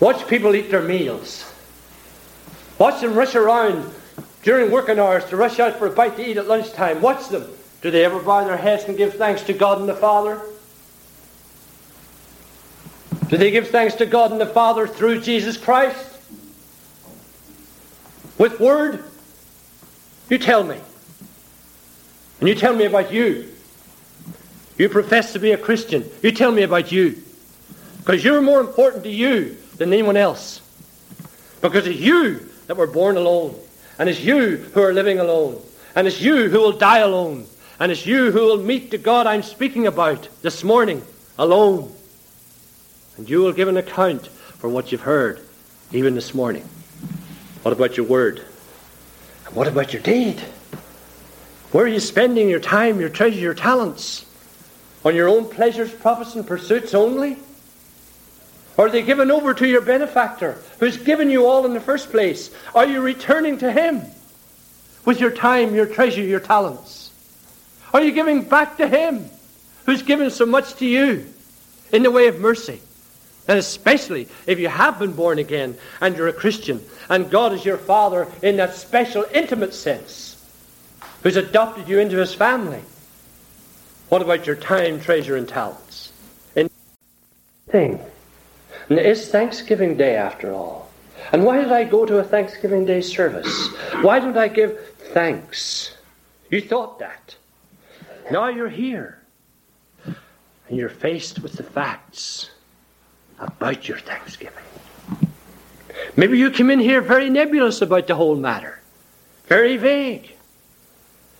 Watch 0.00 0.26
people 0.28 0.54
eat 0.54 0.70
their 0.70 0.82
meals. 0.82 1.50
Watch 2.78 3.00
them 3.00 3.14
rush 3.14 3.34
around 3.34 3.92
during 4.42 4.70
working 4.70 4.98
hours 4.98 5.24
to 5.26 5.36
rush 5.36 5.58
out 5.58 5.78
for 5.78 5.86
a 5.86 5.90
bite 5.90 6.16
to 6.16 6.28
eat 6.28 6.36
at 6.36 6.46
lunchtime. 6.46 7.02
Watch 7.02 7.28
them. 7.28 7.44
Do 7.82 7.90
they 7.90 8.04
ever 8.04 8.20
bow 8.20 8.44
their 8.44 8.56
heads 8.56 8.84
and 8.84 8.96
give 8.96 9.14
thanks 9.14 9.42
to 9.42 9.52
God 9.52 9.80
and 9.80 9.88
the 9.88 9.94
Father? 9.94 10.40
Do 13.28 13.36
they 13.36 13.50
give 13.50 13.68
thanks 13.68 13.96
to 13.96 14.06
God 14.06 14.32
and 14.32 14.40
the 14.40 14.46
Father 14.46 14.86
through 14.86 15.20
Jesus 15.20 15.56
Christ? 15.56 16.16
With 18.38 18.60
word? 18.60 19.04
You 20.30 20.38
tell 20.38 20.62
me. 20.62 20.80
And 22.40 22.48
you 22.48 22.54
tell 22.54 22.74
me 22.74 22.84
about 22.84 23.12
you. 23.12 23.52
You 24.76 24.88
profess 24.88 25.32
to 25.32 25.40
be 25.40 25.50
a 25.50 25.58
Christian. 25.58 26.08
You 26.22 26.30
tell 26.30 26.52
me 26.52 26.62
about 26.62 26.92
you. 26.92 27.20
Because 27.98 28.24
you're 28.24 28.40
more 28.40 28.60
important 28.60 29.02
to 29.04 29.10
you 29.10 29.56
than 29.76 29.92
anyone 29.92 30.16
else. 30.16 30.62
Because 31.60 31.86
it's 31.86 31.98
you 31.98 32.48
that 32.68 32.76
were 32.76 32.86
born 32.86 33.16
alone. 33.16 33.58
And 33.98 34.08
it's 34.08 34.20
you 34.20 34.56
who 34.56 34.82
are 34.82 34.92
living 34.92 35.18
alone. 35.18 35.60
And 35.96 36.06
it's 36.06 36.20
you 36.20 36.48
who 36.48 36.60
will 36.60 36.78
die 36.78 36.98
alone. 36.98 37.46
And 37.80 37.90
it's 37.90 38.06
you 38.06 38.30
who 38.30 38.40
will 38.40 38.58
meet 38.58 38.92
the 38.92 38.98
God 38.98 39.26
I'm 39.26 39.42
speaking 39.42 39.88
about 39.88 40.28
this 40.42 40.62
morning 40.62 41.02
alone. 41.36 41.92
And 43.16 43.28
you 43.28 43.40
will 43.40 43.52
give 43.52 43.68
an 43.68 43.76
account 43.76 44.28
for 44.28 44.68
what 44.68 44.92
you've 44.92 45.00
heard, 45.00 45.40
even 45.92 46.14
this 46.14 46.34
morning. 46.34 46.68
What 47.62 47.72
about 47.72 47.96
your 47.96 48.06
word? 48.06 48.44
And 49.46 49.56
what 49.56 49.66
about 49.66 49.92
your 49.92 50.02
deed? 50.02 50.38
Where 51.72 51.84
are 51.84 51.88
you 51.88 52.00
spending 52.00 52.48
your 52.48 52.60
time, 52.60 53.00
your 53.00 53.08
treasure, 53.08 53.40
your 53.40 53.54
talents? 53.54 54.26
On 55.04 55.14
your 55.14 55.28
own 55.28 55.48
pleasures, 55.48 55.92
profits, 55.92 56.34
and 56.34 56.46
pursuits 56.46 56.94
only? 56.94 57.38
Are 58.78 58.88
they 58.88 59.02
given 59.02 59.30
over 59.30 59.52
to 59.54 59.66
your 59.66 59.80
benefactor, 59.80 60.56
who's 60.78 60.96
given 60.96 61.30
you 61.30 61.46
all 61.46 61.66
in 61.66 61.74
the 61.74 61.80
first 61.80 62.10
place? 62.10 62.50
Are 62.74 62.86
you 62.86 63.00
returning 63.00 63.58
to 63.58 63.72
him 63.72 64.02
with 65.04 65.20
your 65.20 65.32
time, 65.32 65.74
your 65.74 65.86
treasure, 65.86 66.22
your 66.22 66.38
talents? 66.38 67.08
Are 67.92 68.02
you 68.02 68.12
giving 68.12 68.42
back 68.42 68.76
to 68.76 68.88
Him 68.88 69.24
who's 69.86 70.02
given 70.02 70.30
so 70.30 70.44
much 70.44 70.74
to 70.76 70.86
you 70.86 71.26
in 71.92 72.02
the 72.02 72.10
way 72.10 72.28
of 72.28 72.40
mercy? 72.40 72.80
And 73.46 73.58
especially 73.58 74.28
if 74.46 74.58
you 74.58 74.68
have 74.68 74.98
been 74.98 75.12
born 75.12 75.38
again 75.38 75.78
and 76.02 76.14
you're 76.14 76.28
a 76.28 76.32
Christian 76.32 76.84
and 77.08 77.30
God 77.30 77.54
is 77.54 77.64
your 77.64 77.78
Father 77.78 78.28
in 78.42 78.58
that 78.58 78.74
special, 78.74 79.24
intimate 79.32 79.72
sense, 79.72 80.36
who's 81.22 81.36
adopted 81.36 81.88
you 81.88 81.98
into 81.98 82.18
His 82.18 82.34
family. 82.34 82.82
What 84.10 84.22
about 84.22 84.46
your 84.46 84.56
time, 84.56 85.00
treasure, 85.00 85.36
and 85.36 85.48
talents? 85.48 86.12
And 86.54 86.70
thing. 87.68 88.00
And 88.88 88.98
it's 88.98 89.28
Thanksgiving 89.28 89.96
Day 89.96 90.16
after 90.16 90.52
all. 90.52 90.90
And 91.32 91.44
why 91.44 91.58
did 91.58 91.72
I 91.72 91.84
go 91.84 92.06
to 92.06 92.18
a 92.18 92.24
Thanksgiving 92.24 92.86
Day 92.86 93.00
service? 93.00 93.68
Why 94.00 94.18
don't 94.18 94.38
I 94.38 94.48
give 94.48 94.78
thanks? 95.12 95.94
You 96.50 96.60
thought 96.60 96.98
that. 97.00 97.36
Now 98.30 98.48
you're 98.48 98.68
here. 98.68 99.18
And 100.04 100.76
you're 100.76 100.88
faced 100.88 101.40
with 101.40 101.54
the 101.54 101.62
facts 101.62 102.50
about 103.38 103.88
your 103.88 103.98
Thanksgiving. 103.98 104.64
Maybe 106.16 106.38
you 106.38 106.50
came 106.50 106.70
in 106.70 106.78
here 106.78 107.00
very 107.00 107.30
nebulous 107.30 107.82
about 107.82 108.06
the 108.06 108.14
whole 108.14 108.36
matter, 108.36 108.80
very 109.46 109.76
vague. 109.76 110.34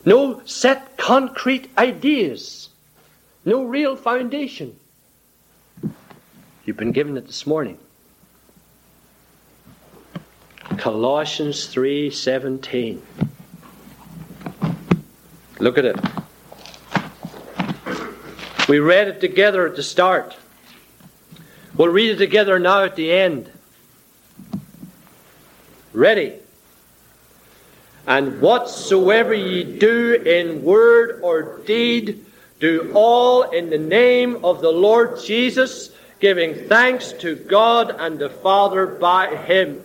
No 0.05 0.43
set 0.45 0.97
concrete 0.97 1.71
ideas, 1.77 2.69
no 3.45 3.65
real 3.65 3.97
foundation. 3.97 4.79
You've 6.69 6.77
been 6.77 6.93
given 6.93 7.17
it 7.17 7.27
this 7.27 7.47
morning. 7.47 7.79
Colossians 10.77 11.67
3:17. 11.67 13.01
Look 15.61 15.79
at 15.79 15.87
it. 15.87 15.97
We 18.69 18.81
read 18.81 19.09
it 19.09 19.19
together 19.19 19.67
at 19.67 19.77
the 19.77 19.83
start. 19.83 20.37
We'll 21.75 21.89
read 21.89 22.11
it 22.11 22.19
together 22.19 22.59
now 22.59 22.85
at 22.85 22.97
the 22.97 23.13
end. 23.13 23.51
Ready? 25.95 26.35
And 28.07 28.43
whatsoever 28.43 29.33
ye 29.33 29.65
do 29.65 30.13
in 30.13 30.63
word 30.63 31.21
or 31.23 31.61
deed, 31.65 32.27
do 32.61 32.93
all 32.93 33.45
in 33.45 33.71
the 33.71 33.79
name 33.79 34.45
of 34.45 34.61
the 34.61 34.71
Lord 34.71 35.19
Jesus, 35.25 35.93
giving 36.21 36.55
thanks 36.69 37.13
to 37.13 37.37
God 37.37 37.95
and 37.99 38.19
the 38.19 38.31
Father 38.31 38.87
by 38.87 39.37
Him. 39.37 39.83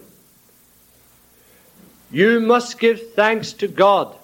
You 2.12 2.40
must 2.40 2.80
give 2.80 3.14
thanks 3.14 3.54
to 3.54 3.68
God. 3.68 4.16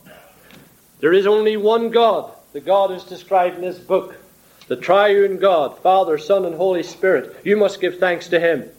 There 1.00 1.14
is 1.14 1.28
only 1.28 1.58
one 1.58 1.90
God. 1.90 2.32
The 2.54 2.60
God 2.60 2.92
is 2.92 3.04
described 3.04 3.56
in 3.56 3.62
this 3.62 3.80
book 3.80 4.16
the 4.70 4.76
triune 4.76 5.40
God, 5.40 5.80
Father, 5.80 6.20
Son, 6.20 6.46
and 6.46 6.54
Holy 6.54 6.84
Spirit, 6.84 7.36
you 7.44 7.58
must 7.58 7.82
give 7.82 7.98
thanks 7.98 8.28
to 8.28 8.40
Him. 8.40 8.70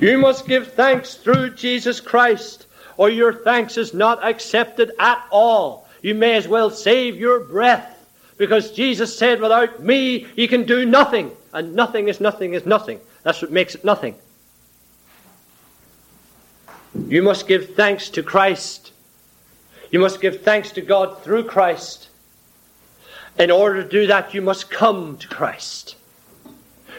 You 0.00 0.16
must 0.16 0.46
give 0.46 0.72
thanks 0.72 1.14
through 1.14 1.56
Jesus 1.56 2.00
Christ, 2.00 2.66
or 2.96 3.10
your 3.10 3.32
thanks 3.32 3.76
is 3.76 3.92
not 3.92 4.24
accepted 4.24 4.92
at 5.00 5.24
all. 5.32 5.88
You 6.02 6.14
may 6.14 6.36
as 6.36 6.46
well 6.46 6.70
save 6.70 7.16
your 7.16 7.40
breath, 7.40 7.95
because 8.38 8.72
Jesus 8.72 9.16
said, 9.16 9.40
Without 9.40 9.82
me, 9.82 10.26
you 10.36 10.48
can 10.48 10.64
do 10.64 10.84
nothing. 10.84 11.30
And 11.52 11.74
nothing 11.74 12.08
is 12.08 12.20
nothing 12.20 12.54
is 12.54 12.66
nothing. 12.66 13.00
That's 13.22 13.40
what 13.40 13.50
makes 13.50 13.74
it 13.74 13.84
nothing. 13.84 14.14
You 17.08 17.22
must 17.22 17.46
give 17.46 17.74
thanks 17.74 18.10
to 18.10 18.22
Christ. 18.22 18.92
You 19.90 20.00
must 20.00 20.20
give 20.20 20.42
thanks 20.42 20.72
to 20.72 20.80
God 20.80 21.22
through 21.22 21.44
Christ. 21.44 22.08
In 23.38 23.50
order 23.50 23.82
to 23.82 23.88
do 23.88 24.06
that, 24.06 24.34
you 24.34 24.42
must 24.42 24.70
come 24.70 25.16
to 25.18 25.28
Christ. 25.28 25.96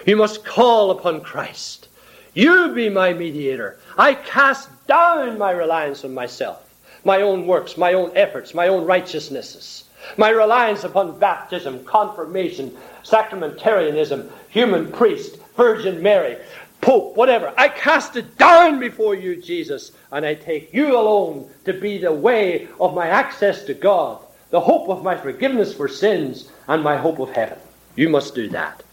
You 0.06 0.16
must 0.16 0.46
call 0.46 0.92
upon 0.92 1.22
Christ. 1.22 1.88
You 2.34 2.74
be 2.74 2.90
my 2.90 3.14
mediator. 3.14 3.80
I 3.98 4.14
cast 4.14 4.70
down 4.88 5.38
my 5.38 5.52
reliance 5.52 6.06
on 6.06 6.14
myself, 6.14 6.74
my 7.04 7.22
own 7.22 7.48
works, 7.48 7.78
my 7.78 7.94
own 7.94 8.12
efforts, 8.16 8.54
my 8.54 8.68
own 8.68 8.86
righteousnesses, 8.86 9.86
my 10.16 10.30
reliance 10.30 10.84
upon 10.84 11.20
baptism, 11.20 11.84
confirmation, 11.86 12.76
sacramentarianism, 13.04 14.32
human 14.50 14.92
priest, 14.92 15.38
Virgin 15.56 16.02
Mary, 16.02 16.38
Pope, 16.80 17.18
whatever. 17.18 17.54
I 17.58 17.70
cast 17.70 18.16
it 18.16 18.38
down 18.38 18.80
before 18.80 19.16
you, 19.16 19.42
Jesus, 19.42 19.92
and 20.12 20.26
I 20.26 20.36
take 20.36 20.74
you 20.74 20.98
alone 20.98 21.50
to 21.66 21.74
be 21.74 21.98
the 21.98 22.14
way 22.14 22.68
of 22.80 22.94
my 22.94 23.08
access 23.08 23.64
to 23.66 23.74
God 23.74 24.20
the 24.50 24.60
hope 24.60 24.90
of 24.90 25.04
my 25.04 25.16
forgiveness 25.16 25.74
for 25.74 25.88
sins, 25.88 26.50
and 26.68 26.84
my 26.84 26.98
hope 26.98 27.20
of 27.20 27.32
heaven. 27.32 27.58
You 27.96 28.10
must 28.10 28.36
do 28.36 28.50
that 28.50 28.84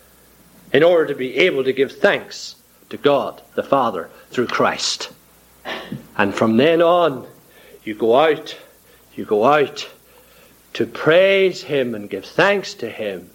in 0.73 0.83
order 0.83 1.07
to 1.07 1.15
be 1.15 1.37
able 1.37 1.65
to 1.65 1.73
give 1.73 1.93
thanks 1.93 2.57
to 2.91 2.97
God 2.97 3.41
the 3.55 3.63
Father 3.63 4.11
through 4.31 4.49
Christ. 4.49 5.13
And 6.17 6.35
from 6.35 6.57
then 6.57 6.83
on, 6.83 7.27
you 7.85 7.95
go 7.95 8.17
out, 8.17 8.57
you 9.15 9.25
go 9.25 9.45
out 9.45 9.89
to 10.75 10.87
praise 10.87 11.63
Him 11.63 11.95
and 11.95 12.11
give 12.11 12.25
thanks 12.25 12.75
to 12.75 12.89
Him 12.89 13.31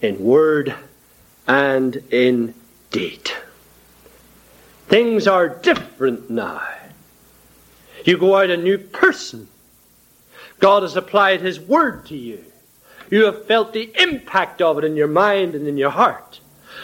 in 0.00 0.22
word 0.24 0.74
and 1.46 1.96
in 2.10 2.54
deed. 2.90 3.30
Things 4.88 5.26
are 5.26 5.48
different 5.48 6.30
now. 6.30 6.62
You 8.04 8.18
go 8.18 8.36
out 8.36 8.50
a 8.50 8.56
new 8.56 8.78
person. 8.78 9.48
God 10.58 10.82
has 10.82 10.96
applied 10.96 11.40
His 11.40 11.60
Word 11.60 12.06
to 12.06 12.16
you. 12.16 12.44
You 13.10 13.24
have 13.26 13.46
felt 13.46 13.72
the 13.72 13.92
impact 14.00 14.62
of 14.62 14.78
it 14.78 14.84
in 14.84 14.96
your 14.96 15.08
mind 15.08 15.54
and 15.54 15.66
in 15.66 15.76
your 15.76 15.90
heart. 15.90 16.40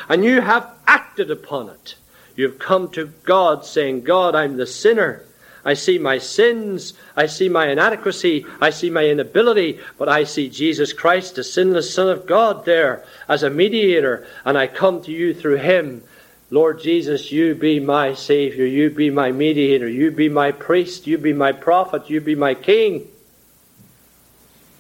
And 0.09 0.25
you 0.25 0.41
have 0.41 0.71
acted 0.87 1.31
upon 1.31 1.71
it. 1.71 1.95
You 2.37 2.49
have 2.49 2.59
come 2.59 2.91
to 2.91 3.07
God 3.25 3.65
saying, 3.65 4.03
God, 4.03 4.35
I'm 4.35 4.57
the 4.57 4.67
sinner. 4.67 5.25
I 5.65 5.75
see 5.75 5.99
my 5.99 6.19
sins. 6.19 6.95
I 7.17 7.27
see 7.27 7.49
my 7.49 7.69
inadequacy. 7.69 8.47
I 8.61 8.71
see 8.71 8.91
my 8.91 9.05
inability. 9.07 9.81
But 9.99 10.09
I 10.09 10.25
see 10.25 10.49
Jesus 10.49 10.93
Christ, 10.93 11.35
the 11.35 11.45
sinless 11.45 11.93
Son 11.93 12.09
of 12.09 12.27
God, 12.27 12.65
there 12.65 13.05
as 13.29 13.43
a 13.43 13.51
mediator. 13.51 14.27
And 14.45 14.57
I 14.57 14.67
come 14.67 15.03
to 15.03 15.13
you 15.13 15.35
through 15.35 15.57
him. 15.57 16.03
Lord 16.51 16.81
Jesus, 16.81 17.31
you 17.31 17.55
be 17.55 17.79
my 17.79 18.15
Savior. 18.15 18.65
You 18.65 18.91
be 18.91 19.11
my 19.11 19.33
mediator. 19.33 19.89
You 19.89 20.11
be 20.11 20.29
my 20.29 20.53
priest. 20.53 21.07
You 21.07 21.19
be 21.19 21.33
my 21.33 21.53
prophet. 21.53 22.09
You 22.09 22.21
be 22.21 22.35
my 22.35 22.55
king. 22.55 23.07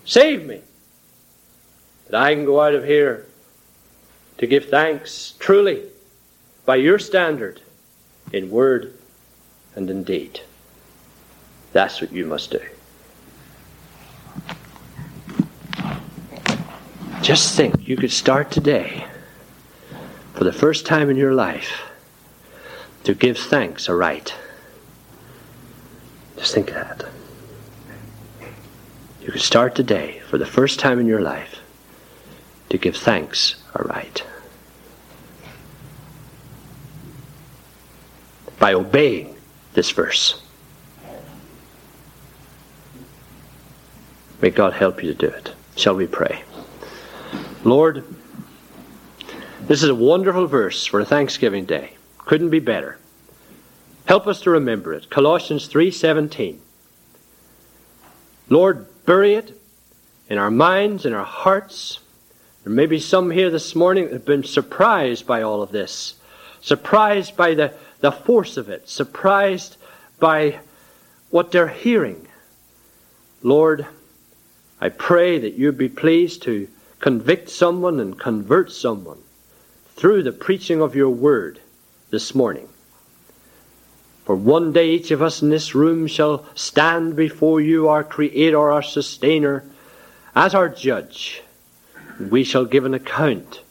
Save 0.04 0.46
me. 0.46 0.62
That 2.06 2.22
I 2.22 2.34
can 2.34 2.46
go 2.46 2.60
out 2.60 2.74
of 2.74 2.84
here 2.84 3.26
to 4.38 4.46
give 4.46 4.66
thanks 4.66 5.34
truly 5.38 5.82
by 6.64 6.76
your 6.76 6.98
standard 6.98 7.60
in 8.32 8.50
word 8.50 8.94
and 9.74 9.90
in 9.90 10.04
deed. 10.04 10.40
That's 11.78 12.00
what 12.00 12.10
you 12.10 12.26
must 12.26 12.50
do. 12.50 12.60
Just 17.22 17.54
think, 17.56 17.86
you 17.86 17.96
could 17.96 18.10
start 18.10 18.50
today, 18.50 19.06
for 20.34 20.42
the 20.42 20.52
first 20.52 20.86
time 20.86 21.08
in 21.08 21.16
your 21.16 21.34
life, 21.34 21.82
to 23.04 23.14
give 23.14 23.38
thanks 23.38 23.88
aright. 23.88 24.34
Just 26.36 26.52
think 26.52 26.70
of 26.70 26.74
that. 26.74 27.04
You 29.22 29.30
could 29.30 29.40
start 29.40 29.76
today, 29.76 30.18
for 30.28 30.36
the 30.36 30.46
first 30.46 30.80
time 30.80 30.98
in 30.98 31.06
your 31.06 31.20
life, 31.20 31.60
to 32.70 32.78
give 32.78 32.96
thanks 32.96 33.54
aright. 33.76 34.24
By 38.58 38.72
obeying 38.72 39.36
this 39.74 39.92
verse. 39.92 40.42
May 44.40 44.50
God 44.50 44.72
help 44.72 45.02
you 45.02 45.12
to 45.12 45.18
do 45.18 45.26
it. 45.26 45.52
Shall 45.76 45.96
we 45.96 46.06
pray? 46.06 46.44
Lord, 47.64 48.04
this 49.62 49.82
is 49.82 49.88
a 49.88 49.94
wonderful 49.94 50.46
verse 50.46 50.86
for 50.86 51.00
a 51.00 51.04
Thanksgiving 51.04 51.64
day. 51.64 51.94
Couldn't 52.18 52.50
be 52.50 52.60
better. 52.60 52.98
Help 54.04 54.26
us 54.26 54.40
to 54.42 54.50
remember 54.50 54.94
it. 54.94 55.10
Colossians 55.10 55.66
3:17. 55.66 56.60
Lord, 58.48 58.86
bury 59.04 59.34
it 59.34 59.60
in 60.28 60.38
our 60.38 60.50
minds, 60.50 61.04
in 61.04 61.12
our 61.12 61.24
hearts. 61.24 61.98
There 62.64 62.72
may 62.72 62.86
be 62.86 63.00
some 63.00 63.30
here 63.30 63.50
this 63.50 63.74
morning 63.74 64.04
that 64.04 64.12
have 64.12 64.24
been 64.24 64.44
surprised 64.44 65.26
by 65.26 65.42
all 65.42 65.62
of 65.62 65.72
this, 65.72 66.14
surprised 66.60 67.36
by 67.36 67.54
the, 67.54 67.74
the 68.00 68.12
force 68.12 68.56
of 68.56 68.68
it, 68.68 68.88
surprised 68.88 69.76
by 70.18 70.60
what 71.30 71.50
they're 71.50 71.68
hearing. 71.68 72.26
Lord, 73.42 73.86
I 74.80 74.88
pray 74.88 75.38
that 75.38 75.54
you'd 75.54 75.78
be 75.78 75.88
pleased 75.88 76.42
to 76.42 76.68
convict 77.00 77.48
someone 77.48 78.00
and 78.00 78.18
convert 78.18 78.70
someone 78.72 79.18
through 79.96 80.22
the 80.22 80.32
preaching 80.32 80.80
of 80.80 80.94
your 80.94 81.10
word 81.10 81.60
this 82.10 82.34
morning. 82.34 82.68
For 84.24 84.36
one 84.36 84.72
day 84.72 84.90
each 84.90 85.10
of 85.10 85.22
us 85.22 85.42
in 85.42 85.48
this 85.48 85.74
room 85.74 86.06
shall 86.06 86.44
stand 86.54 87.16
before 87.16 87.60
you, 87.60 87.88
our 87.88 88.04
Creator, 88.04 88.58
our 88.70 88.82
Sustainer, 88.82 89.64
as 90.36 90.54
our 90.54 90.68
Judge. 90.68 91.42
We 92.20 92.44
shall 92.44 92.64
give 92.64 92.84
an 92.84 92.94
account 92.94 93.62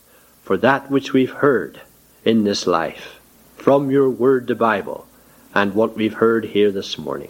for 0.43 0.57
that 0.57 0.89
which 0.89 1.13
we've 1.13 1.31
heard 1.31 1.79
in 2.25 2.43
this 2.43 2.65
life 2.65 3.19
from 3.55 3.91
your 3.91 4.09
word, 4.09 4.47
the 4.47 4.55
Bible, 4.55 5.07
and 5.53 5.73
what 5.73 5.95
we've 5.95 6.13
heard 6.13 6.45
here 6.45 6.71
this 6.71 6.97
morning. 6.97 7.29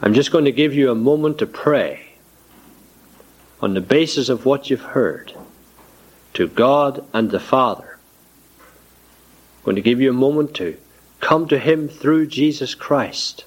I'm 0.00 0.14
just 0.14 0.30
going 0.30 0.44
to 0.44 0.52
give 0.52 0.74
you 0.74 0.90
a 0.90 0.94
moment 0.94 1.38
to 1.38 1.46
pray 1.46 2.12
on 3.60 3.74
the 3.74 3.80
basis 3.80 4.28
of 4.28 4.44
what 4.44 4.70
you've 4.70 4.80
heard 4.80 5.32
to 6.34 6.46
God 6.46 7.04
and 7.12 7.30
the 7.30 7.40
Father. 7.40 7.98
I'm 9.58 9.64
going 9.64 9.76
to 9.76 9.82
give 9.82 10.00
you 10.00 10.10
a 10.10 10.14
moment 10.14 10.54
to 10.54 10.76
come 11.20 11.48
to 11.48 11.58
Him 11.58 11.88
through 11.88 12.28
Jesus 12.28 12.76
Christ, 12.76 13.44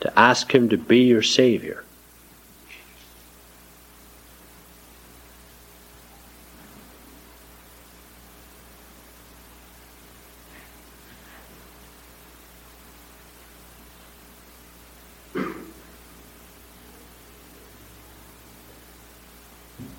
to 0.00 0.16
ask 0.16 0.54
Him 0.54 0.68
to 0.68 0.76
be 0.76 1.00
your 1.00 1.22
Savior. 1.22 1.84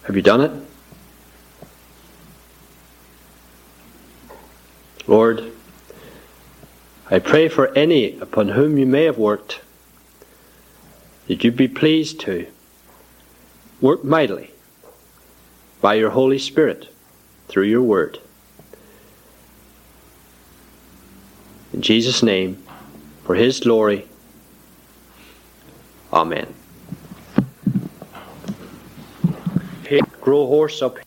Have 0.10 0.16
you 0.16 0.24
done 0.24 0.42
it? 0.42 0.52
Lord, 5.06 5.52
I 7.12 7.20
pray 7.20 7.48
for 7.48 7.68
any 7.76 8.18
upon 8.18 8.50
whom 8.50 8.80
you 8.80 8.88
may 8.88 9.04
have 9.04 9.20
worked 9.20 9.62
that 11.28 11.44
you 11.44 11.52
be 11.52 11.68
pleased 11.68 12.22
to 12.22 12.48
work 13.80 14.04
mightily 14.04 14.50
by 15.80 15.94
your 15.94 16.10
Holy 16.10 16.40
Spirit 16.40 16.92
through 17.48 17.66
your 17.66 17.84
word. 17.84 18.18
In 21.72 21.84
Jesus' 21.84 22.24
name, 22.24 22.64
for 23.26 23.36
his 23.36 23.60
glory. 23.60 24.08
Amen. 26.12 26.59
Grow 30.30 30.46
horse 30.46 30.84
up 30.84 31.00